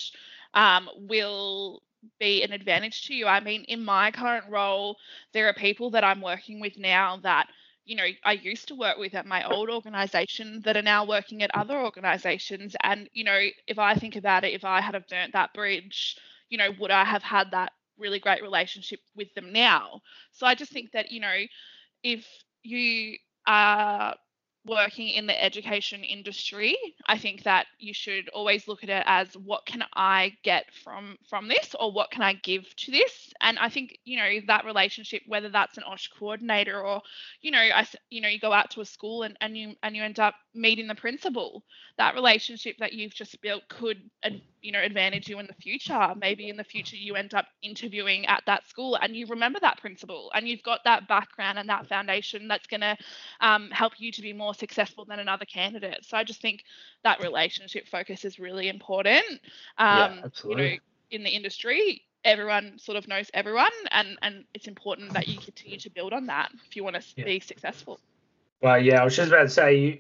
um, 0.56 0.90
will 0.98 1.84
be 2.19 2.43
an 2.43 2.51
advantage 2.51 3.03
to 3.07 3.13
you. 3.13 3.27
I 3.27 3.39
mean, 3.39 3.63
in 3.67 3.84
my 3.84 4.11
current 4.11 4.45
role, 4.49 4.97
there 5.34 5.47
are 5.47 5.53
people 5.53 5.91
that 5.91 6.03
I'm 6.03 6.21
working 6.21 6.59
with 6.59 6.77
now 6.77 7.17
that, 7.23 7.47
you 7.85 7.95
know, 7.95 8.05
I 8.23 8.34
used 8.34 8.67
to 8.69 8.75
work 8.75 8.97
with 8.97 9.13
at 9.13 9.25
my 9.25 9.43
old 9.43 9.69
organization 9.69 10.61
that 10.65 10.77
are 10.77 10.81
now 10.81 11.05
working 11.05 11.43
at 11.43 11.51
other 11.53 11.77
organizations. 11.77 12.75
And, 12.84 13.09
you 13.13 13.23
know, 13.23 13.39
if 13.67 13.80
I 13.80 13.95
think 13.95 14.15
about 14.15 14.43
it, 14.43 14.53
if 14.53 14.63
I 14.63 14.81
had 14.81 14.95
have 14.95 15.07
burnt 15.07 15.34
that 15.34 15.53
bridge, 15.53 16.17
you 16.49 16.57
know, 16.57 16.69
would 16.80 16.91
I 16.91 17.03
have 17.03 17.23
had 17.23 17.51
that 17.51 17.71
really 17.97 18.19
great 18.19 18.41
relationship 18.41 18.99
with 19.15 19.34
them 19.34 19.51
now? 19.51 20.01
So 20.31 20.45
I 20.45 20.55
just 20.55 20.71
think 20.71 20.91
that, 20.91 21.11
you 21.11 21.19
know, 21.19 21.35
if 22.03 22.25
you 22.63 23.17
are 23.45 24.15
working 24.65 25.10
in 25.10 25.27
the 25.27 25.44
education 25.44 26.03
industry 26.03 26.77
i 27.07 27.18
think 27.18 27.44
that 27.44 27.65
you 27.80 27.94
should 27.94 28.30
always 28.30 28.68
look 28.68 28.84
at 28.84 28.90
it 28.90 29.03
as 29.06 29.35
what 29.38 29.65
can 29.65 29.84
i 29.95 30.31
get 30.44 30.65
from 30.84 31.18
from 31.30 31.48
this 31.48 31.76
or 31.80 31.91
what 31.91 32.11
can 32.11 32.22
i 32.22 32.34
give 32.34 32.64
to 32.76 32.91
this? 32.91 33.34
And 33.41 33.60
i 33.60 33.69
think 33.69 33.98
you 34.06 34.18
know 34.18 34.30
that 34.48 34.65
relationship 34.65 35.23
whether 35.27 35.49
that's 35.49 35.77
an 35.77 35.84
osh 35.84 36.10
coordinator 36.18 36.81
or 36.81 37.02
you 37.41 37.52
know 37.52 37.60
i 37.60 37.85
you 38.10 38.22
know 38.22 38.30
you 38.30 38.40
go 38.40 38.53
out 38.53 38.72
to 38.72 38.81
a 38.81 38.85
school 38.85 39.23
and, 39.23 39.38
and 39.41 39.57
you 39.57 39.73
and 39.84 39.95
you 39.95 40.03
end 40.03 40.19
up 40.19 40.35
meeting 40.53 40.88
the 40.88 40.95
principal 40.95 41.64
that 41.98 42.15
relationship 42.15 42.76
that 42.80 42.94
you've 42.94 43.14
just 43.14 43.40
built 43.41 43.64
could 43.69 43.98
you 44.61 44.72
know 44.72 44.81
advantage 44.81 45.27
you 45.30 45.38
in 45.40 45.45
the 45.45 45.53
future. 45.53 46.14
Maybe 46.19 46.49
in 46.49 46.57
the 46.57 46.64
future 46.64 46.95
you 46.95 47.15
end 47.15 47.34
up 47.34 47.45
interviewing 47.61 48.26
at 48.26 48.44
that 48.48 48.68
school 48.68 48.98
and 49.02 49.15
you 49.15 49.27
remember 49.27 49.60
that 49.61 49.80
principal 49.80 50.31
and 50.34 50.48
you've 50.48 50.64
got 50.64 50.80
that 50.85 51.07
background 51.07 51.60
and 51.60 51.69
that 51.69 51.88
foundation 51.88 52.48
that's 52.48 52.65
going 52.68 52.81
to 52.81 52.98
um, 53.41 53.69
help 53.69 53.94
you 53.98 54.11
to 54.11 54.22
be 54.22 54.34
more 54.34 54.52
successful 54.53 55.05
than 55.05 55.19
another 55.19 55.45
candidate 55.45 55.99
so 56.03 56.17
i 56.17 56.23
just 56.23 56.41
think 56.41 56.63
that 57.03 57.19
relationship 57.21 57.88
focus 57.88 58.25
is 58.25 58.39
really 58.39 58.69
important 58.69 59.23
um, 59.77 60.25
you 60.47 60.55
know 60.55 60.71
in 61.11 61.23
the 61.23 61.30
industry 61.30 62.01
everyone 62.25 62.77
sort 62.80 62.97
of 62.97 63.07
knows 63.07 63.30
everyone 63.34 63.71
and 63.91 64.17
and 64.21 64.45
it's 64.53 64.67
important 64.67 65.13
that 65.13 65.27
you 65.27 65.39
continue 65.39 65.77
to 65.77 65.89
build 65.89 66.13
on 66.13 66.27
that 66.27 66.49
if 66.67 66.75
you 66.75 66.84
want 66.84 66.95
to 66.95 67.03
Yeah. 67.17 67.25
be 67.25 67.39
successful 67.39 67.99
Well, 68.61 68.81
yeah, 68.81 69.01
I 69.01 69.03
was 69.03 69.15
just 69.15 69.30
about 69.30 69.43
to 69.43 69.49
say, 69.49 69.75
you, 69.77 69.99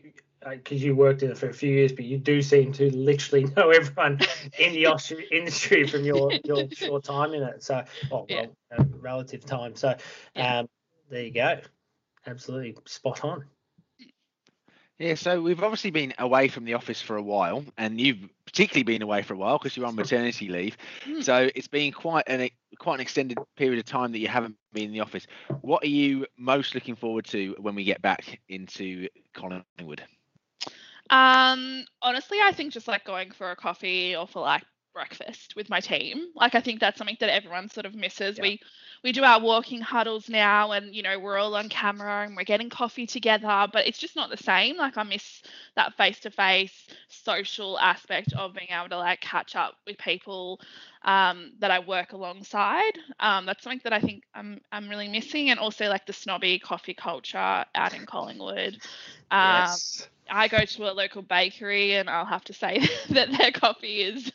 because 0.49 0.81
uh, 0.81 0.85
you 0.85 0.95
worked 0.95 1.23
in 1.23 1.31
it 1.31 1.37
for 1.37 1.49
a 1.49 1.53
few 1.53 1.71
years, 1.71 1.91
but 1.91 2.05
you 2.05 2.17
do 2.17 2.41
seem 2.41 2.71
to 2.73 2.93
literally 2.95 3.45
know 3.57 3.69
everyone 3.71 4.19
in 4.59 4.73
the 4.73 5.27
industry 5.31 5.87
from 5.87 6.05
your 6.05 6.39
your 6.43 6.69
short 6.71 7.03
time 7.03 7.33
in 7.33 7.43
it. 7.43 7.63
So, 7.63 7.83
well, 8.09 8.25
yeah. 8.27 8.37
well 8.37 8.55
uh, 8.77 8.83
relative 8.99 9.45
time. 9.45 9.75
So, 9.75 9.95
um, 10.35 10.67
there 11.09 11.23
you 11.23 11.33
go. 11.33 11.59
Absolutely 12.25 12.75
spot 12.85 13.23
on. 13.23 13.45
Yeah, 14.99 15.15
so 15.15 15.41
we've 15.41 15.61
obviously 15.63 15.91
been 15.91 16.13
away 16.19 16.47
from 16.47 16.65
the 16.65 16.75
office 16.75 17.01
for 17.01 17.17
a 17.17 17.21
while, 17.21 17.65
and 17.77 17.99
you've 17.99 18.29
particularly 18.45 18.83
been 18.83 19.01
away 19.01 19.23
for 19.23 19.33
a 19.33 19.37
while 19.37 19.57
because 19.57 19.75
you're 19.75 19.87
on 19.87 19.95
maternity 19.95 20.49
leave. 20.49 20.77
Hmm. 21.03 21.21
So 21.21 21.49
it's 21.55 21.67
been 21.67 21.91
quite 21.91 22.25
an 22.27 22.49
quite 22.77 22.95
an 22.95 22.99
extended 23.01 23.37
period 23.57 23.79
of 23.79 23.85
time 23.85 24.11
that 24.11 24.19
you 24.19 24.27
haven't 24.27 24.55
been 24.71 24.85
in 24.85 24.91
the 24.91 24.99
office. 24.99 25.25
What 25.61 25.83
are 25.83 25.87
you 25.87 26.27
most 26.37 26.75
looking 26.75 26.95
forward 26.95 27.25
to 27.27 27.55
when 27.59 27.75
we 27.75 27.83
get 27.83 28.01
back 28.01 28.39
into 28.49 29.07
Collingwood? 29.33 30.03
Um, 31.09 31.85
honestly, 32.01 32.39
I 32.41 32.51
think 32.51 32.71
just 32.73 32.87
like 32.87 33.03
going 33.03 33.31
for 33.31 33.51
a 33.51 33.55
coffee 33.55 34.15
or 34.15 34.27
for 34.27 34.41
like 34.41 34.63
breakfast 34.93 35.55
with 35.55 35.69
my 35.69 35.79
team. 35.81 36.27
Like 36.35 36.55
I 36.55 36.61
think 36.61 36.79
that's 36.79 36.97
something 36.97 37.17
that 37.19 37.29
everyone 37.29 37.69
sort 37.69 37.85
of 37.85 37.95
misses. 37.95 38.37
Yeah. 38.37 38.43
We 38.43 38.59
we 39.03 39.11
do 39.11 39.23
our 39.23 39.39
walking 39.41 39.81
huddles 39.81 40.29
now 40.29 40.71
and 40.71 40.95
you 40.95 41.03
know 41.03 41.19
we're 41.19 41.37
all 41.37 41.55
on 41.55 41.69
camera 41.69 42.23
and 42.25 42.35
we're 42.35 42.43
getting 42.43 42.69
coffee 42.69 43.07
together, 43.07 43.67
but 43.71 43.87
it's 43.87 43.99
just 43.99 44.15
not 44.15 44.29
the 44.29 44.37
same. 44.37 44.77
Like 44.77 44.97
I 44.97 45.03
miss 45.03 45.41
that 45.75 45.95
face 45.95 46.19
to 46.21 46.31
face 46.31 46.87
social 47.09 47.77
aspect 47.79 48.33
of 48.33 48.53
being 48.53 48.69
able 48.71 48.89
to 48.89 48.97
like 48.97 49.21
catch 49.21 49.55
up 49.55 49.75
with 49.85 49.97
people 49.97 50.59
um, 51.03 51.51
that 51.59 51.71
I 51.71 51.79
work 51.79 52.13
alongside. 52.13 52.93
Um, 53.19 53.45
that's 53.45 53.63
something 53.63 53.81
that 53.83 53.93
I 53.93 53.99
think 53.99 54.23
I'm 54.33 54.61
I'm 54.71 54.89
really 54.89 55.07
missing, 55.09 55.49
and 55.49 55.59
also 55.59 55.87
like 55.89 56.05
the 56.05 56.13
snobby 56.13 56.59
coffee 56.59 56.93
culture 56.93 57.37
out 57.75 57.93
in 57.93 58.05
Collingwood. 58.05 58.77
Um, 59.31 59.79
yes. 59.79 60.07
I 60.29 60.47
go 60.47 60.65
to 60.65 60.89
a 60.89 60.93
local 60.93 61.21
bakery 61.21 61.93
and 61.93 62.09
I'll 62.09 62.25
have 62.25 62.43
to 62.45 62.53
say 62.53 62.85
that 63.09 63.31
their 63.37 63.51
coffee 63.51 64.01
is 64.01 64.31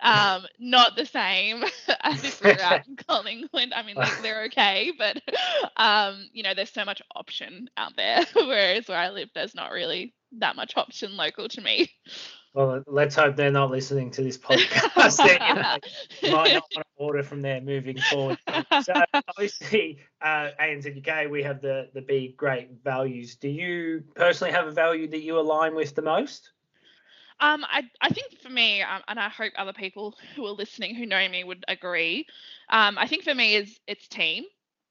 um, 0.00 0.44
not 0.58 0.96
the 0.96 1.06
same 1.06 1.64
as 2.02 2.24
if 2.24 2.40
we 2.40 2.50
are 2.52 2.60
out 2.60 2.86
in 2.86 2.96
Collingwood. 3.08 3.72
I 3.74 3.82
mean, 3.82 3.96
like, 3.96 4.16
they're 4.20 4.44
okay, 4.44 4.92
but 4.96 5.20
um, 5.76 6.28
you 6.32 6.42
know, 6.42 6.54
there's 6.54 6.72
so 6.72 6.84
much 6.84 7.02
option 7.14 7.68
out 7.76 7.96
there, 7.96 8.24
whereas 8.34 8.88
where 8.88 8.98
I 8.98 9.10
live, 9.10 9.30
there's 9.34 9.54
not 9.54 9.72
really 9.72 10.14
that 10.38 10.56
much 10.56 10.76
option 10.76 11.16
local 11.16 11.48
to 11.48 11.60
me. 11.60 11.90
Well, 12.56 12.82
let's 12.86 13.14
hope 13.14 13.36
they're 13.36 13.50
not 13.50 13.70
listening 13.70 14.10
to 14.12 14.22
this 14.22 14.38
podcast. 14.48 15.18
they, 15.18 15.46
you 15.46 15.54
know, 15.54 16.32
might 16.36 16.54
not 16.54 16.64
want 16.74 16.86
to 16.86 17.04
order 17.04 17.22
from 17.22 17.42
there 17.42 17.60
moving 17.60 18.00
forward. 18.00 18.38
So 18.82 18.94
obviously, 19.28 19.98
uh, 20.22 20.48
ANZUK, 20.58 21.30
we 21.30 21.42
have 21.42 21.60
the 21.60 21.90
the 21.92 22.00
big 22.00 22.34
great 22.38 22.70
values. 22.82 23.36
Do 23.36 23.50
you 23.50 24.04
personally 24.14 24.54
have 24.54 24.66
a 24.66 24.70
value 24.70 25.06
that 25.08 25.20
you 25.20 25.38
align 25.38 25.74
with 25.74 25.94
the 25.94 26.00
most? 26.00 26.52
Um, 27.40 27.62
I, 27.68 27.82
I 28.00 28.08
think 28.08 28.38
for 28.40 28.48
me, 28.48 28.80
um, 28.80 29.02
and 29.06 29.20
I 29.20 29.28
hope 29.28 29.52
other 29.58 29.74
people 29.74 30.14
who 30.34 30.46
are 30.46 30.52
listening 30.52 30.94
who 30.94 31.04
know 31.04 31.28
me 31.28 31.44
would 31.44 31.62
agree. 31.68 32.26
Um, 32.70 32.96
I 32.96 33.06
think 33.06 33.24
for 33.24 33.34
me 33.34 33.56
is 33.56 33.78
it's 33.86 34.08
team 34.08 34.44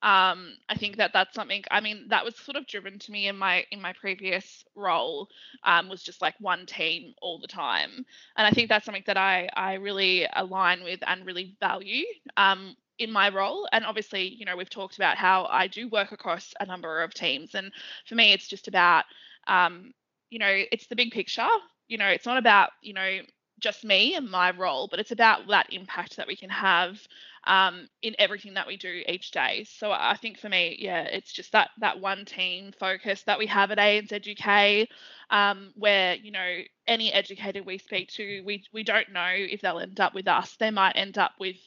um, 0.05 0.53
I 0.69 0.75
think 0.77 0.97
that 0.97 1.13
that's 1.13 1.33
something. 1.33 1.63
I 1.71 1.81
mean, 1.81 2.05
that 2.09 2.23
was 2.23 2.35
sort 2.37 2.57
of 2.57 2.67
driven 2.67 2.99
to 2.99 3.11
me 3.11 3.27
in 3.27 3.37
my 3.37 3.65
in 3.71 3.81
my 3.81 3.91
previous 3.93 4.63
role. 4.75 5.29
Um, 5.63 5.89
was 5.89 6.03
just 6.03 6.21
like 6.21 6.35
one 6.39 6.67
team 6.67 7.15
all 7.23 7.39
the 7.39 7.47
time, 7.47 8.05
and 8.37 8.47
I 8.47 8.51
think 8.51 8.69
that's 8.69 8.85
something 8.85 9.03
that 9.07 9.17
I 9.17 9.49
I 9.55 9.73
really 9.73 10.27
align 10.33 10.83
with 10.83 10.99
and 11.07 11.25
really 11.25 11.55
value. 11.59 12.05
Um, 12.37 12.75
in 12.97 13.11
my 13.11 13.27
role 13.27 13.67
and 13.73 13.85
obviously 13.85 14.25
you 14.25 14.45
know 14.45 14.55
we've 14.55 14.69
talked 14.69 14.95
about 14.95 15.17
how 15.17 15.45
i 15.51 15.67
do 15.67 15.89
work 15.89 16.13
across 16.13 16.53
a 16.61 16.65
number 16.65 17.03
of 17.03 17.13
teams 17.13 17.53
and 17.53 17.69
for 18.07 18.15
me 18.15 18.31
it's 18.31 18.47
just 18.47 18.69
about 18.69 19.03
um, 19.47 19.91
you 20.29 20.39
know 20.39 20.63
it's 20.71 20.87
the 20.87 20.95
big 20.95 21.11
picture 21.11 21.45
you 21.89 21.97
know 21.97 22.07
it's 22.07 22.25
not 22.25 22.37
about 22.37 22.69
you 22.81 22.93
know 22.93 23.19
just 23.59 23.83
me 23.83 24.15
and 24.15 24.29
my 24.29 24.51
role 24.51 24.87
but 24.89 24.99
it's 24.99 25.11
about 25.11 25.47
that 25.47 25.71
impact 25.71 26.17
that 26.17 26.27
we 26.27 26.35
can 26.35 26.49
have 26.49 26.99
um, 27.45 27.87
in 28.01 28.15
everything 28.17 28.55
that 28.55 28.67
we 28.67 28.77
do 28.77 29.03
each 29.07 29.31
day. 29.31 29.65
So 29.69 29.91
I 29.91 30.17
think 30.19 30.39
for 30.39 30.49
me, 30.49 30.77
yeah, 30.79 31.03
it's 31.03 31.31
just 31.31 31.51
that 31.51 31.69
that 31.79 31.99
one 31.99 32.25
team 32.25 32.71
focus 32.71 33.23
that 33.23 33.37
we 33.37 33.45
have 33.47 33.71
at 33.71 33.77
anzuk, 33.77 34.87
um, 35.29 35.71
where 35.75 36.15
you 36.15 36.31
know 36.31 36.59
any 36.87 37.13
educator 37.13 37.61
we 37.63 37.77
speak 37.77 38.09
to, 38.13 38.41
we 38.45 38.63
we 38.73 38.83
don't 38.83 39.11
know 39.11 39.29
if 39.31 39.61
they'll 39.61 39.79
end 39.79 39.99
up 39.99 40.13
with 40.13 40.27
us. 40.27 40.55
They 40.55 40.71
might 40.71 40.93
end 40.95 41.17
up 41.17 41.33
with 41.39 41.57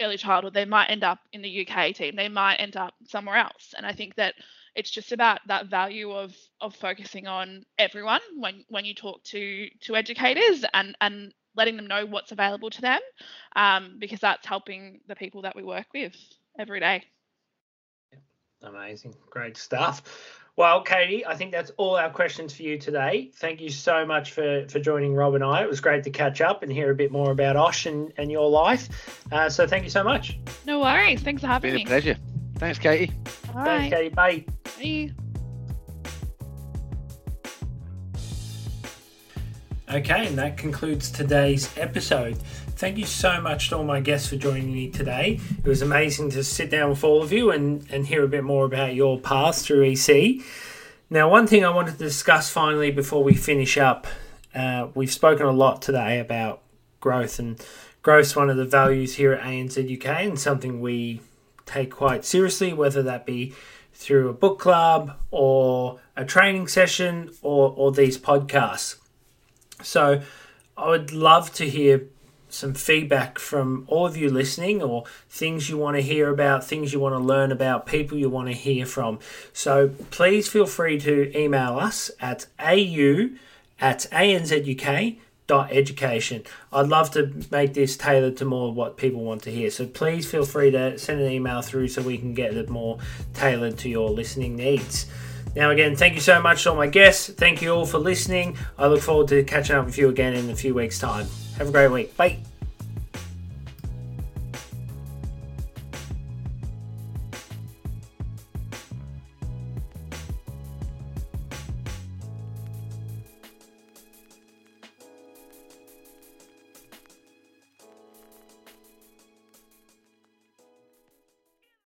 early 0.00 0.18
childhood. 0.18 0.54
They 0.54 0.64
might 0.64 0.90
end 0.90 1.04
up 1.04 1.18
in 1.32 1.42
the 1.42 1.66
UK 1.66 1.94
team. 1.94 2.16
They 2.16 2.28
might 2.28 2.56
end 2.56 2.76
up 2.76 2.94
somewhere 3.06 3.36
else. 3.36 3.74
And 3.76 3.86
I 3.86 3.92
think 3.92 4.16
that 4.16 4.34
it's 4.76 4.90
just 4.90 5.12
about 5.12 5.40
that 5.48 5.66
value 5.66 6.12
of 6.12 6.36
of 6.60 6.74
focusing 6.76 7.26
on 7.26 7.64
everyone 7.78 8.20
when 8.36 8.64
when 8.68 8.84
you 8.84 8.94
talk 8.94 9.22
to 9.24 9.68
to 9.80 9.96
educators 9.96 10.64
and 10.74 10.96
and 11.00 11.34
letting 11.56 11.76
them 11.76 11.86
know 11.86 12.04
what's 12.04 12.32
available 12.32 12.68
to 12.68 12.82
them 12.82 13.00
um, 13.56 13.96
because 13.98 14.20
that's 14.20 14.46
helping 14.46 15.00
the 15.08 15.16
people 15.16 15.42
that 15.42 15.56
we 15.56 15.62
work 15.62 15.86
with 15.94 16.14
every 16.58 16.80
day. 16.80 17.02
Amazing. 18.62 19.14
Great 19.30 19.56
stuff. 19.56 20.02
Well, 20.56 20.82
Katie, 20.82 21.24
I 21.26 21.34
think 21.34 21.52
that's 21.52 21.70
all 21.76 21.96
our 21.96 22.10
questions 22.10 22.54
for 22.54 22.62
you 22.62 22.78
today. 22.78 23.30
Thank 23.36 23.60
you 23.60 23.68
so 23.68 24.06
much 24.06 24.32
for, 24.32 24.66
for 24.68 24.78
joining 24.78 25.14
Rob 25.14 25.34
and 25.34 25.44
I. 25.44 25.62
It 25.62 25.68
was 25.68 25.80
great 25.80 26.02
to 26.04 26.10
catch 26.10 26.40
up 26.40 26.62
and 26.62 26.72
hear 26.72 26.90
a 26.90 26.94
bit 26.94 27.12
more 27.12 27.30
about 27.30 27.56
Osh 27.56 27.84
and, 27.84 28.12
and 28.16 28.30
your 28.30 28.48
life. 28.48 29.22
Uh, 29.30 29.50
so 29.50 29.66
thank 29.66 29.84
you 29.84 29.90
so 29.90 30.02
much. 30.02 30.38
No 30.64 30.80
worries. 30.80 31.20
Thanks 31.20 31.42
for 31.42 31.48
having 31.48 31.72
Been 31.72 31.76
me. 31.76 31.84
Been 31.84 31.92
a 31.92 32.00
pleasure. 32.00 32.18
Thanks, 32.56 32.78
Katie. 32.78 33.12
All 33.54 33.64
Thanks, 33.64 33.92
right. 33.92 33.92
Katie. 33.92 34.14
Bye. 34.14 34.44
Bye. 34.78 35.12
Okay, 39.88 40.26
and 40.26 40.36
that 40.36 40.56
concludes 40.56 41.10
today's 41.10 41.70
episode. 41.78 42.36
Thank 42.76 42.98
you 42.98 43.06
so 43.06 43.40
much 43.40 43.70
to 43.70 43.78
all 43.78 43.84
my 43.84 44.00
guests 44.00 44.28
for 44.28 44.36
joining 44.36 44.72
me 44.72 44.90
today. 44.90 45.40
It 45.58 45.66
was 45.66 45.80
amazing 45.80 46.30
to 46.30 46.44
sit 46.44 46.70
down 46.70 46.90
with 46.90 47.04
all 47.04 47.22
of 47.22 47.32
you 47.32 47.50
and, 47.50 47.86
and 47.90 48.06
hear 48.06 48.24
a 48.24 48.28
bit 48.28 48.44
more 48.44 48.66
about 48.66 48.94
your 48.94 49.18
path 49.18 49.62
through 49.62 49.84
EC. 49.84 50.42
Now, 51.08 51.30
one 51.30 51.46
thing 51.46 51.64
I 51.64 51.70
wanted 51.70 51.92
to 51.92 51.98
discuss 51.98 52.50
finally 52.50 52.90
before 52.90 53.22
we 53.24 53.34
finish 53.34 53.78
up 53.78 54.06
uh, 54.56 54.88
we've 54.94 55.12
spoken 55.12 55.44
a 55.44 55.52
lot 55.52 55.82
today 55.82 56.18
about 56.18 56.62
growth, 57.00 57.38
and 57.38 57.62
growth 58.02 58.26
is 58.26 58.36
one 58.36 58.48
of 58.48 58.56
the 58.56 58.64
values 58.64 59.16
here 59.16 59.34
at 59.34 59.44
anzuk 59.44 60.06
and 60.06 60.40
something 60.40 60.80
we 60.80 61.20
take 61.66 61.90
quite 61.90 62.24
seriously, 62.24 62.72
whether 62.72 63.02
that 63.02 63.26
be 63.26 63.52
through 63.96 64.28
a 64.28 64.32
book 64.32 64.58
club 64.58 65.16
or 65.30 65.98
a 66.16 66.24
training 66.24 66.68
session 66.68 67.30
or, 67.42 67.72
or 67.76 67.90
these 67.90 68.18
podcasts. 68.18 68.96
So 69.82 70.22
I 70.76 70.88
would 70.88 71.12
love 71.12 71.52
to 71.54 71.68
hear 71.68 72.06
some 72.48 72.74
feedback 72.74 73.38
from 73.38 73.84
all 73.88 74.06
of 74.06 74.16
you 74.16 74.30
listening 74.30 74.82
or 74.82 75.04
things 75.28 75.68
you 75.68 75.76
want 75.76 75.96
to 75.96 76.02
hear 76.02 76.30
about, 76.30 76.64
things 76.64 76.92
you 76.92 77.00
want 77.00 77.14
to 77.14 77.18
learn 77.18 77.50
about, 77.50 77.86
people 77.86 78.16
you 78.16 78.30
want 78.30 78.48
to 78.48 78.54
hear 78.54 78.86
from. 78.86 79.18
So 79.52 79.88
please 80.10 80.46
feel 80.46 80.66
free 80.66 81.00
to 81.00 81.36
email 81.36 81.78
us 81.78 82.10
at 82.20 82.46
au 82.60 83.30
at 83.80 84.06
anzuk 84.12 85.18
education. 85.50 86.42
I'd 86.72 86.88
love 86.88 87.10
to 87.12 87.32
make 87.50 87.74
this 87.74 87.96
tailored 87.96 88.36
to 88.38 88.44
more 88.44 88.72
what 88.72 88.96
people 88.96 89.22
want 89.22 89.42
to 89.42 89.50
hear. 89.50 89.70
So 89.70 89.86
please 89.86 90.30
feel 90.30 90.44
free 90.44 90.70
to 90.72 90.98
send 90.98 91.20
an 91.20 91.30
email 91.30 91.62
through 91.62 91.88
so 91.88 92.02
we 92.02 92.18
can 92.18 92.34
get 92.34 92.54
it 92.54 92.68
more 92.68 92.98
tailored 93.34 93.78
to 93.78 93.88
your 93.88 94.10
listening 94.10 94.56
needs. 94.56 95.06
Now, 95.54 95.70
again, 95.70 95.96
thank 95.96 96.14
you 96.14 96.20
so 96.20 96.40
much 96.40 96.64
to 96.64 96.70
all 96.70 96.76
my 96.76 96.86
guests. 96.86 97.30
Thank 97.30 97.62
you 97.62 97.70
all 97.70 97.86
for 97.86 97.98
listening. 97.98 98.58
I 98.76 98.88
look 98.88 99.00
forward 99.00 99.28
to 99.28 99.42
catching 99.44 99.76
up 99.76 99.86
with 99.86 99.96
you 99.96 100.10
again 100.10 100.34
in 100.34 100.50
a 100.50 100.56
few 100.56 100.74
weeks' 100.74 100.98
time. 100.98 101.26
Have 101.56 101.68
a 101.68 101.72
great 101.72 101.90
week. 101.90 102.16
Bye. 102.16 102.55